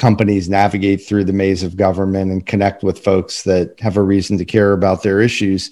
companies 0.00 0.48
navigate 0.48 1.06
through 1.06 1.24
the 1.24 1.32
maze 1.32 1.62
of 1.62 1.76
government 1.76 2.30
and 2.30 2.46
connect 2.46 2.82
with 2.82 2.98
folks 2.98 3.42
that 3.42 3.78
have 3.80 3.98
a 3.98 4.02
reason 4.02 4.38
to 4.38 4.46
care 4.46 4.72
about 4.72 5.02
their 5.02 5.20
issues. 5.20 5.70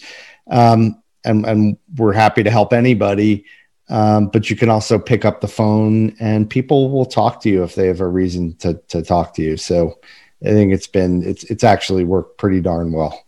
Um, 0.51 1.03
and, 1.25 1.45
and 1.47 1.77
we're 1.97 2.13
happy 2.13 2.43
to 2.43 2.51
help 2.51 2.73
anybody. 2.73 3.45
Um, 3.91 4.29
but 4.29 4.51
you 4.51 4.57
can 4.57 4.69
also 4.69 4.99
pick 4.99 5.25
up 5.25 5.41
the 5.41 5.49
phone 5.49 6.15
and 6.21 6.49
people 6.49 6.91
will 6.91 7.07
talk 7.07 7.41
to 7.43 7.49
you 7.49 7.63
if 7.63 7.75
they 7.75 7.87
have 7.87 8.01
a 8.01 8.07
reason 8.07 8.55
to, 8.57 8.75
to 8.89 9.03
talk 9.03 9.35
to 9.35 9.43
you. 9.43 9.57
So 9.57 9.99
i 10.45 10.51
think 10.51 10.73
it's 10.73 10.87
been 10.87 11.23
it's 11.25 11.43
it's 11.45 11.65
actually 11.65 12.05
worked 12.05 12.39
pretty 12.39 12.61
darn 12.61 12.93
well. 12.93 13.25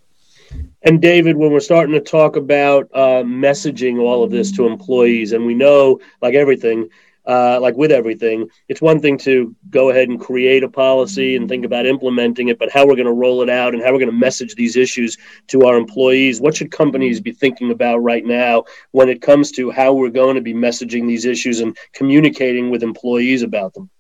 And 0.83 1.01
David, 1.01 1.37
when 1.37 1.53
we're 1.53 1.61
starting 1.61 1.95
to 1.95 2.01
talk 2.01 2.37
about 2.37 2.89
uh, 2.95 3.23
messaging 3.23 4.01
all 4.01 4.25
of 4.25 4.31
this 4.31 4.51
to 4.53 4.67
employees, 4.67 5.33
and 5.33 5.47
we 5.47 5.55
know, 5.55 6.01
like 6.23 6.35
everything, 6.35 6.89
uh, 7.27 7.59
like 7.61 7.77
with 7.77 7.93
everything, 7.93 8.49
it's 8.69 8.81
one 8.81 9.01
thing 9.01 9.19
to 9.19 9.55
go 9.69 9.91
ahead 9.91 10.09
and 10.09 10.21
create 10.21 10.65
a 10.65 10.69
policy 10.69 11.37
and 11.37 11.49
think 11.49 11.65
about 11.65 11.87
implementing 11.87 12.49
it, 12.49 12.59
but 12.59 12.71
how 12.71 12.87
we're 12.87 12.97
going 12.97 13.07
to 13.07 13.13
roll 13.13 13.43
it 13.43 13.51
out 13.51 13.75
and 13.75 13.83
how 13.83 13.93
we're 13.93 13.99
going 13.99 14.11
to 14.11 14.17
message 14.17 14.55
these 14.55 14.77
issues 14.77 15.19
to 15.49 15.63
our 15.67 15.77
employees. 15.77 16.41
What 16.41 16.57
should 16.57 16.71
companies 16.71 17.21
be 17.21 17.33
thinking 17.33 17.71
about 17.71 17.99
right 17.99 18.25
now 18.25 18.65
when 18.93 19.09
it 19.09 19.23
comes 19.23 19.53
to 19.53 19.71
how 19.71 19.93
we're 19.93 20.11
going 20.11 20.37
to 20.37 20.41
be 20.41 20.55
messaging 20.55 21.07
these 21.07 21.25
issues 21.25 21.61
and 21.61 21.77
communicating 21.93 22.71
with 22.71 22.83
employees 22.83 23.43
about 23.43 23.75
them? 23.75 23.91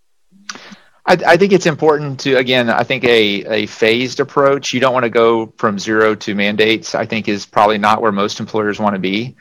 I, 1.06 1.18
I, 1.26 1.36
think 1.36 1.52
it's 1.52 1.66
important 1.66 2.20
to 2.20 2.36
again 2.36 2.68
i 2.68 2.82
think 2.82 3.04
a, 3.04 3.62
a 3.62 3.66
phased 3.66 4.20
approach 4.20 4.74
you 4.74 4.80
don't 4.80 4.92
want 4.92 5.04
to 5.04 5.10
go 5.10 5.46
from 5.56 5.78
zero 5.78 6.14
to 6.14 6.34
mandates 6.34 6.94
i 6.94 7.06
think 7.06 7.26
is 7.26 7.46
probably 7.46 7.78
not 7.78 8.02
where 8.02 8.12
most 8.12 8.38
employers 8.38 8.78
want 8.78 8.94
to 8.94 9.00
be 9.00 9.34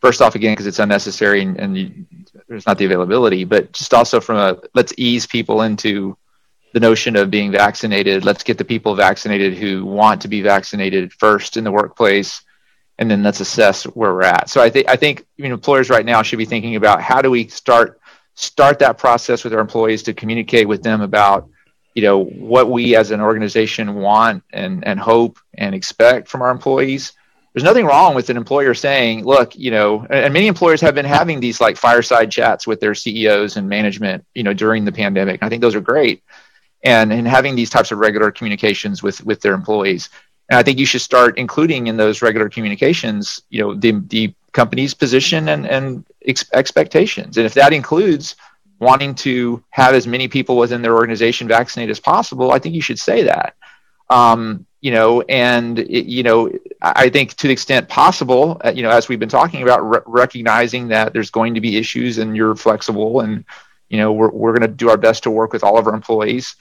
first 0.00 0.20
off 0.20 0.34
again 0.34 0.52
because 0.52 0.66
it's 0.66 0.78
unnecessary 0.78 1.42
and, 1.42 1.58
and 1.58 2.06
there's 2.52 2.66
not 2.66 2.78
the 2.78 2.84
availability 2.84 3.44
but 3.44 3.72
just 3.72 3.94
also 3.94 4.20
from 4.20 4.36
a 4.36 4.58
let's 4.74 4.92
ease 4.96 5.26
people 5.26 5.62
into 5.62 6.16
the 6.72 6.80
notion 6.80 7.16
of 7.16 7.30
being 7.30 7.52
vaccinated. 7.52 8.24
Let's 8.24 8.42
get 8.42 8.58
the 8.58 8.64
people 8.64 8.94
vaccinated 8.94 9.54
who 9.54 9.84
want 9.84 10.22
to 10.22 10.28
be 10.28 10.40
vaccinated 10.40 11.12
first 11.12 11.56
in 11.56 11.64
the 11.64 11.72
workplace 11.72 12.42
and 12.98 13.10
then 13.10 13.22
let's 13.22 13.40
assess 13.40 13.84
where 13.84 14.12
we're 14.12 14.22
at. 14.22 14.48
So 14.50 14.60
i 14.60 14.70
think 14.70 14.88
i 14.88 14.96
think 14.96 15.24
you 15.36 15.48
know, 15.48 15.54
employers 15.54 15.90
right 15.90 16.06
now 16.06 16.22
should 16.22 16.38
be 16.38 16.44
thinking 16.44 16.76
about 16.76 17.00
how 17.02 17.22
do 17.22 17.30
we 17.30 17.48
start 17.48 18.00
start 18.34 18.78
that 18.78 18.98
process 18.98 19.44
with 19.44 19.52
our 19.52 19.60
employees 19.60 20.02
to 20.04 20.14
communicate 20.14 20.68
with 20.68 20.82
them 20.82 21.00
about 21.00 21.48
you 21.94 22.02
know 22.02 22.24
what 22.24 22.70
we 22.70 22.96
as 22.96 23.10
an 23.10 23.20
organization 23.20 23.94
want 23.94 24.42
and 24.52 24.86
and 24.86 25.00
hope 25.00 25.38
and 25.54 25.74
expect 25.74 26.28
from 26.28 26.42
our 26.42 26.50
employees 26.50 27.12
there's 27.52 27.64
nothing 27.64 27.84
wrong 27.84 28.14
with 28.14 28.30
an 28.30 28.36
employer 28.36 28.74
saying 28.74 29.24
look 29.24 29.56
you 29.56 29.70
know 29.70 30.06
and 30.10 30.32
many 30.32 30.46
employers 30.46 30.80
have 30.80 30.94
been 30.94 31.04
having 31.04 31.40
these 31.40 31.60
like 31.60 31.76
fireside 31.76 32.30
chats 32.30 32.66
with 32.66 32.80
their 32.80 32.94
ceos 32.94 33.56
and 33.56 33.68
management 33.68 34.24
you 34.34 34.42
know 34.42 34.54
during 34.54 34.84
the 34.84 34.92
pandemic 34.92 35.42
i 35.42 35.48
think 35.48 35.60
those 35.60 35.74
are 35.74 35.80
great 35.80 36.22
and 36.84 37.12
and 37.12 37.28
having 37.28 37.54
these 37.54 37.70
types 37.70 37.92
of 37.92 37.98
regular 37.98 38.30
communications 38.30 39.02
with 39.02 39.24
with 39.24 39.40
their 39.40 39.54
employees 39.54 40.08
and 40.50 40.58
i 40.58 40.62
think 40.62 40.78
you 40.78 40.86
should 40.86 41.00
start 41.00 41.36
including 41.38 41.86
in 41.86 41.96
those 41.96 42.22
regular 42.22 42.48
communications 42.48 43.42
you 43.50 43.60
know 43.60 43.74
the 43.74 43.92
the 44.08 44.34
company's 44.52 44.94
position 44.94 45.48
and, 45.48 45.66
and 45.66 46.04
ex- 46.26 46.48
expectations. 46.52 47.36
And 47.36 47.46
if 47.46 47.54
that 47.54 47.72
includes 47.72 48.36
wanting 48.78 49.14
to 49.14 49.62
have 49.70 49.94
as 49.94 50.06
many 50.06 50.28
people 50.28 50.56
within 50.56 50.82
their 50.82 50.94
organization 50.94 51.48
vaccinated 51.48 51.90
as 51.90 52.00
possible, 52.00 52.52
I 52.52 52.58
think 52.58 52.74
you 52.74 52.82
should 52.82 52.98
say 52.98 53.22
that. 53.24 53.54
Um, 54.12 54.66
you 54.80 54.90
know, 54.90 55.22
and 55.22 55.78
it, 55.78 56.06
you 56.06 56.22
know, 56.24 56.50
I 56.82 57.08
think 57.08 57.34
to 57.34 57.46
the 57.46 57.52
extent 57.52 57.88
possible, 57.88 58.60
uh, 58.64 58.72
you 58.74 58.82
know, 58.82 58.90
as 58.90 59.08
we've 59.08 59.20
been 59.20 59.28
talking 59.28 59.62
about, 59.62 59.88
re- 59.88 60.00
recognizing 60.06 60.88
that 60.88 61.12
there's 61.12 61.30
going 61.30 61.54
to 61.54 61.60
be 61.60 61.76
issues 61.76 62.18
and 62.18 62.36
you're 62.36 62.56
flexible, 62.56 63.20
and 63.20 63.44
you 63.88 63.98
know, 63.98 64.12
we're 64.12 64.30
we're 64.30 64.52
going 64.52 64.68
to 64.68 64.76
do 64.76 64.90
our 64.90 64.96
best 64.96 65.22
to 65.22 65.30
work 65.30 65.52
with 65.52 65.62
all 65.62 65.78
of 65.78 65.86
our 65.86 65.94
employees. 65.94 66.56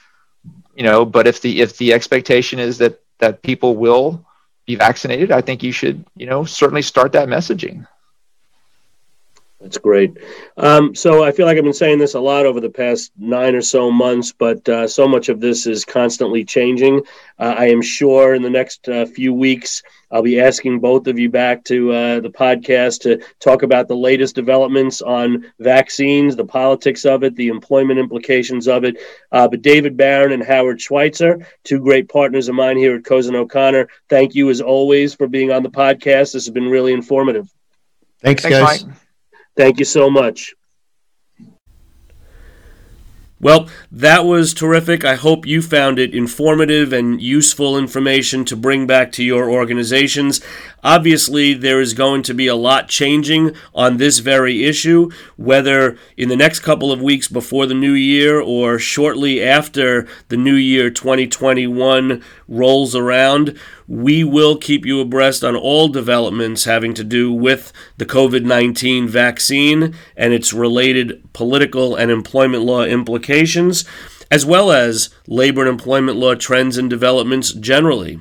You 0.76 0.84
know, 0.84 1.04
but 1.04 1.28
if 1.28 1.42
the 1.42 1.62
if 1.62 1.78
the 1.78 1.94
expectation 1.94 2.60
is 2.60 2.78
that 2.78 3.02
that 3.18 3.42
people 3.42 3.76
will 3.76 4.24
be 4.68 4.76
vaccinated, 4.76 5.32
I 5.32 5.42
think 5.42 5.64
you 5.64 5.72
should, 5.72 6.06
you 6.16 6.28
know, 6.28 6.46
certainly 6.46 6.84
start 6.84 7.12
that 7.14 7.28
messaging. 7.28 7.88
That's 9.62 9.78
great. 9.78 10.18
Um, 10.58 10.96
so 10.96 11.24
I 11.24 11.32
feel 11.32 11.46
like 11.46 11.56
I've 11.56 11.64
been 11.64 11.72
saying 11.72 12.00
this 12.00 12.16
a 12.16 12.20
lot 12.20 12.48
over 12.48 12.60
the 12.60 12.70
past 12.70 13.12
nine 13.20 13.54
or 13.54 13.62
so 13.62 13.92
months, 13.92 14.32
but 14.32 14.68
uh, 14.68 14.88
so 14.88 15.08
much 15.08 15.30
of 15.30 15.40
this 15.40 15.68
is 15.68 15.86
constantly 15.86 16.44
changing. 16.44 17.02
Uh, 17.38 17.54
I 17.58 17.66
am 17.68 17.82
sure 17.82 18.34
in 18.34 18.42
the 18.42 18.50
next 18.50 18.90
uh, 18.90 19.06
few 19.06 19.36
weeks, 19.36 19.84
I'll 20.10 20.24
be 20.24 20.40
asking 20.40 20.80
both 20.80 21.06
of 21.06 21.20
you 21.20 21.30
back 21.30 21.64
to 21.66 21.92
uh, 21.92 22.20
the 22.22 22.32
podcast 22.32 23.02
to 23.02 23.24
talk 23.40 23.62
about 23.62 23.88
the 23.88 23.96
latest 23.96 24.34
developments 24.34 25.04
on 25.04 25.46
vaccines, 25.60 26.36
the 26.36 26.44
politics 26.44 27.06
of 27.06 27.24
it, 27.24 27.36
the 27.36 27.50
employment 27.50 28.00
implications 28.00 28.68
of 28.68 28.84
it. 28.84 28.98
Uh, 29.32 29.48
but 29.48 29.62
David 29.62 29.96
Barron 29.96 30.32
and 30.32 30.44
Howard 30.44 30.82
Schweitzer, 30.82 31.46
two 31.64 31.80
great 31.80 32.10
partners 32.10 32.50
of 32.50 32.56
mine 32.56 32.78
here 32.78 32.96
at 32.96 33.06
Cozen 33.06 33.36
O'Connor, 33.36 33.88
thank 34.10 34.34
you 34.34 34.50
as 34.50 34.60
always 34.60 35.14
for 35.14 35.28
being 35.28 35.52
on 35.52 35.62
the 35.62 35.70
podcast. 35.70 36.34
This 36.34 36.46
has 36.46 36.50
been 36.50 36.68
really 36.68 36.94
informative. 36.94 37.48
Thanks, 38.24 38.42
Thanks 38.42 38.58
guys. 38.58 38.86
Mike. 38.86 38.96
Thank 39.56 39.80
you 39.80 39.86
so 39.86 40.10
much. 40.10 40.54
Well, 43.42 43.70
that 43.92 44.24
was 44.24 44.54
terrific. 44.54 45.04
I 45.04 45.16
hope 45.16 45.48
you 45.48 45.64
found 45.64 45.98
it 45.98 46.14
informative 46.14 46.94
and 46.94 47.20
useful 47.20 47.76
information 47.76 48.46
to 48.46 48.56
bring 48.56 48.86
back 48.86 49.12
to 49.14 49.24
your 49.24 49.50
organizations. 49.50 50.42
Obviously, 50.84 51.54
there 51.54 51.80
is 51.80 51.94
going 51.94 52.24
to 52.24 52.34
be 52.34 52.48
a 52.48 52.56
lot 52.56 52.88
changing 52.88 53.56
on 53.76 53.98
this 53.98 54.20
very 54.20 54.64
issue, 54.64 55.12
whether 55.38 55.98
in 56.18 56.30
the 56.30 56.36
next 56.36 56.62
couple 56.62 56.92
of 56.92 57.02
weeks 57.02 57.28
before 57.28 57.68
the 57.68 57.76
new 57.76 57.94
year 57.94 58.42
or 58.42 58.80
shortly 58.80 59.44
after 59.44 60.08
the 60.30 60.38
new 60.38 60.56
year 60.56 60.90
2021 60.90 62.24
rolls 62.48 62.96
around. 62.96 63.58
We 63.88 64.24
will 64.24 64.58
keep 64.58 64.86
you 64.86 65.00
abreast 65.02 65.44
on 65.44 65.56
all 65.56 65.88
developments 65.88 66.64
having 66.64 66.96
to 66.96 67.04
do 67.04 67.32
with 67.32 67.72
the 67.98 68.06
COVID 68.06 68.44
19 68.44 69.08
vaccine 69.08 69.94
and 70.18 70.34
its 70.34 70.52
related 70.52 71.22
political 71.34 71.96
and 71.96 72.10
employment 72.10 72.64
law 72.64 72.86
implications, 72.86 73.86
as 74.32 74.46
well 74.46 74.72
as 74.72 75.10
labor 75.28 75.62
and 75.62 75.70
employment 75.70 76.18
law 76.18 76.34
trends 76.34 76.78
and 76.78 76.90
developments 76.90 77.54
generally. 77.54 78.20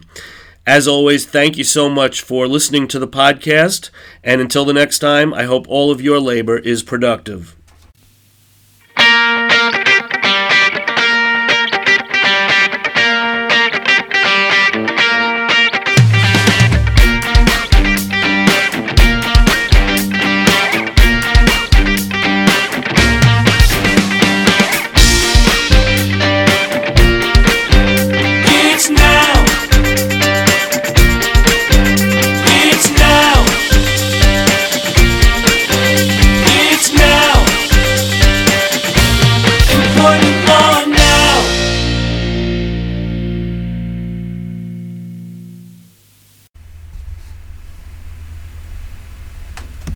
As 0.70 0.86
always, 0.86 1.26
thank 1.26 1.58
you 1.58 1.64
so 1.64 1.88
much 1.88 2.22
for 2.22 2.46
listening 2.46 2.86
to 2.86 3.00
the 3.00 3.08
podcast. 3.08 3.90
And 4.22 4.40
until 4.40 4.64
the 4.64 4.72
next 4.72 5.00
time, 5.00 5.34
I 5.34 5.42
hope 5.42 5.66
all 5.66 5.90
of 5.90 6.00
your 6.00 6.20
labor 6.20 6.58
is 6.58 6.84
productive. 6.84 7.56